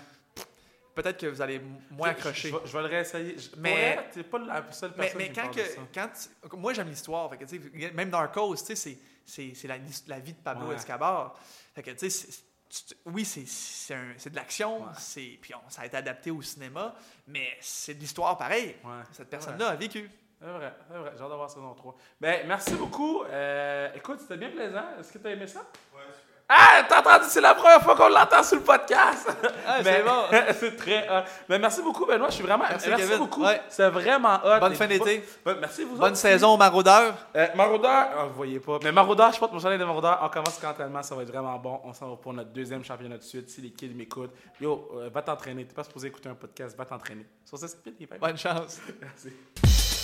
Peut-être 0.95 1.19
que 1.19 1.25
vous 1.27 1.41
allez 1.41 1.61
moins 1.91 2.09
accrocher. 2.09 2.49
Je, 2.49 2.53
je 2.53 2.59
vais- 2.59 2.67
je 2.67 2.73
vais 2.77 2.81
le 2.83 2.87
réessayer. 2.89 3.37
Je- 3.37 3.49
Mais- 3.57 4.09
T'es 4.13 4.23
pas 4.23 4.39
la 4.39 4.71
seule 4.71 4.91
Mais, 4.91 5.03
personne 5.03 5.17
mais 5.17 5.23
qui 5.25 5.29
me 5.31 5.35
quand, 5.35 5.41
parle 5.41 5.55
que, 5.55 5.61
de 5.61 5.65
ça. 5.65 5.81
quand 5.93 6.09
tu- 6.49 6.57
moi 6.57 6.73
j'aime 6.73 6.87
l'histoire, 6.89 7.29
fait 7.29 7.37
que, 7.37 7.45
tu 7.45 7.61
sais, 7.61 7.91
même 7.91 8.09
Narcos, 8.09 8.55
tu 8.55 8.65
sais, 8.65 8.75
c'est, 8.75 8.97
c'est, 9.25 9.53
c'est 9.53 9.67
la, 9.67 9.75
la 10.07 10.19
vie 10.19 10.33
de 10.33 10.39
Pablo 10.41 10.67
Ouais. 10.67 10.75
Escobar. 10.75 11.37
Fait 11.75 11.83
que, 11.83 11.91
tu 11.91 12.09
sais, 12.09 12.09
c'est- 12.09 12.43
tu- 12.69 12.95
oui, 13.05 13.25
c'est, 13.25 13.45
c'est, 13.45 13.93
un- 13.93 14.13
c'est 14.17 14.29
de 14.29 14.35
l'action, 14.35 14.83
Ouais. 14.83 14.89
c'est, 14.97 15.37
puis 15.41 15.53
on- 15.53 15.69
ça 15.69 15.81
a 15.81 15.85
été 15.85 15.97
adapté 15.97 16.31
au 16.31 16.41
cinéma, 16.41 16.95
mais 17.27 17.49
c'est 17.59 17.93
de 17.93 17.99
l'histoire 17.99 18.37
pareil. 18.37 18.75
Ouais. 18.83 19.03
Cette 19.11 19.29
personne-là 19.29 19.69
a 19.69 19.75
vécu. 19.75 20.09
C'est 20.39 20.47
vrai, 20.47 20.73
c'est 20.89 20.97
vrai. 20.97 21.11
J'ai 21.15 21.23
hâte 21.23 21.29
d'avoir 21.29 21.49
saison 21.49 21.73
3. 21.73 21.95
Ben, 22.21 22.45
merci 22.47 22.73
beaucoup. 22.75 23.23
Euh, 23.23 23.89
écoute, 23.95 24.19
c'était 24.19 24.37
bien 24.37 24.49
plaisant. 24.51 24.85
Est-ce 24.99 25.11
que 25.13 25.17
tu 25.17 25.27
as 25.27 25.31
aimé 25.31 25.47
ça? 25.47 25.59
Ouais, 25.93 26.01
super. 26.13 26.34
Ah, 26.47 26.83
t'as 26.87 26.99
entendu? 26.99 27.25
C'est 27.27 27.41
la 27.41 27.55
première 27.55 27.81
fois 27.81 27.95
qu'on 27.95 28.07
l'entend 28.07 28.43
sur 28.43 28.57
le 28.57 28.63
podcast. 28.63 29.27
Ah, 29.67 29.79
Mais- 29.83 29.93
c'est 29.97 30.03
bon. 30.03 30.21
c'est 30.59 30.75
très 30.75 31.09
hot. 31.09 31.23
Mais 31.49 31.57
merci 31.57 31.81
beaucoup, 31.81 32.05
Benoît. 32.05 32.27
Je 32.29 32.35
suis 32.35 32.43
vraiment. 32.43 32.65
Merci, 32.69 32.87
Merci, 32.87 33.03
Kevin. 33.05 33.17
beaucoup. 33.17 33.43
Ouais. 33.43 33.59
C'est 33.67 33.89
vraiment 33.89 34.35
hot. 34.45 34.59
Bonne 34.59 34.75
fin 34.75 34.85
d'été. 34.85 35.23
Ouais, 35.43 35.55
merci, 35.59 35.83
vous 35.83 35.95
Bonne 35.95 36.09
autres. 36.11 36.17
saison 36.17 36.53
au 36.53 36.57
Maraudeur. 36.57 37.15
Euh, 37.35 37.47
Maraudeur, 37.55 38.07
ah, 38.15 38.25
vous 38.27 38.35
voyez 38.35 38.59
pas. 38.59 38.77
Mais 38.83 38.91
Maraudeur, 38.91 39.33
je 39.33 39.39
porte 39.39 39.53
mon 39.53 39.59
chalet 39.59 39.79
de 39.79 39.85
Maraudeur. 39.85 40.19
On 40.21 40.29
commence 40.29 40.61
l'entraînement, 40.61 41.01
ça 41.01 41.15
va 41.15 41.23
être 41.23 41.29
vraiment 41.31 41.57
bon. 41.57 41.81
On 41.83 41.93
s'en 41.93 42.11
va 42.11 42.15
pour 42.17 42.31
notre 42.33 42.51
deuxième 42.51 42.83
championnat 42.83 43.17
de 43.17 43.23
suite. 43.23 43.49
Si 43.49 43.61
les 43.61 43.71
kids 43.71 43.95
m'écoutent, 43.95 44.33
yo, 44.61 44.87
euh, 44.97 45.09
va 45.11 45.23
t'entraîner. 45.23 45.65
T'es 45.65 45.73
pas 45.73 45.83
supposé 45.83 46.07
écouter 46.09 46.29
un 46.29 46.35
podcast, 46.35 46.77
va 46.77 46.85
t'entraîner. 46.85 47.25
Sur 47.43 47.57
ça, 47.57 47.67
c'est 47.67 47.81
pères. 47.81 48.19
Bonne 48.19 48.37
chance. 48.37 48.79
Merci. 49.01 49.94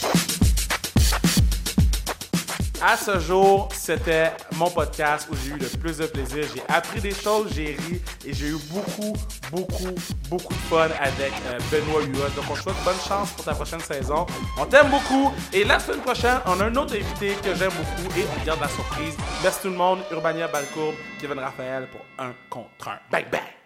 À 2.84 2.98
ce 2.98 3.20
jour, 3.20 3.70
c'était 3.74 4.32
mon 4.56 4.68
podcast 4.68 5.28
où 5.32 5.36
j'ai 5.36 5.52
eu 5.52 5.58
le 5.58 5.68
plus 5.78 6.00
de 6.00 6.08
plaisir. 6.08 6.46
J'ai 6.54 6.64
appris 6.68 7.00
des 7.00 7.14
choses, 7.14 7.52
j'ai 7.54 7.78
ri 7.78 8.02
et 8.26 8.34
j'ai 8.34 8.48
eu 8.48 8.58
beaucoup, 8.72 9.14
beaucoup, 9.52 9.94
beaucoup 10.28 10.54
de 10.54 10.60
fun 10.62 10.90
avec 11.00 11.32
euh, 11.46 11.60
Benoît 11.72 12.02
Huot. 12.02 12.30
Donc, 12.36 12.46
on 12.50 12.56
te 12.56 12.60
souhaite 12.60 12.84
bonne 12.84 13.00
chance 13.08 13.34
pour 13.34 13.46
ta 13.46 13.54
prochaine 13.54 13.82
saison. 13.82 14.26
On 14.58 14.66
t'aime 14.66 14.90
beaucoup. 14.90 15.32
Et 15.54 15.64
la 15.64 15.78
semaine 15.78 16.02
prochaine, 16.02 16.40
on 16.48 16.60
a 16.60 16.66
un 16.66 16.76
autre 16.76 16.96
invité 16.96 17.36
que 17.44 17.54
j'aime 17.54 17.70
beaucoup 17.70 18.20
et 18.20 18.26
on 18.40 18.46
garde 18.46 18.62
la 18.62 18.70
surprise. 18.70 19.16
Merci 19.44 19.60
tout 19.62 19.70
le 19.70 19.76
monde. 19.78 20.00
Urbania 20.12 20.48
Balcourbe, 20.48 20.96
Kevin 21.20 21.38
Raphaël 21.38 21.88
pour 21.92 22.02
un 22.18 22.34
contre 22.50 22.88
un. 22.88 23.00
Bang, 23.12 23.26
bang! 23.32 23.61